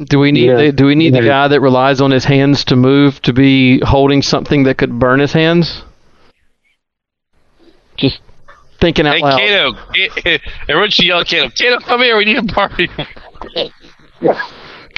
[0.00, 0.08] it.
[0.08, 0.56] Do we need Yeah.
[0.56, 3.80] the, do we need the guy that relies on his hands to move to be
[3.80, 5.82] holding something that could burn his hands?
[7.96, 8.20] Just
[8.80, 9.38] thinking out Hey, loud.
[9.38, 9.72] Kato!
[10.22, 11.48] K- Everyone should yell, at Kato!
[11.50, 12.16] Kato, come here!
[12.16, 12.88] We need a party.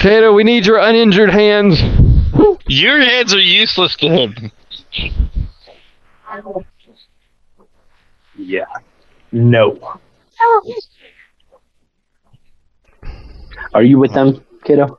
[0.01, 1.79] Kato, we need your uninjured hands.
[2.65, 4.51] Your hands are useless to him.
[8.35, 8.65] Yeah.
[9.31, 9.99] No.
[13.75, 14.97] Are you with them, kiddo?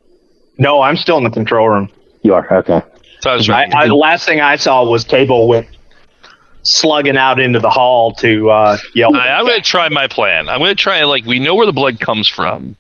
[0.58, 1.90] No, I'm still in the control room.
[2.22, 2.58] You are.
[2.58, 2.82] Okay.
[3.22, 3.68] So I was I.
[3.74, 5.66] I, the last thing I saw was Cable with
[6.62, 9.16] slugging out into the hall to uh, yell.
[9.16, 10.48] I, am going to try my plan.
[10.48, 12.76] I'm going to try like we know where the blood comes from.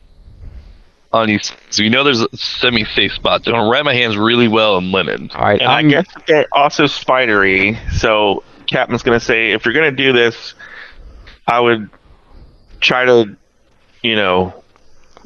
[1.12, 1.38] On you.
[1.38, 1.78] things.
[1.78, 3.44] we know there's a semi-safe spot.
[3.44, 5.30] So I'm going to wrap my hands really well in linen.
[5.34, 7.78] All right, And i I'm, guess they're also spidery.
[7.92, 10.54] So Captain's going to say, if you're going to do this,
[11.46, 11.90] I would
[12.80, 13.36] try to,
[14.02, 14.54] you know,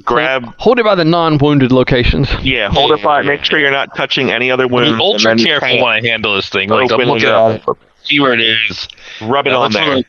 [0.04, 0.44] grab.
[0.58, 2.28] hold it by the non-wounded locations.
[2.42, 3.22] Yeah, hold it by.
[3.22, 5.00] Make sure you're not touching any other I'm wounds.
[5.00, 6.68] ultra and careful when I handle this thing.
[6.68, 7.68] Like I'm looking at up.
[7.68, 8.88] it, see where it is.
[9.22, 9.96] Rub it I on look for, there.
[9.96, 10.06] like,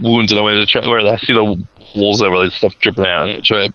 [0.00, 1.66] wounds and I want to try where I see the
[1.96, 3.42] wolves over like stuff dripping out.
[3.44, 3.74] Try to,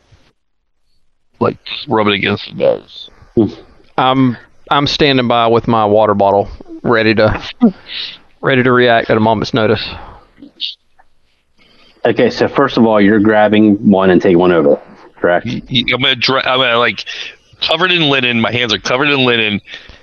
[1.44, 1.57] like
[1.88, 3.10] rub it against the beds.
[3.36, 3.48] Hmm.
[3.98, 4.38] I'm
[4.70, 6.49] I'm standing by with my water bottle,
[6.82, 7.44] ready to
[8.41, 9.88] ready to react at a moment's notice.
[12.06, 12.30] Okay.
[12.30, 14.82] So first of all, you're grabbing one and taking one over.
[15.15, 15.48] Correct.
[15.48, 17.06] I'm gonna dra- I'm gonna like
[17.61, 18.41] covered in linen.
[18.41, 19.61] My hands are covered in linen,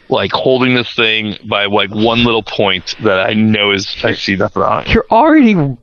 [0.09, 4.37] like holding this thing by like one little point that I know is I see
[4.37, 4.87] nothing on.
[4.87, 5.77] You're already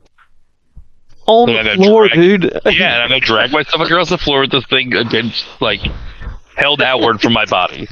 [1.28, 2.12] on Yeah, the floor, right.
[2.14, 2.44] dude.
[2.66, 5.80] Yeah, and I'm gonna drag myself across the floor with this thing against like
[6.56, 7.86] held outward from my body.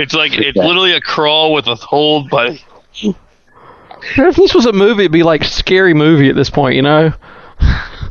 [0.00, 2.58] It's like it's literally a crawl with a hold, but
[4.16, 7.12] If this was a movie, it'd be like scary movie at this point, you know.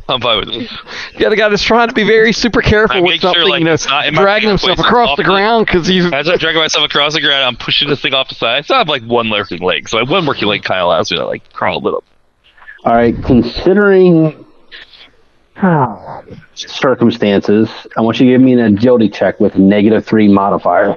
[0.08, 0.70] I'm fine with
[1.18, 3.48] got a guy that's trying to be very super careful I with make sure, something,
[3.48, 3.76] like, you know,
[4.22, 6.04] dragging himself across the the- ground because he's.
[6.12, 8.56] As I'm dragging myself across the ground, I'm pushing this thing off the side.
[8.58, 10.86] I still have like one working leg, so I have one working leg kind of
[10.86, 12.02] allows me to like crawl a little.
[12.84, 13.14] All right.
[13.24, 14.46] Considering
[16.54, 20.96] circumstances, I want you to give me an agility check with negative three modifier.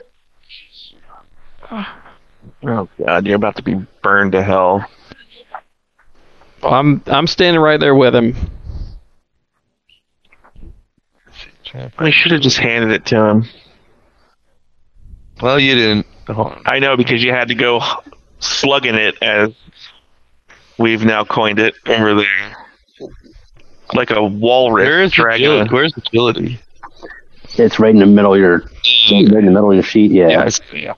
[1.71, 4.85] Oh God, you're about to be burned to hell.
[6.61, 8.35] I'm I'm standing right there with him.
[11.97, 13.45] I should have just handed it to him.
[15.41, 16.05] Well, you didn't.
[16.65, 17.81] I know because you had to go
[18.39, 19.53] slugging it as
[20.77, 22.55] we've now coined it over there.
[23.93, 25.69] Like a walrus Where is dragging agility?
[25.69, 26.59] a- Where's agility?
[27.57, 29.31] It's right in the middle of your, mm.
[29.31, 30.11] right in the middle of your sheet.
[30.11, 30.29] Yeah.
[30.29, 30.93] Yeah, it's, yeah.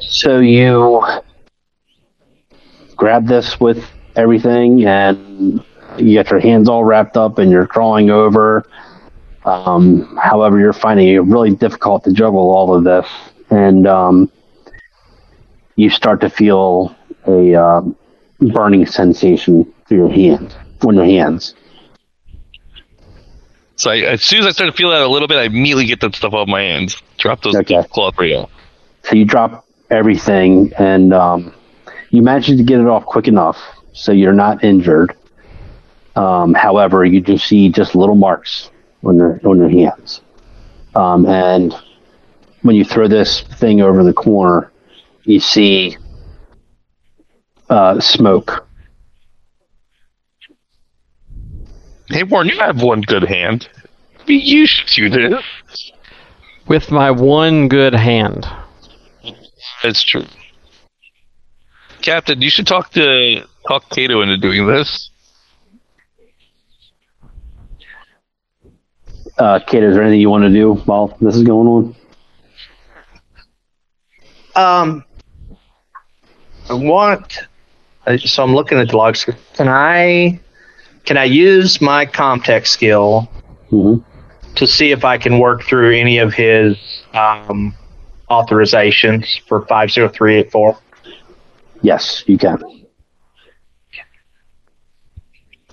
[0.00, 1.02] So you
[2.96, 3.84] grab this with
[4.16, 5.62] everything, and
[5.98, 8.64] you get your hands all wrapped up, and you're crawling over.
[9.44, 13.06] Um, however, you're finding it really difficult to juggle all of this,
[13.50, 14.30] and um,
[15.76, 16.94] you start to feel
[17.26, 17.96] a um
[18.40, 20.54] burning sensation through your hand,
[20.84, 21.54] on your hands.
[23.76, 25.86] So I, as soon as I start to feel that a little bit, I immediately
[25.86, 27.00] get that stuff off my hands.
[27.18, 27.82] Drop those Okay.
[27.92, 28.50] cloth out.
[29.04, 31.54] So you drop everything, and um,
[32.10, 33.58] you manage to get it off quick enough
[33.92, 35.14] so you're not injured.
[36.16, 38.70] Um, however, you do see just little marks
[39.04, 40.20] on their on your hands,
[40.94, 41.74] um, and
[42.62, 44.70] when you throw this thing over the corner,
[45.24, 45.96] you see
[47.68, 48.66] uh, smoke.
[52.08, 53.68] Hey, Warren, you have one good hand.
[54.26, 55.44] You should do this.
[56.68, 58.46] With my one good hand.
[59.82, 60.26] That's true.
[62.02, 65.10] Captain, you should talk to talk Kato into doing this.
[69.38, 71.94] Uh, Kate, is there anything you want to do while this is going on?
[74.54, 75.04] Um,
[76.68, 77.40] I want.
[78.06, 79.24] uh, So I'm looking at the logs.
[79.54, 80.40] Can I?
[81.04, 83.28] Can I use my Comtech skill
[83.70, 83.96] hmm
[84.56, 86.76] to see if I can work through any of his
[87.14, 87.74] um,
[88.30, 90.78] authorizations for five zero three eight four?
[91.82, 92.58] Yes, you can.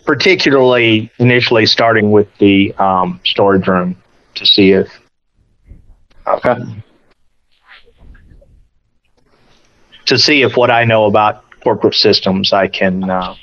[0.09, 3.95] Particularly initially starting with the um, storage room
[4.33, 4.87] to see if
[6.25, 6.55] Okay.
[10.07, 13.07] to see if what I know about corporate systems I can.
[13.07, 13.35] Uh,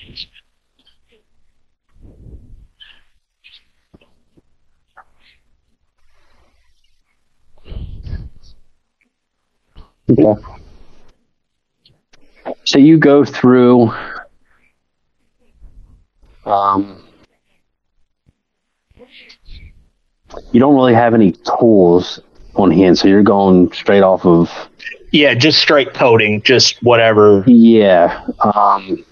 [10.08, 10.34] Okay.
[12.64, 13.92] So you go through.
[16.46, 17.02] Um,
[20.52, 22.20] you don't really have any tools
[22.56, 24.50] on hand, so you're going straight off of.
[25.12, 27.44] yeah, just straight coding, just whatever.
[27.46, 28.26] Yeah.
[28.40, 29.04] Um,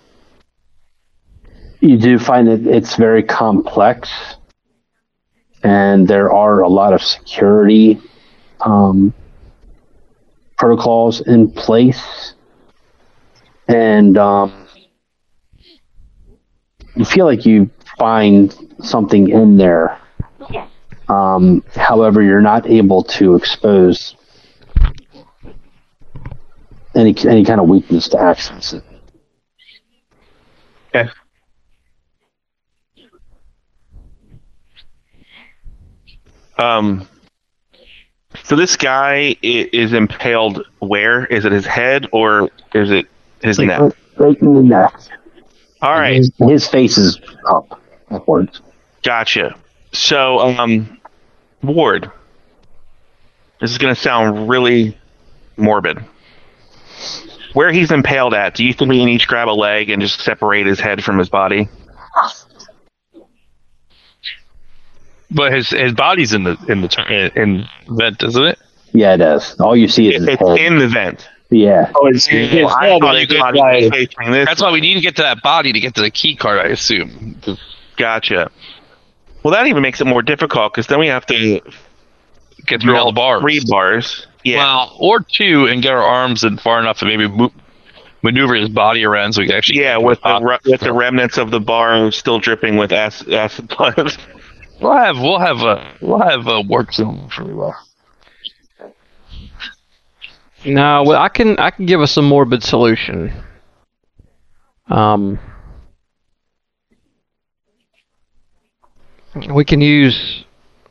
[1.81, 4.11] you do find that it's very complex,
[5.62, 8.01] and there are a lot of security
[8.62, 9.15] um,
[10.59, 12.35] protocols in place,
[13.69, 14.64] and um,
[16.97, 19.99] you feel like you find something in there.
[21.09, 24.16] Um, however, you're not able to expose
[26.95, 28.85] any any kind of weakness to access it.
[30.95, 31.11] Okay.
[36.59, 37.07] Um,
[38.45, 41.25] so this guy i- is impaled where?
[41.27, 43.07] Is it his head or is it
[43.43, 43.81] his neck?
[44.16, 44.95] Right in the neck.
[45.85, 47.81] All right, His, his face is up,
[48.11, 48.61] upwards.
[49.02, 49.55] gotcha.
[49.93, 50.98] So, um,
[51.62, 52.11] Ward,
[53.61, 54.97] this is going to sound really
[55.56, 55.98] morbid.
[57.52, 60.20] Where he's impaled at, do you think we can each grab a leg and just
[60.20, 61.69] separate his head from his body?
[65.31, 68.59] But his his body's in the in the in vent, isn't it?
[68.93, 69.55] Yeah, it is.
[69.61, 70.59] All you see is his It's head.
[70.59, 71.28] in the vent.
[71.51, 71.93] Yeah.
[71.95, 75.43] Oh, it's, Well, I thought his was That's why we need to get to that
[75.43, 76.59] body to get to the key card.
[76.59, 77.41] I assume.
[77.97, 78.51] Gotcha.
[79.43, 81.61] Well, that even makes it more difficult because then we have to
[82.66, 83.43] Get through all the bars.
[83.43, 84.27] three bars.
[84.43, 84.59] Yeah.
[84.59, 87.53] Well, or two, and get our arms in far enough to maybe mo-
[88.23, 89.81] maneuver his body around so we can actually.
[89.81, 93.69] yeah, with the re- with the remnants of the bar still dripping with acid, acid
[93.69, 94.16] blood.
[94.81, 97.57] We'll have we'll have a we'll have a work zone for you.
[97.57, 97.84] well.
[100.65, 103.32] No, well, I can I can give us a morbid solution.
[104.89, 105.39] Um,
[109.51, 110.45] we can use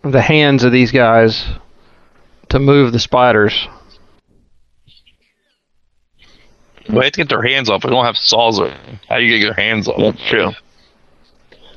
[0.03, 1.45] the hands of these guys
[2.49, 3.67] to move the spiders.
[6.89, 7.83] We have to get their hands off.
[7.83, 8.59] We don't have saws.
[8.59, 8.69] Or.
[9.07, 9.97] How do you get your hands off?
[9.97, 10.51] That's true.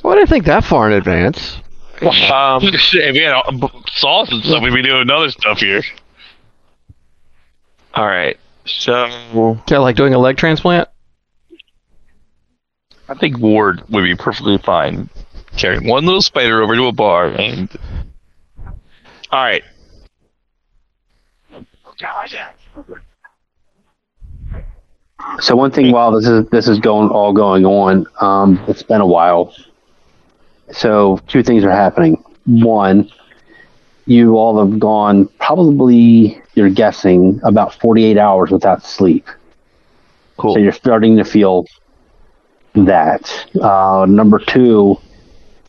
[0.02, 1.56] Well, I didn't think that far in advance.
[2.02, 5.82] Um, if we had uh, saws and stuff, we'd be doing other stuff here.
[7.96, 8.38] All right.
[8.66, 10.88] So Yeah, like doing a leg transplant.
[13.08, 15.08] I think Ward would be perfectly fine
[15.56, 17.68] carrying one little spider over to a bar and
[19.30, 19.64] all right.
[25.40, 29.00] So one thing while this is this is going all going on, um, it's been
[29.00, 29.54] a while.
[30.72, 32.22] So two things are happening.
[32.44, 33.10] One,
[34.06, 39.28] you all have gone probably you're guessing about 48 hours without sleep.
[40.38, 40.54] Cool.
[40.54, 41.66] So you're starting to feel
[42.74, 43.46] that.
[43.60, 44.96] Uh, number two,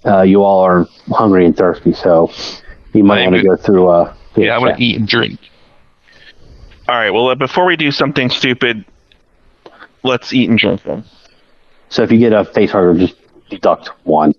[0.06, 2.32] uh, you all are hungry and thirsty, so
[2.94, 3.88] you might want to go through.
[3.88, 5.40] Uh, through yeah, a I'm gonna eat and drink.
[6.88, 7.10] All right.
[7.10, 8.86] Well, uh, before we do something stupid,
[10.04, 11.04] let's eat and drink then.
[11.90, 13.16] So if you get a face hugger, just
[13.50, 14.34] deduct one,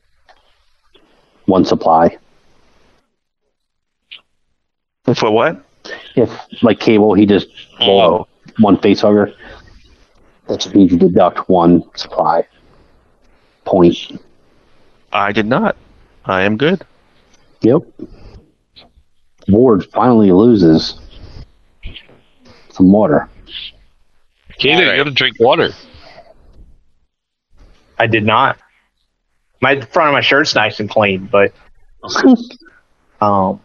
[1.46, 2.16] one supply.
[5.14, 5.64] For what?
[6.16, 6.30] If
[6.62, 7.48] like cable, he just
[7.80, 8.26] Oh.
[8.58, 9.32] one face hugger.
[10.48, 12.46] That just means you deduct one supply
[13.64, 14.20] point.
[15.12, 15.76] I did not.
[16.24, 16.84] I am good.
[17.62, 17.82] Yep.
[19.48, 20.98] Ward finally loses
[22.70, 23.28] some water.
[24.58, 25.70] Kato, you gotta drink water.
[27.98, 28.58] I did not.
[29.60, 31.52] My front of my shirt's nice and clean, but
[33.20, 33.60] um,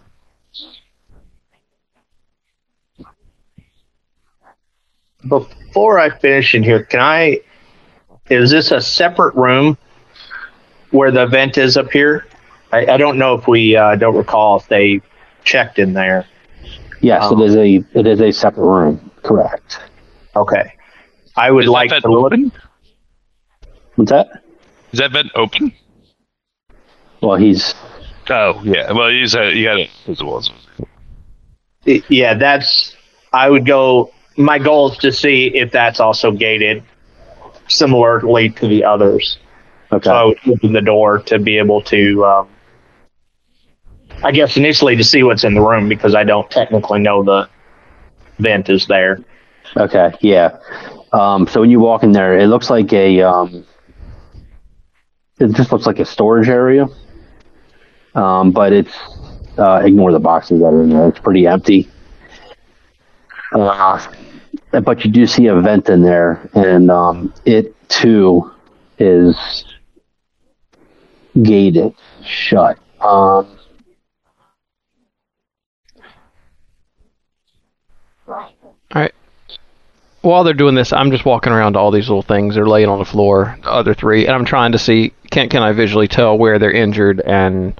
[5.27, 7.39] before I finish in here, can I?
[8.29, 9.77] Is this a separate room
[10.91, 12.25] where the vent is up here?
[12.71, 15.01] I, I don't know if we uh, don't recall if they
[15.43, 16.25] checked in there.
[17.01, 19.11] Yes, Um, it is a it is a separate room.
[19.23, 19.79] Correct.
[20.35, 20.73] Okay,
[21.35, 22.33] I would Is like that to vent look.
[23.95, 24.43] What's that?
[24.91, 25.73] Is that vent open?
[27.21, 27.73] Well, he's
[28.29, 28.91] Oh yeah.
[28.91, 30.41] Well, you said you got it visible.
[31.85, 32.95] Yeah, that's.
[33.33, 34.12] I would go.
[34.37, 36.83] My goal is to see if that's also gated,
[37.67, 39.37] similarly to the others.
[39.91, 40.03] okay.
[40.05, 42.25] So I would open the door to be able to.
[42.25, 42.49] Um,
[44.23, 47.49] I guess initially to see what's in the room because I don't technically know the
[48.39, 49.19] vent is there.
[49.75, 50.57] Okay, yeah.
[51.11, 53.65] Um, so when you walk in there, it looks like a um,
[55.39, 56.87] it just looks like a storage area.
[58.15, 58.93] Um, but it's
[59.57, 61.09] uh, ignore the boxes that are in there.
[61.09, 61.89] It's pretty empty.
[63.53, 63.99] Uh,
[64.81, 68.51] but you do see a vent in there, and um, it too
[68.97, 69.65] is
[71.41, 71.93] gated
[72.23, 72.77] shut.
[73.01, 73.57] Um,
[78.95, 79.13] All right.
[80.21, 82.55] While they're doing this, I'm just walking around to all these little things.
[82.55, 85.63] They're laying on the floor, the other three, and I'm trying to see can can
[85.63, 87.79] I visually tell where they're injured and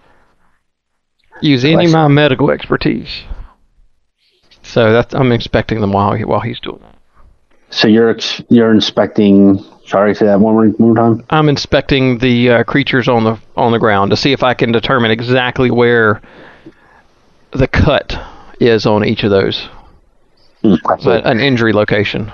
[1.42, 3.24] use any of my medical expertise.
[4.74, 6.96] So that's I'm inspecting them while he, while he's doing that.
[7.70, 8.18] so you're
[8.50, 9.64] you're inspecting.
[9.86, 11.26] Sorry, say that one more, one more time.
[11.30, 14.72] I'm inspecting the uh, creatures on the on the ground to see if I can
[14.72, 16.24] determine exactly where
[17.52, 18.20] the cut
[18.60, 19.70] is on each of those,
[21.04, 22.32] but an injury location.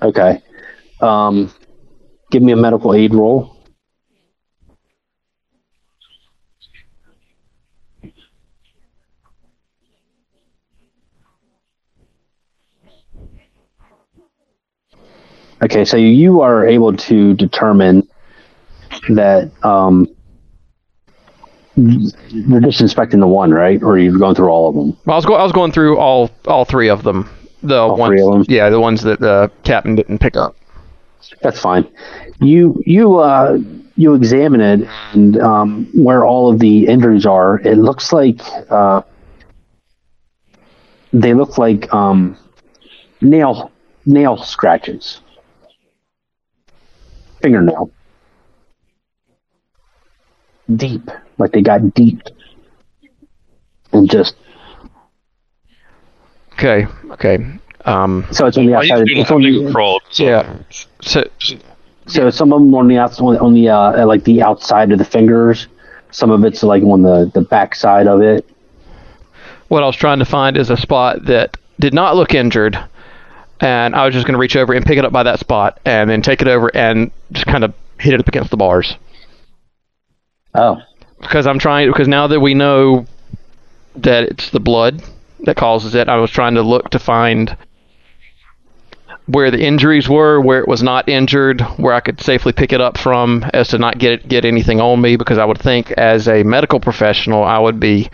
[0.00, 0.40] Okay.
[1.02, 1.52] Um,
[2.30, 3.53] give me a medical aid roll.
[15.64, 18.06] Okay, so you are able to determine
[19.08, 20.06] that um,
[21.76, 23.82] you're just inspecting the one, right?
[23.82, 24.96] Or you're going through all of them?
[25.06, 27.28] Well, I was go- I was going through all all three of them.
[27.62, 28.46] The All ones, three of them?
[28.48, 30.56] yeah, the ones that the captain didn't pick up.
[31.42, 31.86] That's fine.
[32.40, 33.58] You you uh,
[33.96, 39.02] you examine it, and um, where all of the injuries are, it looks like uh,
[41.12, 42.36] they look like um,
[43.20, 43.72] nail
[44.06, 45.20] nail scratches,
[47.44, 47.92] fingernail,
[50.76, 52.22] deep, like they got deep,
[53.92, 54.36] and just
[56.54, 57.38] Okay, okay.
[57.84, 59.08] Um, so it's on the outside.
[59.08, 60.00] It's on a the, crawl?
[60.10, 60.58] So yeah.
[61.02, 61.24] So
[62.06, 65.04] So some of them on the outside, on the uh, like the outside of the
[65.04, 65.68] fingers.
[66.10, 68.46] Some of it's like on the the back side of it.
[69.68, 72.78] what I was trying to find is a spot that did not look injured,
[73.60, 75.80] and I was just going to reach over and pick it up by that spot,
[75.84, 78.96] and then take it over and just kind of hit it up against the bars.
[80.54, 80.78] Oh,
[81.20, 83.06] because I'm trying because now that we know
[83.96, 85.02] that it's the blood
[85.40, 87.56] that causes it, I was trying to look to find
[89.26, 92.80] where the injuries were, where it was not injured, where I could safely pick it
[92.80, 95.16] up from, as to not get it, get anything on me.
[95.16, 98.10] Because I would think, as a medical professional, I would be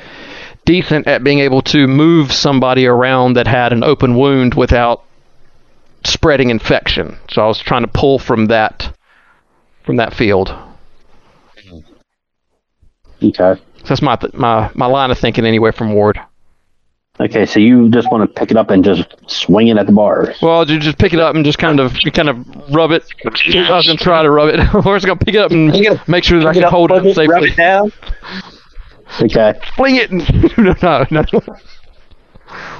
[0.64, 5.02] decent at being able to move somebody around that had an open wound without
[6.04, 7.18] spreading infection.
[7.30, 8.96] So I was trying to pull from that
[9.84, 10.54] from that field.
[13.22, 13.60] okay.
[13.82, 16.20] So that's my my my line of thinking anyway from Ward.
[17.18, 19.92] Okay, so you just want to pick it up and just swing it at the
[19.92, 20.38] bars.
[20.40, 22.38] Well, you just pick it up and just kind of you kind of
[22.70, 23.04] rub it.
[23.26, 23.28] I
[23.76, 24.60] was gonna try to rub it.
[24.86, 25.70] We're just gonna pick it up and
[26.08, 27.50] make sure that I can hold it Rub safely.
[27.50, 27.92] it down.
[29.20, 29.54] Okay.
[29.74, 30.20] Fling it and
[30.82, 31.40] no, no, no.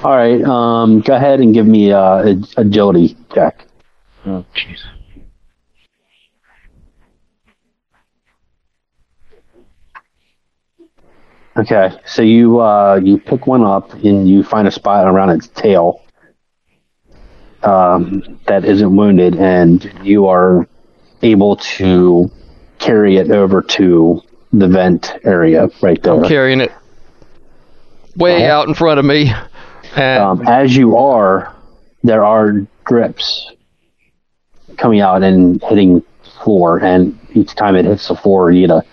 [0.03, 0.41] All right.
[0.43, 3.65] Um, go ahead and give me uh, a agility check.
[4.25, 4.79] Oh, jeez.
[11.57, 11.91] Okay.
[12.05, 16.01] So you uh, you pick one up and you find a spot around its tail
[17.63, 20.67] um, that isn't wounded, and you are
[21.21, 22.31] able to
[22.79, 24.21] carry it over to
[24.53, 26.13] the vent area right there.
[26.13, 26.71] I'm carrying it
[28.15, 28.51] way Uh-huh.
[28.53, 29.31] out in front of me,
[29.95, 31.55] Um, as you are,
[32.03, 32.53] there are
[32.85, 33.51] drips
[34.77, 36.03] coming out and hitting
[36.43, 38.83] floor, and each time it hits the floor, you get a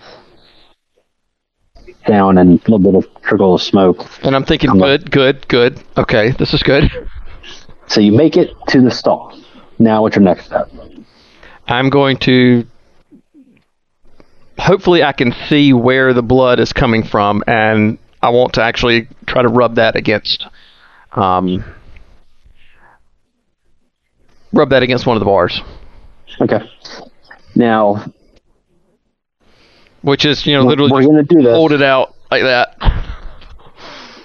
[2.07, 4.05] down and a little bit of trickle of smoke.
[4.23, 5.81] And I'm thinking, I'm good, good, good.
[5.97, 6.89] Okay, this is good.
[7.87, 9.37] So you make it to the stall.
[9.77, 10.71] Now, what's your next step?
[11.67, 12.65] I'm going to.
[14.57, 19.07] Hopefully, I can see where the blood is coming from, and I want to actually
[19.25, 20.45] try to rub that against.
[21.19, 21.65] Um,
[24.53, 25.61] rub that against one of the bars,
[26.39, 26.61] Okay.
[27.55, 28.05] Now,
[30.01, 31.53] which is you know literally we're to do this.
[31.53, 32.77] hold it out like that.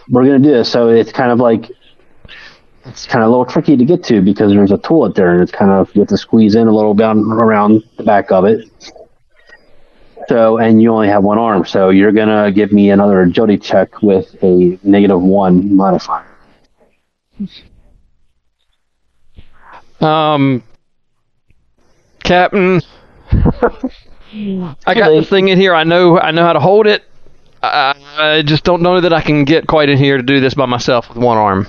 [0.08, 0.70] we're gonna do this.
[0.70, 1.70] So it's kind of like
[2.84, 5.42] it's kind of a little tricky to get to because there's a toilet there, and
[5.42, 8.44] it's kind of you have to squeeze in a little bit around the back of
[8.44, 8.68] it.
[10.28, 14.00] So and you only have one arm, so you're gonna give me another agility check
[14.00, 16.33] with a negative one modifier.
[20.00, 20.62] Um,
[22.22, 22.80] Captain,
[24.86, 25.74] I got this thing in here.
[25.74, 27.04] I know I know how to hold it.
[27.62, 30.54] I, I just don't know that I can get quite in here to do this
[30.54, 31.66] by myself with one arm.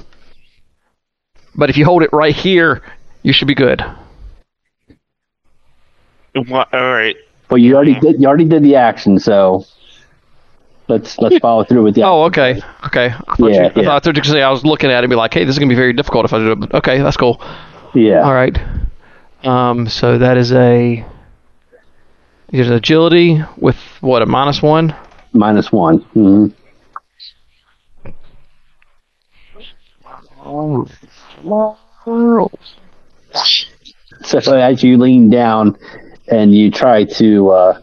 [1.55, 2.81] But if you hold it right here,
[3.23, 3.83] you should be good.
[6.35, 7.15] Wha- All right.
[7.49, 9.65] Well, you already did you already did the action, so
[10.87, 12.03] let's let's follow through with the.
[12.03, 13.13] Oh, okay, okay.
[13.27, 13.83] I thought, Yeah, you, I yeah.
[13.83, 15.59] thought I was say I was looking at it and be like, hey, this is
[15.59, 16.59] gonna be very difficult if I do it.
[16.59, 17.41] But okay, that's cool.
[17.93, 18.23] yeah.
[18.23, 18.57] All right.
[19.43, 21.05] Um, so that is a
[22.49, 24.95] there's agility with what a minus one.
[25.33, 25.99] Minus one.
[26.13, 26.47] hmm
[34.23, 35.77] So as you lean down
[36.29, 37.81] and you try to uh,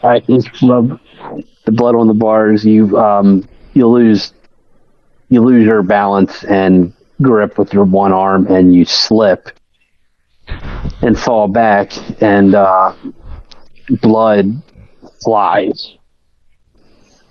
[0.00, 1.00] try to rub
[1.64, 4.32] the blood on the bars, you um, you lose
[5.28, 6.92] you lose your balance and
[7.22, 9.50] grip with your one arm, and you slip
[11.02, 11.92] and fall back,
[12.22, 12.94] and uh,
[14.02, 14.62] blood
[15.22, 15.96] flies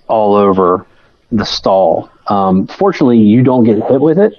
[0.08, 0.86] all over
[1.32, 2.10] the stall.
[2.28, 4.34] Um, fortunately, you don't get hit with it,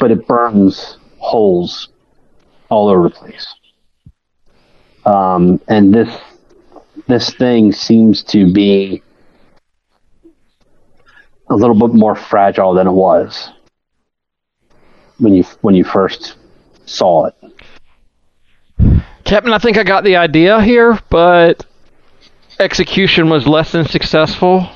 [0.00, 1.88] but it burns holes
[2.70, 3.54] all over the place.
[5.04, 6.08] Um, and this
[7.08, 9.02] this thing seems to be
[11.50, 13.50] a little bit more fragile than it was
[15.18, 16.36] when you when you first
[16.86, 17.34] saw it.
[19.24, 21.66] Captain, I think I got the idea here, but
[22.60, 24.68] execution was less than successful.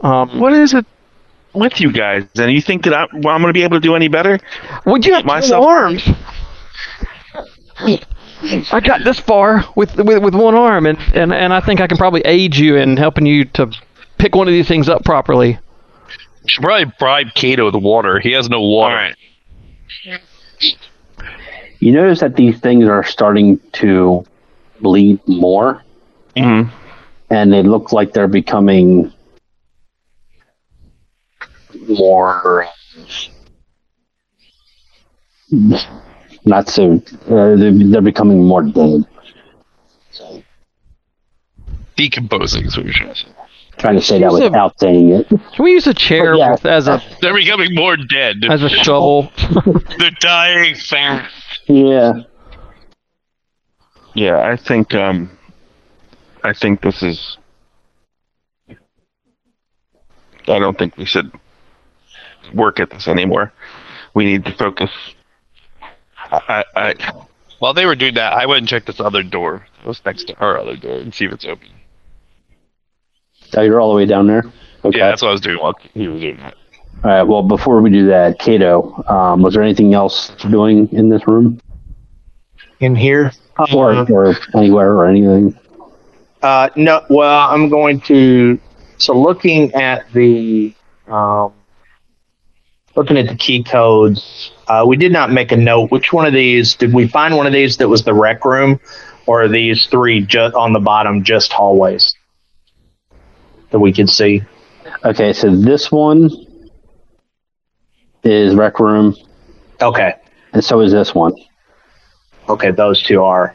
[0.00, 0.84] Um, What is it
[1.52, 2.24] with you guys?
[2.36, 4.40] And you think that I, well, I'm going to be able to do any better?
[4.86, 6.08] would you have two Myself- arms?
[8.42, 11.86] I got this far with, with with one arm, and, and, and I think I
[11.86, 13.70] can probably aid you in helping you to
[14.18, 15.58] pick one of these things up properly.
[16.42, 18.18] We should probably bribe Kato with water.
[18.18, 18.94] He has no water.
[18.96, 19.16] All right.
[21.78, 24.24] You notice that these things are starting to
[24.80, 25.82] bleed more,
[26.36, 26.62] hmm
[27.30, 29.10] and they look like they're becoming
[31.88, 32.66] more
[36.44, 36.94] not so
[37.30, 39.04] uh, they're, they're becoming more dead
[41.96, 43.28] Decomposing is what you're trying to say.
[43.78, 46.52] trying to say that Use a- without saying it Can we use a chair yeah.
[46.52, 48.36] with, as a They're becoming more dead.
[48.48, 49.30] as a shovel?
[49.98, 51.60] They're dying fast.
[51.68, 52.12] yeah
[54.14, 55.30] Yeah, I think um,
[56.42, 57.38] I think this is.
[60.48, 61.30] I don't think we should
[62.52, 63.52] work at this anymore.
[64.14, 64.90] We need to focus.
[66.32, 66.94] I, I,
[67.58, 69.66] While they were doing that, I went and checked this other door.
[69.82, 71.68] It was next to our other door and see if it's open.
[73.56, 74.44] oh, you're all the way down there
[74.84, 76.54] okay Yeah, that's what I was doing while he was doing that.
[77.04, 81.08] all right well before we do that Kato um, was there anything else doing in
[81.08, 81.60] this room
[82.80, 83.30] in here.
[83.72, 85.56] or, Uh, or anywhere or anything
[86.42, 88.58] Uh, no, well, I'm going to.
[88.98, 90.74] So looking at the,
[91.06, 91.52] um,
[92.94, 95.90] looking at the key codes, uh, we did not make a note.
[95.90, 97.36] Which one of these did we find?
[97.36, 98.80] One of these that was the rec room,
[99.26, 102.14] or are these three just on the bottom, just hallways
[103.70, 104.42] that we could see?
[105.04, 106.28] okay so this one
[108.24, 109.14] is rec room
[109.80, 110.14] Okay,
[110.52, 111.32] and so is this one
[112.48, 113.54] okay, those two are.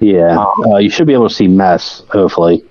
[0.00, 0.74] Yeah, Oh.
[0.74, 2.02] uh, you should be able to see mess.
[2.10, 2.62] Hopefully,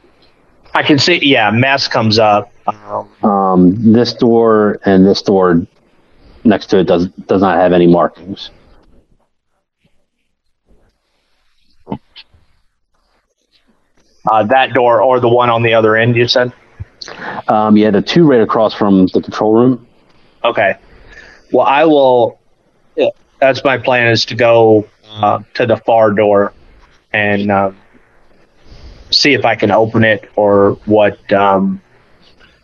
[0.75, 1.19] I can see.
[1.21, 2.51] Yeah, mess comes up.
[2.67, 5.65] Um, um, this door and this door
[6.43, 8.51] next to it does does not have any markings.
[14.31, 16.15] uh, that door or the one on the other end.
[16.15, 16.53] You said.
[17.47, 19.87] Um, yeah, the two right across from the control room.
[20.43, 20.75] Okay.
[21.51, 22.39] well, I will.
[23.39, 26.53] That's my plan is to go uh, to the far door
[27.11, 27.71] and uh,
[29.11, 31.31] see if I can open it or what.
[31.33, 31.81] Um,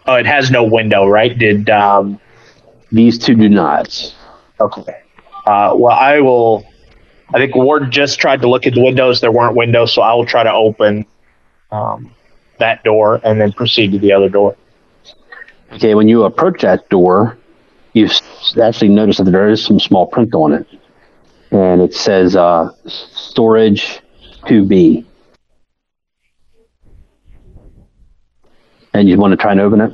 [0.06, 1.38] oh, it has no window, right?
[1.38, 2.20] Did um,
[2.92, 4.14] These two do not.
[4.60, 5.02] okay.
[5.46, 6.66] Uh, well, I will.
[7.34, 9.22] I think Ward just tried to look at the windows.
[9.22, 11.06] There weren't windows, so I will try to open
[11.72, 12.12] um,
[12.58, 14.56] that door and then proceed to the other door.
[15.74, 17.38] Okay, when you approach that door,
[17.94, 18.10] you
[18.62, 20.68] actually notice that there is some small print on it,
[21.52, 24.00] and it says uh, "Storage
[24.46, 25.06] 2B."
[28.94, 29.94] And you want to try and open it?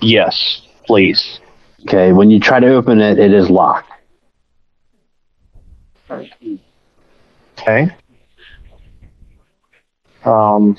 [0.00, 1.40] Yes, please.
[1.82, 3.90] Okay, when you try to open it, it is locked.
[7.58, 7.90] Okay.
[10.24, 10.76] Um,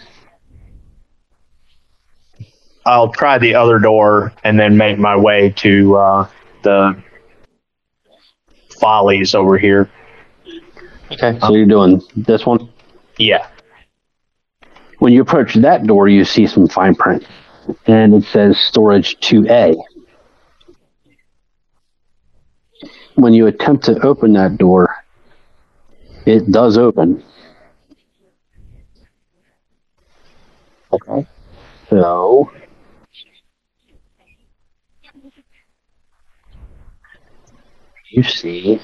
[2.86, 6.30] I'll try the other door and then make my way to uh,
[6.64, 7.02] the
[8.80, 9.90] follies over here.
[11.12, 12.70] Okay, so you're doing this one.
[13.18, 13.48] Yeah.
[15.00, 17.26] When you approach that door, you see some fine print,
[17.88, 19.76] and it says storage 2A.
[23.16, 24.96] When you attempt to open that door,
[26.26, 27.24] it does open.
[30.92, 31.28] Okay.
[31.90, 32.52] So,
[38.12, 38.80] you see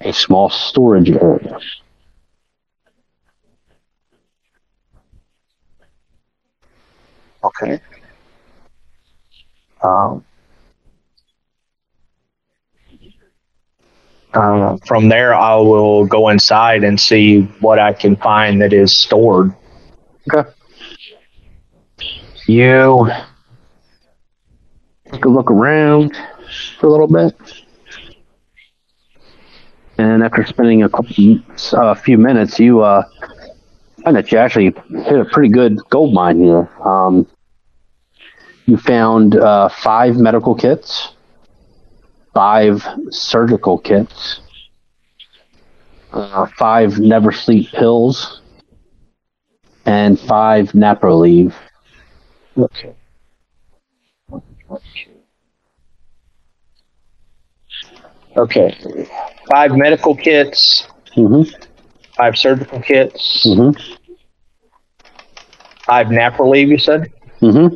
[0.00, 1.58] a small storage area.
[7.44, 7.80] Okay.
[9.82, 10.24] Um,
[14.34, 18.92] uh, from there, I will go inside and see what I can find that is
[18.96, 19.54] stored.
[20.32, 20.48] Okay.
[22.46, 23.10] You
[25.10, 26.16] take a look around
[26.78, 27.34] for a little bit.
[29.98, 31.38] And after spending a couple,
[31.74, 33.04] uh, a few minutes, you uh,
[34.02, 36.68] find that you actually hit a pretty good gold mine here.
[36.84, 37.26] Um,
[38.72, 41.14] you found uh, five medical kits,
[42.34, 44.40] five surgical kits,
[46.12, 48.42] uh, five never sleep pills,
[49.86, 51.54] and five Naproleve.
[52.56, 52.96] Okay.
[58.36, 58.76] Okay.
[59.50, 60.86] Five medical kits,
[61.16, 61.42] Mm-hmm.
[62.16, 63.70] five surgical kits, Mm-hmm.
[65.86, 67.12] five nap relief, you said?
[67.42, 67.74] Mm-hmm.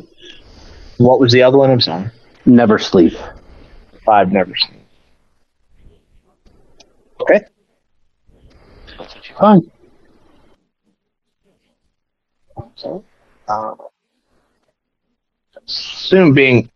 [0.97, 1.71] What was the other one?
[1.71, 2.09] I'm sorry.
[2.45, 3.13] Never sleep.
[4.05, 4.81] Five never seen.
[7.19, 7.41] Okay.
[9.39, 9.71] Fine.
[13.47, 13.75] Uh,
[15.65, 16.69] soon being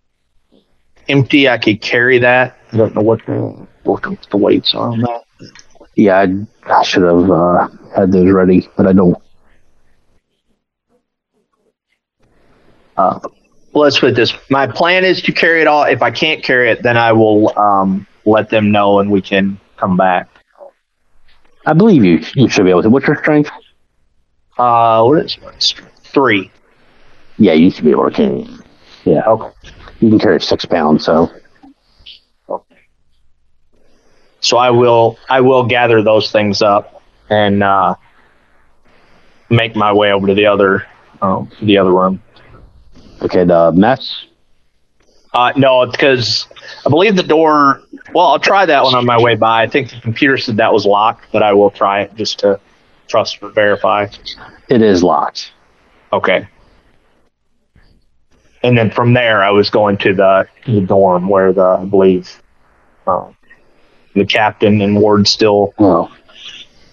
[1.09, 2.57] empty, I could carry that.
[2.71, 5.23] I don't know what the, what the weights are on that.
[5.95, 9.17] Yeah, I, I should have uh, had those ready, but I don't.
[12.97, 13.19] Uh,
[13.73, 14.33] well, let's put this.
[14.49, 15.83] My plan is to carry it all.
[15.83, 19.59] If I can't carry it, then I will um, let them know and we can
[19.77, 20.27] come back.
[21.65, 22.19] I believe you.
[22.35, 22.89] You should be able to.
[22.89, 23.49] What's your strength?
[24.57, 25.81] Uh, what is it?
[26.03, 26.51] Three.
[27.37, 28.47] Yeah, you should be able to carry.
[29.05, 29.23] Yeah.
[29.27, 29.49] Okay.
[29.99, 31.29] You can carry six pounds, so
[32.49, 32.77] Okay.
[34.41, 37.95] So I will I will gather those things up and uh,
[39.49, 40.85] make my way over to the other
[41.21, 42.21] um, the other room.
[43.21, 43.43] Okay.
[43.43, 44.25] The mess.
[45.33, 46.47] Uh, no, because
[46.85, 47.81] I believe the door.
[48.13, 49.63] Well, I'll try that one on my way by.
[49.63, 52.59] I think the computer said that was locked, but I will try it just to
[53.07, 54.07] trust or verify.
[54.69, 55.53] It is locked.
[56.11, 56.47] Okay.
[58.63, 62.41] And then from there, I was going to the, the dorm where the I believe
[63.07, 63.31] uh,
[64.13, 66.13] the captain and Ward still Oh,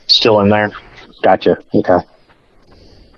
[0.07, 0.71] still in there.
[1.23, 1.59] gotcha.
[1.75, 1.99] Okay.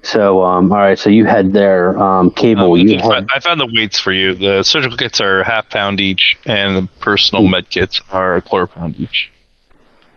[0.02, 0.98] So, um, all right.
[0.98, 2.76] So you had their Um, cable.
[2.78, 3.26] you I, head.
[3.34, 4.34] I found the weights for you.
[4.34, 8.66] The surgical kits are half pound each, and the personal med kits are a quarter
[8.66, 9.30] pound each.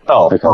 [0.08, 0.46] Oh, Okay.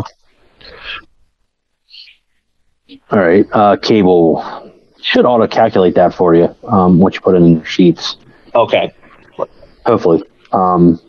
[3.12, 3.46] All right.
[3.52, 6.54] Uh, cable should auto calculate that for you.
[6.66, 8.16] Um, once you put in your sheets,
[8.54, 8.92] okay.
[9.86, 10.22] hopefully.
[10.52, 11.00] Um,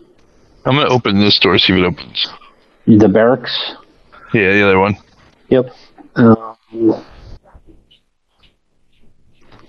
[0.65, 2.27] I'm gonna open this door, see if it opens.
[2.85, 3.73] the barracks.
[4.33, 4.95] Yeah, the other one.
[5.49, 5.73] Yep.
[6.15, 7.03] Um,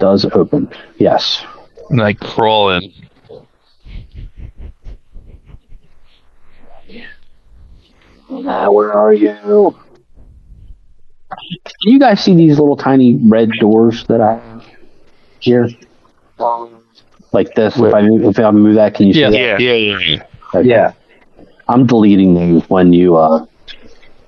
[0.03, 0.69] does open.
[0.99, 1.45] Yes.
[1.91, 2.93] And I crawl in.
[8.31, 9.77] Uh, where are you?
[11.85, 14.67] Do you guys see these little tiny red doors that I have
[15.41, 15.69] here?
[17.33, 17.77] Like this.
[17.79, 19.31] If I move, if I move that, can you Yeah.
[19.31, 19.61] see that?
[19.61, 19.73] Yeah.
[19.73, 20.23] Yeah, yeah, yeah.
[20.55, 20.69] Okay.
[20.69, 20.93] Yeah.
[21.69, 23.47] I'm deleting those when you uh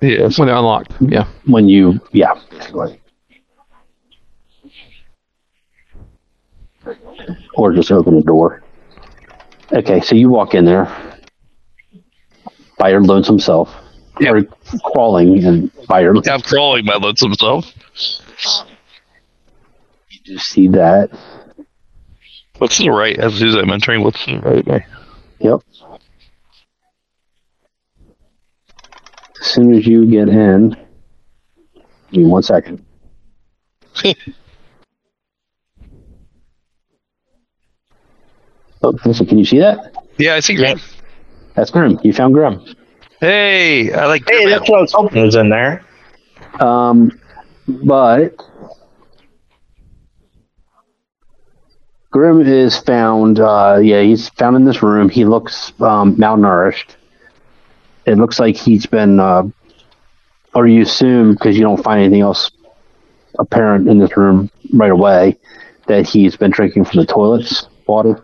[0.01, 0.93] Yeah, When they're unlocked.
[1.01, 1.27] Yeah.
[1.47, 2.35] when you yeah.
[2.51, 3.01] basically.
[7.55, 8.63] Or just open the door.
[9.73, 10.87] Okay, so you walk in there
[12.79, 13.75] by your lonesome self.
[14.25, 14.43] Or
[14.85, 17.73] crawling and by your I'm crawling my lonesome self.
[20.11, 21.11] you do see that.
[22.59, 23.19] What's to the right?
[23.19, 24.85] As soon as I'm entering, what's to the right?
[25.41, 25.61] Yep.
[29.41, 30.77] As soon as you get in,
[32.13, 32.85] give me one second.
[38.85, 39.95] Oh, listen, can you see that?
[40.19, 40.79] Yeah, I see Grim.
[41.55, 41.99] That's Grim.
[42.03, 42.63] You found Grim.
[43.19, 44.51] Hey, I like Hey, Grim.
[44.51, 45.83] that's what I was hoping was in there.
[46.61, 47.19] Um,
[47.67, 48.37] but
[52.11, 53.41] Grim is found.
[53.41, 55.09] Uh, yeah, he's found in this room.
[55.09, 56.97] He looks um, malnourished.
[58.05, 59.45] It looks like he's been, uh,
[60.55, 62.51] or you assume because you don't find anything else
[63.39, 65.39] apparent in this room right away,
[65.87, 68.23] that he's been drinking from the toilets water.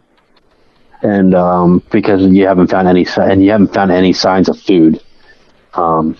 [1.03, 5.03] And um, because you haven't found any, and you haven't found any signs of food,
[5.75, 6.17] um,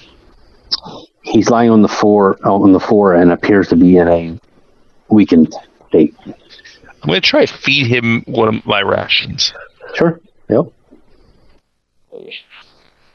[1.23, 4.41] he's lying on the floor on the floor and appears to be in a
[5.09, 5.55] weakened
[5.89, 6.15] state.
[6.27, 9.53] I'm gonna try to feed him one of my rations.
[9.95, 10.21] Sure.
[10.49, 10.73] Yep.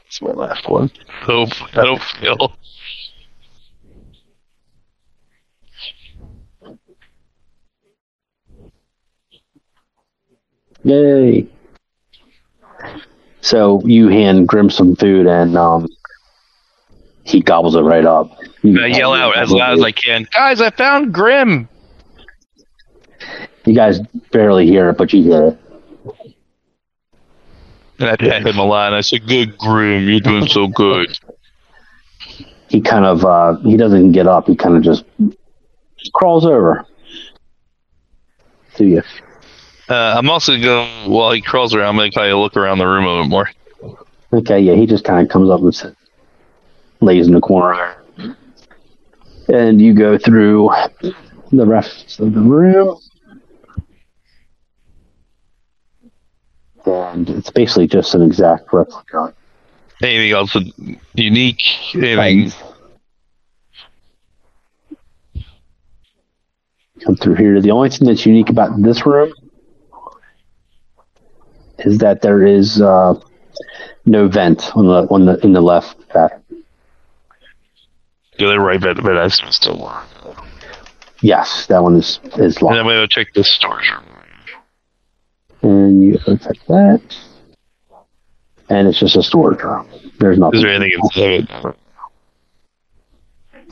[0.06, 0.90] It's my last one.
[1.22, 2.56] Hope I don't feel.
[10.84, 11.48] Yay.
[13.40, 15.88] So you hand Grim some food and um,
[17.24, 18.36] he gobbles it right up.
[18.64, 20.26] I yell out as loud as I can.
[20.32, 21.68] Guys, I found Grim.
[23.64, 24.00] You guys
[24.30, 25.58] barely hear it, but you hear it.
[27.98, 28.88] And I pat him a lot.
[28.88, 31.18] And I said, "Good Grim, you're doing so good."
[32.68, 34.46] He kind of uh, he doesn't get up.
[34.46, 35.04] He kind of just
[36.12, 36.84] crawls over
[38.76, 39.02] to you.
[39.88, 41.90] Uh, I'm also going while he crawls around.
[41.90, 43.50] I'm gonna kind of look around the room a bit more.
[44.32, 45.96] Okay, yeah, he just kind of comes up and sits,
[47.00, 47.94] lays in the corner.
[49.48, 50.70] And you go through
[51.52, 52.98] the rest of the room.
[56.84, 59.34] And it's basically just an exact replica.
[60.02, 60.56] Anything else
[61.14, 61.62] unique?
[61.94, 62.52] Anything?
[67.04, 67.60] Come through here.
[67.60, 69.32] The only thing that's unique about this room
[71.80, 73.14] is that there is uh,
[74.04, 76.40] no vent on the on the in the left back.
[78.38, 80.12] The other right bed, but that's still locked.
[81.22, 82.76] Yes, that one is is And locked.
[82.76, 84.04] I'm gonna check the storage room.
[85.62, 87.00] and you check that,
[88.68, 89.88] and it's just a storage room.
[90.18, 90.58] There's nothing.
[90.58, 91.74] Is there anything inside?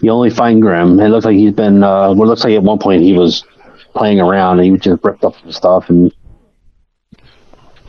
[0.00, 0.99] You only find Grim.
[0.99, 1.83] It looks like he's been.
[1.83, 3.44] Uh, well, it looks like at one point he was
[3.94, 6.12] playing around and he just ripped up some stuff, and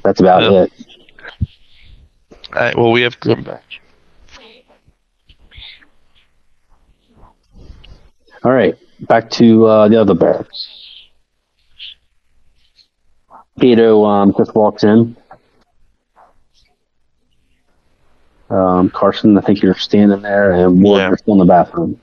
[0.06, 0.64] that's about Yeah.
[0.64, 0.72] it.
[2.54, 3.64] All right, well, we have Grim back.
[8.44, 10.70] All right, back to uh, the other barracks.
[13.60, 15.16] Kato um, just walks in.
[18.50, 21.08] Um, Carson, I think you're standing there, and Ward, Yeah.
[21.08, 22.00] you're still in the bathroom.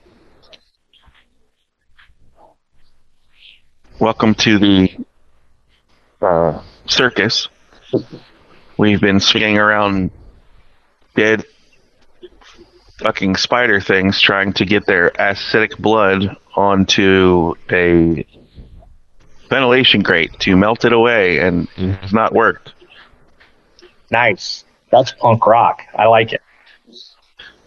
[4.00, 4.90] Welcome to the
[6.20, 7.48] uh, circus.
[8.78, 10.10] We've been swinging around
[11.14, 11.44] dead
[12.98, 18.26] fucking spider things trying to get their acidic blood onto a
[19.48, 22.72] ventilation grate to melt it away, and it's not worked.
[24.10, 24.64] Nice.
[24.90, 25.82] That's punk rock.
[25.94, 26.42] I like it.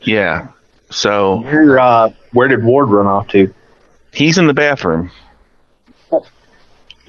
[0.01, 0.49] Yeah.
[0.91, 3.53] So Where, uh, where did Ward run off to?
[4.13, 5.11] he's in the bathroom.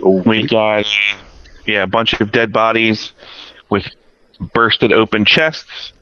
[0.02, 0.86] We got
[1.66, 3.12] yeah a bunch of dead bodies
[3.70, 3.86] with
[4.52, 5.92] bursted open chests,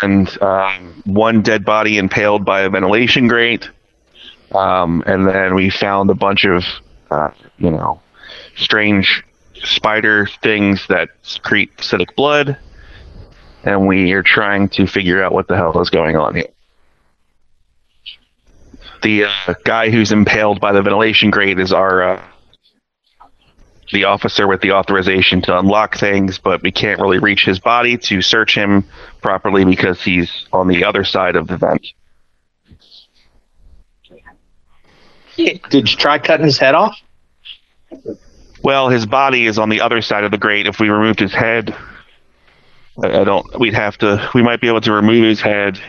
[0.00, 3.68] and um, one dead body impaled by a ventilation grate.
[4.52, 6.62] Um, and then we found a bunch of
[7.10, 8.00] uh, you know
[8.56, 12.58] strange spider things that secrete acidic blood,
[13.64, 16.48] and we are trying to figure out what the hell is going on here.
[19.02, 22.22] The uh, guy who's impaled by the ventilation grate is our uh,
[23.92, 27.96] the officer with the authorization to unlock things, but we can't really reach his body
[27.98, 28.84] to search him
[29.20, 31.86] properly because he's on the other side of the vent.
[35.36, 36.96] Did you try cutting his head off?
[38.62, 40.66] Well, his body is on the other side of the grate.
[40.66, 41.74] If we removed his head,
[43.02, 43.58] I, I don't.
[43.58, 44.30] We'd have to.
[44.34, 45.80] We might be able to remove his head,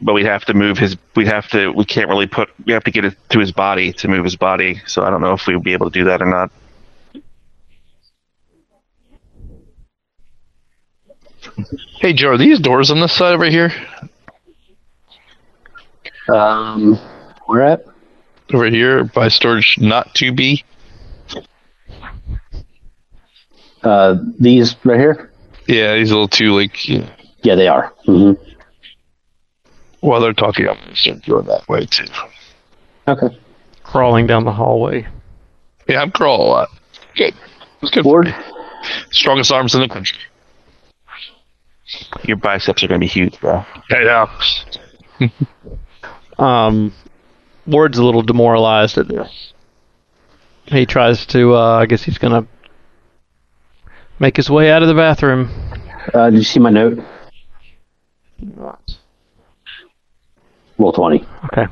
[0.00, 0.96] but we'd have to move his.
[1.14, 1.70] We'd have to.
[1.70, 2.48] We can't really put.
[2.64, 4.80] We have to get it to his body to move his body.
[4.86, 6.50] So I don't know if we would be able to do that or not.
[12.00, 13.72] Hey, Joe, are these doors on this side over here?
[16.32, 16.96] Um,
[17.46, 17.84] where at?
[18.52, 20.64] Over here by storage not to be?
[23.82, 25.30] Uh, these right here.
[25.66, 26.88] Yeah, he's a little too like.
[26.88, 27.92] Yeah, they are.
[28.06, 28.32] hmm
[30.00, 32.06] While they're talking, I'm gonna start going that way too.
[33.06, 33.38] Okay.
[33.82, 35.06] Crawling down the hallway.
[35.88, 36.68] Yeah, I'm crawling a lot.
[37.16, 37.34] Good.
[37.82, 38.04] It's good.
[38.04, 38.34] Ward.
[39.10, 40.18] Strongest arms in the country.
[42.24, 43.64] Your biceps are going to be huge, bro.
[43.90, 44.26] Yeah,
[45.20, 45.28] yeah.
[46.38, 46.92] Um,
[47.66, 49.52] Ward's a little demoralized at this.
[50.66, 51.54] He tries to.
[51.54, 52.46] Uh, I guess he's gonna
[54.18, 55.50] make his way out of the bathroom.
[56.12, 56.98] Uh, did you see my note?
[60.78, 61.24] Roll twenty.
[61.52, 61.66] Okay.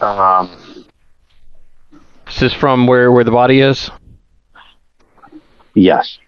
[0.00, 0.84] Um,
[2.26, 3.90] This is from where where the body is.
[5.74, 6.18] yes.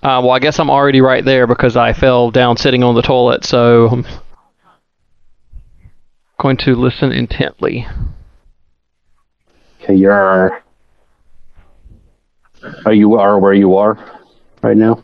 [0.00, 3.02] Uh, well, I guess I'm already right there because I fell down sitting on the
[3.02, 3.44] toilet.
[3.44, 4.06] So I'm
[6.38, 7.86] going to listen intently.
[9.82, 10.62] Okay, you're.
[12.84, 13.98] Are you are where you are
[14.62, 15.02] right now?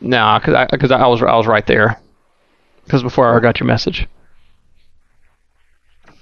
[0.00, 2.00] Nah, because I, cause I was I was right there.
[2.84, 4.08] Because before I got your message.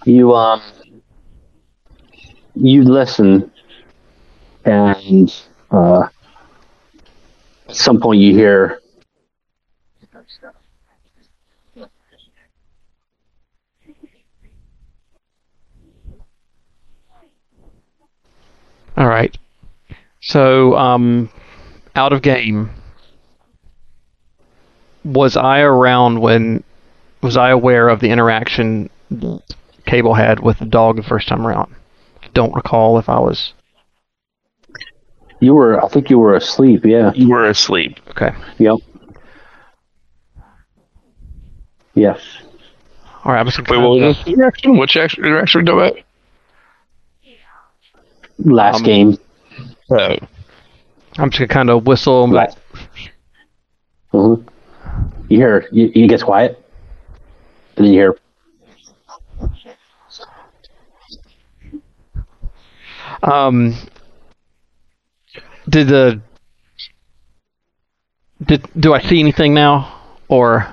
[0.05, 0.63] You um.
[2.57, 3.51] You listen,
[4.65, 5.35] and
[5.73, 6.09] uh,
[7.77, 8.81] some point you hear.
[18.97, 19.37] All right.
[20.21, 21.31] So, um,
[21.97, 22.71] out of game.
[25.05, 26.65] Was I around when?
[27.23, 28.91] Was I aware of the interaction
[29.87, 31.75] Cable had with the dog the first time around?
[32.33, 33.53] Don't recall if I was.
[35.41, 35.83] You were.
[35.85, 36.85] I think you were asleep.
[36.85, 37.13] Yeah.
[37.15, 37.99] You were asleep.
[38.11, 38.35] Okay.
[38.59, 38.79] Yep.
[41.95, 42.21] Yes.
[43.25, 43.41] All right.
[43.41, 44.77] I was Wait, what was this interaction?
[44.77, 46.05] Which act- interaction we talking
[48.39, 49.19] Last Um, game.
[49.89, 50.21] about?
[50.23, 50.27] Oh,
[51.19, 52.25] I'm just gonna kind of whistle.
[52.25, 52.51] and be like,
[54.13, 54.35] hmm
[55.29, 55.69] You hear.
[55.73, 56.63] You, you get quiet,
[57.77, 58.17] and then you hear.
[63.23, 63.75] Um,
[65.69, 66.21] did the
[68.45, 70.67] did do I see anything now or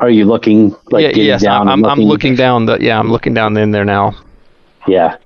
[0.00, 1.68] Are you looking like yeah yes down?
[1.68, 4.14] I'm and I'm looking down the yeah I'm looking down in there now.
[4.86, 5.16] Yeah.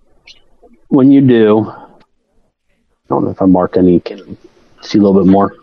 [0.89, 1.87] When you do, I
[3.09, 4.01] don't know if I marked any.
[4.01, 4.37] Can you
[4.83, 5.55] see a little bit more?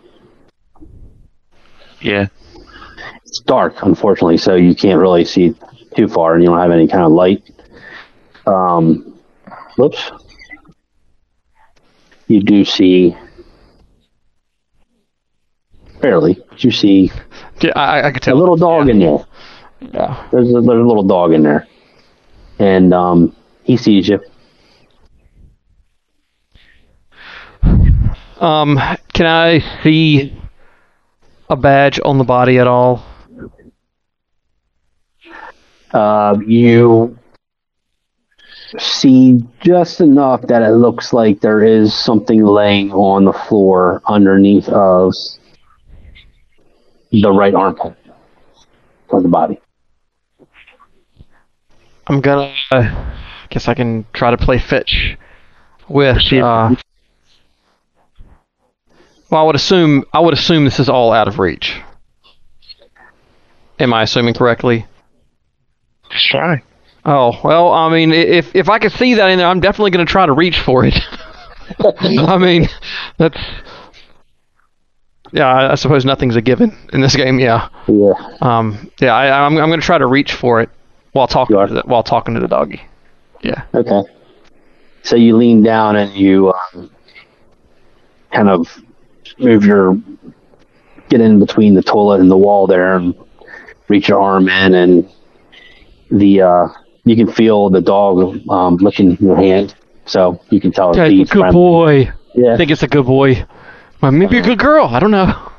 [2.00, 2.28] Yeah.
[3.24, 5.54] It's dark, unfortunately, so you can't really see
[5.94, 7.42] too far, and you don't have any kind of light.
[8.46, 9.18] Um,
[9.76, 10.10] whoops.
[12.28, 13.14] You do see
[16.00, 16.38] barely.
[16.58, 17.10] You see
[17.60, 18.92] Yeah, I, I could a little dog yeah.
[18.92, 19.26] in there.
[19.80, 20.28] Yeah.
[20.32, 21.66] There's a, there's a little dog in there,
[22.58, 24.20] and um, he sees you.
[28.40, 28.78] Um,
[29.12, 30.32] can I see
[31.48, 33.02] a badge on the body at all?
[35.92, 37.18] Uh, you
[38.78, 44.68] see just enough that it looks like there is something laying on the floor underneath
[44.68, 45.12] of
[47.10, 47.96] the right armpit
[49.10, 49.60] of the body.
[52.06, 52.54] I'm gonna.
[52.70, 53.14] Uh,
[53.50, 55.16] guess I can try to play fetch
[55.88, 56.32] with.
[56.32, 56.74] Uh,
[59.30, 60.04] well, I would assume.
[60.12, 61.80] I would assume this is all out of reach.
[63.78, 64.86] Am I assuming correctly?
[66.10, 66.62] Just try.
[67.04, 70.04] Oh well, I mean, if if I could see that in there, I'm definitely going
[70.04, 70.94] to try to reach for it.
[71.80, 72.68] I mean,
[73.18, 73.38] that's
[75.32, 75.72] yeah.
[75.72, 77.38] I, suppose nothing's a given in this game.
[77.38, 77.68] Yeah.
[77.86, 78.12] Yeah.
[78.40, 78.90] Um.
[79.00, 79.14] Yeah.
[79.14, 80.70] I, I'm I'm going to try to reach for it
[81.12, 82.80] while talking to the, while talking to the doggy.
[83.42, 83.64] Yeah.
[83.74, 84.02] Okay.
[85.02, 86.90] So you lean down and you um,
[88.32, 88.66] kind of
[89.38, 89.96] move your
[91.08, 93.14] get in between the toilet and the wall there and
[93.88, 95.08] reach your arm in and
[96.10, 96.68] the uh,
[97.04, 99.74] you can feel the dog um, licking your hand.
[100.04, 101.52] So you can tell Yeah, it's a good friendly.
[101.54, 102.12] boy.
[102.34, 102.54] Yeah.
[102.54, 103.46] I think it's a good boy.
[104.00, 104.86] Well, maybe a good girl.
[104.86, 105.50] I don't know.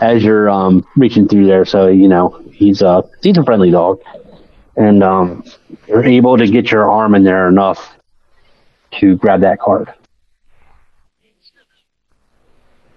[0.00, 1.64] as you're um, reaching through there.
[1.64, 4.00] So you know he's a he's a friendly dog,
[4.76, 5.44] and um,
[5.86, 7.96] you're able to get your arm in there enough
[9.00, 9.92] to grab that card.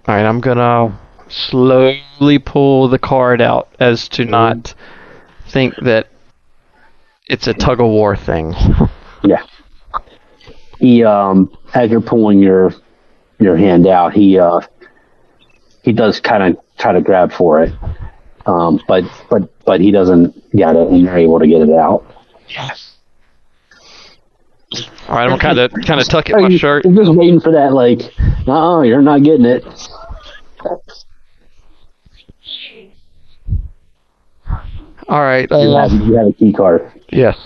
[0.06, 0.98] All right, I'm gonna
[1.28, 4.74] slowly pull the card out as to not
[5.48, 6.08] think that
[7.28, 8.54] it's a tug of war thing.
[9.26, 9.42] Yeah.
[10.78, 12.74] He um as you're pulling your
[13.38, 14.60] your hand out, he uh
[15.82, 17.72] he does kind of try to grab for it.
[18.46, 22.04] Um but but but he doesn't get it and you're able to get it out.
[22.48, 22.90] Yes.
[25.08, 26.84] All right, I'm kind of kind of tuck at my shirt.
[26.84, 28.00] just waiting for that like,
[28.48, 29.64] uh you're not getting it.
[35.08, 36.90] All right, You uh, have you have a key card.
[37.10, 37.36] yes.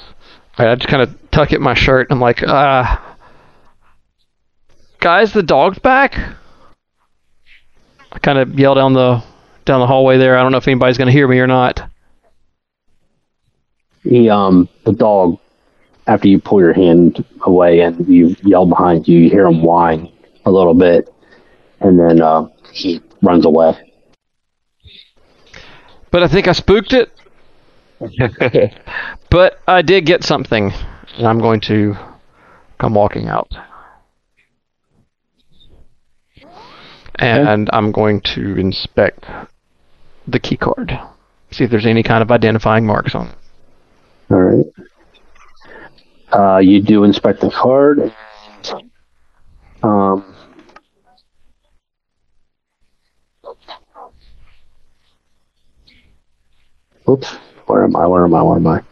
[0.58, 2.08] All right, I just kind of tuck at my shirt.
[2.10, 2.96] I'm like, uh,
[5.00, 6.18] guys, the dog's back.
[8.12, 9.22] I kind of yell down the
[9.64, 10.36] down the hallway there.
[10.36, 11.88] I don't know if anybody's gonna hear me or not.
[14.02, 15.38] He um the dog
[16.06, 20.10] after you pull your hand away and you yell behind you, you hear him whine
[20.46, 21.12] a little bit
[21.80, 23.76] and then uh he runs away.
[26.10, 27.12] But I think I spooked it.
[29.30, 30.72] But I did get something,
[31.18, 31.96] and I'm going to
[32.78, 33.52] come walking out.
[37.18, 39.24] And I'm going to inspect
[40.26, 40.98] the key card.
[41.50, 43.34] See if there's any kind of identifying marks on it.
[44.30, 44.66] All right.
[46.32, 48.14] Uh, you do inspect the card.
[49.82, 50.34] Um,
[57.08, 57.34] oops.
[57.66, 58.06] Where am I?
[58.06, 58.42] Where am I?
[58.42, 58.82] Where am I?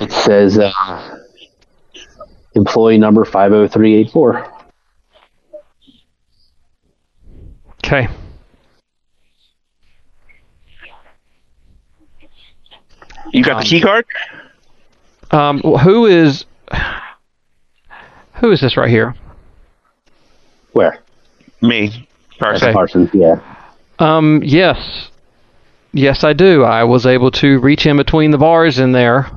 [0.00, 1.18] It says uh,
[2.54, 4.57] employee number 50384.
[7.88, 8.06] Okay.
[13.32, 14.04] You got the key card?
[15.30, 16.44] Um, who is
[18.34, 19.14] who is this right here?
[20.72, 20.98] Where?
[21.62, 22.06] Me.
[22.38, 22.68] Carson.
[22.68, 22.72] Okay.
[22.74, 23.40] Parsons, yeah.
[23.98, 25.10] Um, yes,
[25.92, 26.64] yes, I do.
[26.64, 29.30] I was able to reach in between the bars in there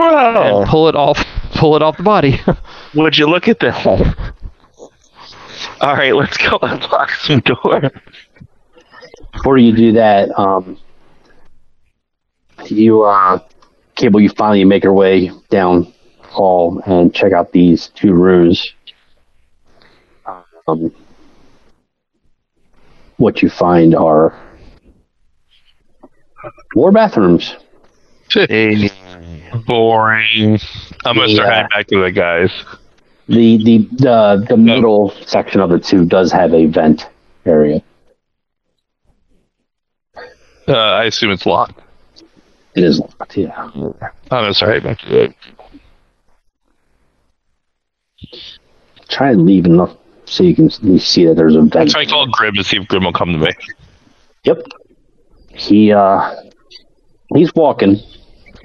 [0.00, 1.24] Oh, and pull it off,
[1.54, 2.40] pull it off the body.
[2.94, 4.34] would you look at that?
[5.80, 7.90] All right, let's go unlock some door.
[9.32, 10.78] Before you do that, um,
[12.66, 13.38] you uh,
[13.96, 15.92] Cable, you finally make your way down
[16.22, 18.72] hall and check out these two rooms.
[20.68, 20.92] Um,
[23.16, 24.34] what you find are
[26.74, 27.56] more bathrooms.
[28.30, 28.90] Hey,
[29.66, 30.58] Boring.
[31.04, 31.52] I'm gonna start Yeah.
[31.52, 32.50] heading back to the guys.
[33.28, 37.08] The the the, the middle section of the two does have a vent
[37.44, 37.82] area.
[40.66, 41.80] Uh, I assume it's locked.
[42.74, 43.70] It is locked, yeah.
[43.74, 43.94] I'm
[44.30, 45.34] gonna start heading back to it.
[49.08, 51.90] Try and leave enough so you can see that there's a vent.
[51.90, 53.50] trying to call Grim to see if Grim will come to me.
[54.44, 54.58] Yep.
[55.50, 56.34] He uh
[57.34, 57.96] he's walking.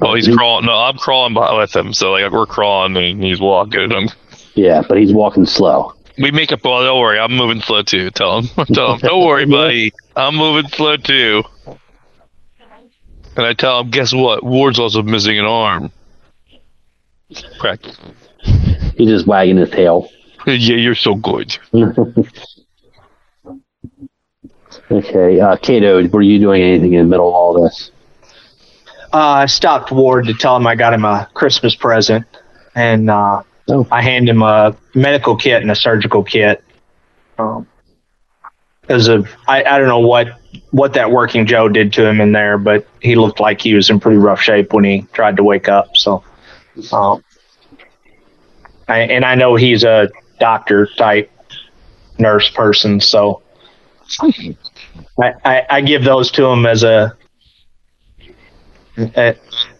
[0.02, 0.66] Oh, he's crawling.
[0.66, 1.94] No, I'm crawling by- with him.
[1.94, 3.92] So like we're crawling and he's walking.
[3.92, 4.10] I'm,
[4.56, 5.94] Yeah, but he's walking slow.
[6.18, 6.64] we make up.
[6.64, 7.20] Well, don't worry.
[7.20, 8.10] I'm moving slow too.
[8.12, 8.66] Tell him.
[8.74, 9.00] Tell him.
[9.00, 9.92] Don't worry, buddy.
[10.16, 11.44] I'm moving slow too.
[13.36, 14.44] And I tell him, guess what?
[14.44, 15.92] Ward's also missing an arm.
[17.60, 17.98] Practice.
[18.96, 20.10] He's just wagging his tail.
[20.46, 21.58] Yeah, you're so good.
[24.92, 27.92] okay, uh Kato, were you doing anything in the middle of all this?
[29.14, 32.26] Uh, I stopped Ward to tell him I got him a Christmas present,
[32.76, 33.88] and uh, Oh.
[33.92, 36.64] I handed him a medical kit and a surgical kit.
[37.38, 37.68] Um,
[38.82, 40.40] because of I, I don't know what
[40.72, 43.90] what that working Joe did to him in there, but he looked like he was
[43.90, 45.96] in pretty rough shape when he tried to wake up.
[45.96, 46.24] So,
[46.92, 47.24] um,
[48.88, 50.10] I, and I know he's a
[50.40, 51.32] doctor type
[52.18, 53.42] nurse person, so
[54.22, 57.16] I, I, I give those to him as a
[58.98, 59.36] a-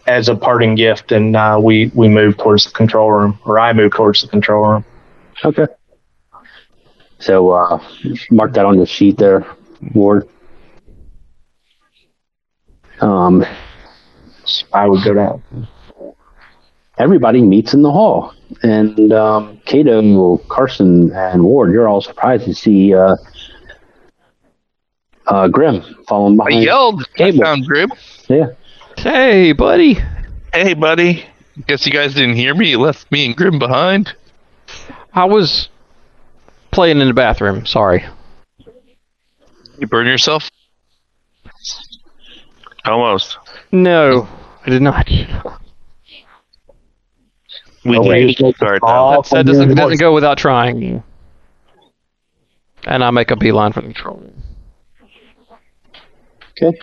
[0.06, 3.72] as a parting gift, and uh, we we move towards the control room, or I
[3.72, 4.84] move towards the control room.
[5.44, 5.66] Okay.
[7.18, 7.78] So uh
[8.30, 9.46] mark that on the sheet there,
[9.94, 10.28] Ward.
[13.00, 13.44] Um
[14.72, 15.42] I would go down.
[16.98, 18.32] everybody meets in the hall.
[18.62, 23.16] And um Kato, Carson, and Ward, you're all surprised to see uh
[25.26, 26.64] uh Grim following I behind.
[26.64, 27.04] yelled.
[27.18, 27.90] I found Grim.
[28.28, 28.46] Yeah.
[29.04, 29.98] Hey, buddy.
[30.52, 31.24] hey, buddy.
[31.66, 32.70] Guess you guys didn't hear me.
[32.70, 34.12] You left me and Grim behind.
[35.12, 35.68] I was
[36.72, 37.64] playing in the bathroom.
[37.66, 38.04] Sorry.
[39.78, 40.50] You burn yourself.
[42.84, 43.38] Almost.
[43.72, 44.28] No,
[44.66, 45.08] I did not.
[47.86, 48.22] We Oh, can wait.
[48.28, 49.20] use the card now.
[49.22, 51.02] That, that doesn't doesn't go without trying.
[52.86, 54.42] And I make a beeline for the control room.
[56.62, 56.78] Okay.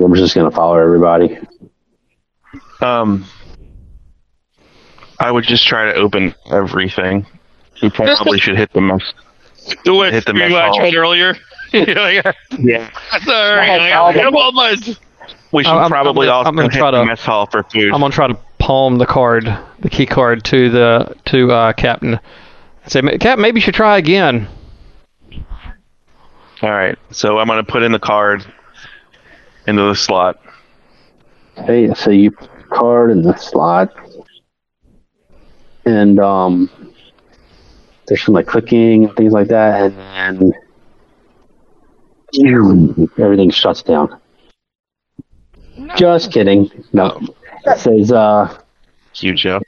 [0.00, 1.38] We're just gonna follow everybody.
[2.80, 3.26] Um,
[5.18, 7.26] I would just try to open everything.
[7.82, 9.12] We probably should hit the mess.
[9.84, 10.76] Do what Hit the Green mess hall.
[10.78, 11.36] tried earlier.
[11.72, 11.84] You're
[12.58, 12.90] Yeah.
[13.24, 14.76] Sorry, I'm on my.
[15.52, 17.46] We should I'm- I'm probably gonna- also I'm gonna hit try the to- mess hall
[17.46, 17.92] for food.
[17.92, 19.44] I'm gonna try to palm the card,
[19.80, 22.18] the key card, to the to uh, Captain.
[22.86, 24.48] Say, Cap, maybe you should try again.
[26.62, 26.98] All right.
[27.10, 28.44] So I'm gonna put in the card
[29.70, 30.38] into the slot.
[31.58, 33.94] Okay, so you put the card in the slot,
[35.86, 36.70] and um,
[38.06, 40.52] there's some like clicking and things like that, and then
[43.18, 44.20] everything shuts down.
[45.96, 46.70] Just kidding.
[46.92, 47.20] No,
[47.64, 48.58] it says uh,
[49.14, 49.62] Huge joke.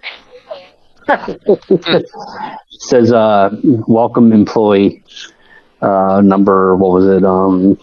[2.70, 3.56] says uh,
[3.86, 5.02] welcome employee
[5.80, 6.76] uh, number.
[6.76, 7.24] What was it?
[7.24, 7.78] Um,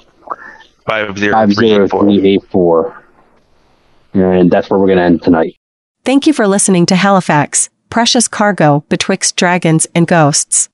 [0.90, 2.03] Five zero five three zero eight four.
[2.03, 3.03] three eight four.
[4.14, 5.56] And that's where we're gonna end tonight.
[6.03, 10.69] Thank you for listening to Halifax, precious cargo betwixt dragons and ghosts.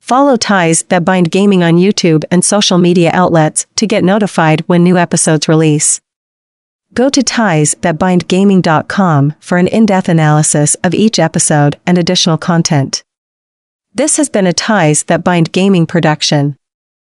[0.00, 4.82] Follow Ties That Bind Gaming on YouTube and social media outlets to get notified when
[4.82, 6.00] new episodes release.
[6.92, 13.04] Go to tiesthatbindgaming.com for an in-depth analysis of each episode and additional content.
[13.94, 16.56] This has been a Ties That Bind Gaming production.